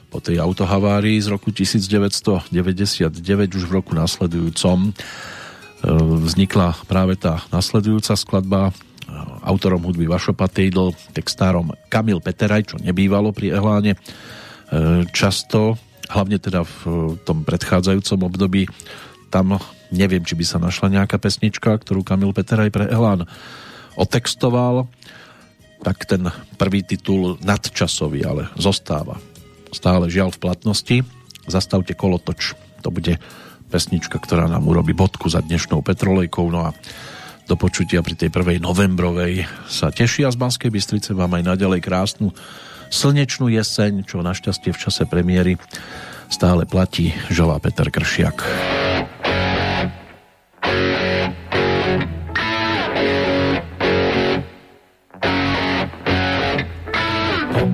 po 0.07 0.23
tej 0.23 0.39
autohavárii 0.39 1.19
z 1.19 1.29
roku 1.29 1.51
1999 1.51 2.49
už 3.53 3.65
v 3.67 3.75
roku 3.75 3.93
nasledujúcom. 3.93 4.79
E, 4.89 4.91
vznikla 6.25 6.79
práve 6.87 7.19
tá 7.19 7.43
nasledujúca 7.51 8.15
skladba 8.15 8.71
e, 8.71 8.73
autorom 9.45 9.83
hudby 9.83 10.07
Vašo 10.07 10.33
Patejdl, 10.33 10.95
textárom 11.13 11.75
Kamil 11.91 12.23
Peteraj, 12.23 12.71
čo 12.71 12.77
nebývalo 12.81 13.35
pri 13.35 13.59
Ehláne 13.61 13.93
e, 13.93 13.99
často, 15.11 15.77
hlavne 16.07 16.39
teda 16.39 16.63
v 16.65 17.19
tom 17.27 17.43
predchádzajúcom 17.43 18.21
období. 18.31 18.71
Tam 19.29 19.59
neviem, 19.95 20.23
či 20.23 20.35
by 20.35 20.45
sa 20.47 20.59
našla 20.59 20.93
nejaká 20.93 21.19
pesnička, 21.21 21.79
ktorú 21.83 22.03
Kamil 22.03 22.35
Peteraj 22.35 22.71
pre 22.71 22.87
Elán 22.91 23.27
otextoval, 23.97 24.89
tak 25.81 26.09
ten 26.09 26.29
prvý 26.59 26.83
titul 26.83 27.39
nadčasový, 27.45 28.25
ale 28.27 28.43
zostáva 28.59 29.21
stále 29.77 30.09
žiaľ 30.09 30.33
v 30.33 30.41
platnosti. 30.41 30.97
Zastavte 31.47 31.93
kolotoč. 31.93 32.57
To 32.81 32.89
bude 32.89 33.21
pesnička, 33.69 34.17
ktorá 34.17 34.49
nám 34.49 34.65
urobí 34.65 34.97
bodku 34.97 35.29
za 35.29 35.45
dnešnou 35.45 35.85
petrolejkou. 35.85 36.49
No 36.49 36.71
a 36.71 36.75
do 37.47 37.55
počutia 37.55 38.03
pri 38.03 38.19
tej 38.19 38.31
prvej 38.33 38.59
novembrovej 38.59 39.47
sa 39.69 39.93
tešia 39.93 40.33
z 40.33 40.41
Banskej 40.41 40.71
Bystrice 40.73 41.15
vám 41.15 41.37
aj 41.39 41.55
naďalej 41.55 41.81
krásnu 41.85 42.35
slnečnú 42.91 43.51
jeseň, 43.51 44.07
čo 44.07 44.23
našťastie 44.23 44.71
v 44.75 44.81
čase 44.81 45.07
premiéry 45.07 45.59
stále 46.27 46.67
platí, 46.67 47.15
želá 47.31 47.59
Peter 47.63 47.87
Kršiak. 47.87 48.43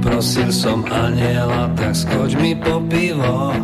Poprosil 0.02 0.50
som 0.50 0.82
aniela, 0.90 1.70
tak 1.78 1.94
skoč 1.94 2.34
mi 2.42 2.58
po 2.58 2.82
pivo. 2.90 3.54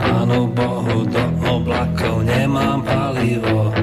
Pánu 0.00 0.48
Bohu 0.56 1.04
do 1.04 1.24
oblakov 1.44 2.24
nemám 2.24 2.80
palivo. 2.80 3.76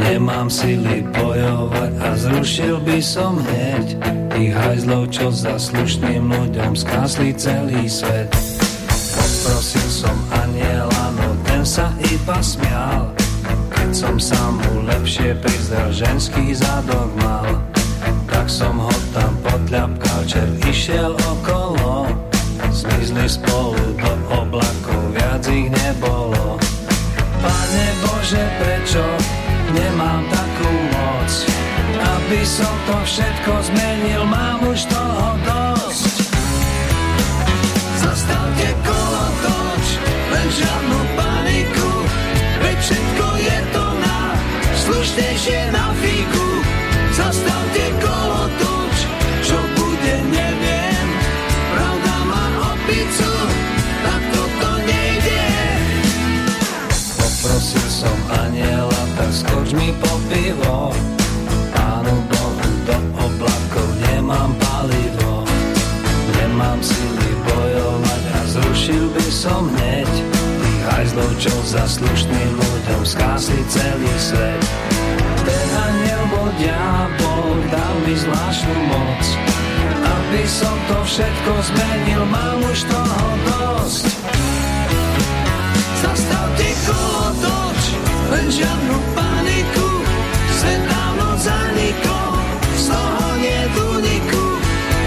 Nemám 0.00 0.48
sily 0.48 1.04
bojovať 1.12 1.92
a 2.00 2.08
zrušil 2.16 2.80
by 2.88 2.96
som 3.04 3.36
hneď 3.44 4.00
tých 4.32 4.56
hajzlov, 4.56 5.12
čo 5.12 5.28
za 5.28 5.60
slušným 5.60 6.32
ľuďom 6.32 6.72
skásli 6.72 7.36
celý 7.36 7.84
svet. 7.92 8.32
Poprosil 9.12 9.88
som 9.92 10.16
aniela, 10.32 11.12
no 11.12 11.28
ten 11.44 11.60
sa 11.60 11.92
iba 12.08 12.40
smial, 12.40 13.12
keď 13.68 13.90
som 13.92 14.16
sa 14.16 14.40
mu 14.48 14.88
lepšie 14.88 15.36
prizrel, 15.44 15.92
ženský 15.92 16.56
zadok 16.56 17.12
mal 17.20 17.71
tak 18.32 18.48
som 18.48 18.80
ho 18.80 18.94
tam 19.12 19.36
potľapkal, 19.44 20.20
čer 20.24 20.48
išiel 20.64 21.12
okolo. 21.12 22.08
Zmizli 22.72 23.28
spolu 23.28 23.84
do 24.00 24.12
oblakov, 24.32 25.12
viac 25.12 25.44
ich 25.52 25.68
nebolo. 25.68 26.56
Pane 27.44 27.86
Bože, 28.00 28.44
prečo 28.56 29.04
nemám 29.76 30.24
takú 30.32 30.70
moc? 30.96 31.30
Aby 32.00 32.40
som 32.48 32.72
to 32.88 32.96
všetko 33.04 33.52
zmenil, 33.68 34.22
mám 34.24 34.64
už 34.64 34.80
toho 34.88 35.28
dosť. 35.44 36.16
Zastavte 38.00 38.68
kolo 38.80 39.26
toč, 39.44 39.86
len 40.32 40.46
žiadnu 40.48 41.00
paniku, 41.20 41.90
veď 42.64 42.76
všetko 42.80 43.26
je 43.44 43.58
to 43.76 43.84
na 44.00 44.18
slušnejšie 44.80 45.60
na 45.68 45.86
fíku. 46.00 46.46
Zastavte 47.22 47.86
kolotoč, 48.02 48.96
čo 49.46 49.54
bude, 49.78 50.16
neviem. 50.26 51.06
Pravda 51.70 52.14
má 52.26 52.44
opicu, 52.74 53.30
tak 54.02 54.22
toto 54.34 54.70
nejde. 54.82 55.46
Poprosil 57.14 57.86
som 57.86 58.18
aniela, 58.42 59.02
tak 59.14 59.30
skoč 59.30 59.70
mi 59.78 59.94
po 60.02 60.12
pivo. 60.26 60.90
Pánu 61.70 62.16
Bohu 62.26 62.70
do 62.90 62.98
oblakov 63.22 63.88
nemám 64.10 64.50
palivo. 64.58 65.46
Nemám 66.42 66.82
sily 66.82 67.30
bojovať 67.46 68.22
a 68.34 68.40
zrušil 68.50 69.04
by 69.14 69.28
som 69.30 69.70
hneď 69.78 70.10
tých 70.58 70.82
hajzlov, 70.90 71.30
za 71.70 71.86
slušným 71.86 72.50
ľuďom 72.58 73.02
skásli 73.06 73.62
celý 73.70 74.10
svet. 74.18 74.62
Diabol, 76.58 77.56
dal 77.70 77.94
mi 78.04 78.14
zvláštnu 78.16 78.76
moc. 78.88 79.24
Aby 80.02 80.42
som 80.48 80.76
to 80.88 80.98
všetko 81.04 81.52
zmenil, 81.72 82.22
mám 82.28 82.60
už 82.66 82.78
toho 82.88 83.24
dosť. 83.46 84.04
Zastavte 86.02 86.68
kolotoč, 86.88 87.80
len 88.32 88.46
žiadnu 88.50 88.96
paniku, 89.14 89.88
svet 90.60 90.82
dávno 90.88 91.28
zanikol, 91.38 92.34
z 92.76 92.84
toho 92.90 93.26
nie 93.38 93.60
úniku. 93.76 94.44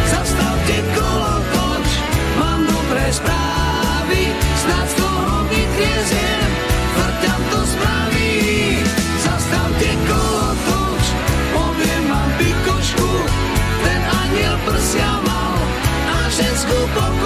Zastavte 0.09 0.77
kolotoč, 0.95 1.87
mám 2.39 2.61
dobré 2.63 3.05
správy, 3.11 4.21
snad 4.61 4.85
z 4.87 4.95
toho 4.97 5.33
vytrieziem, 5.51 6.49
vrťam 6.95 7.41
to 7.51 7.59
spraví. 7.65 8.33
A 16.65 16.71
ženskú 16.71 17.24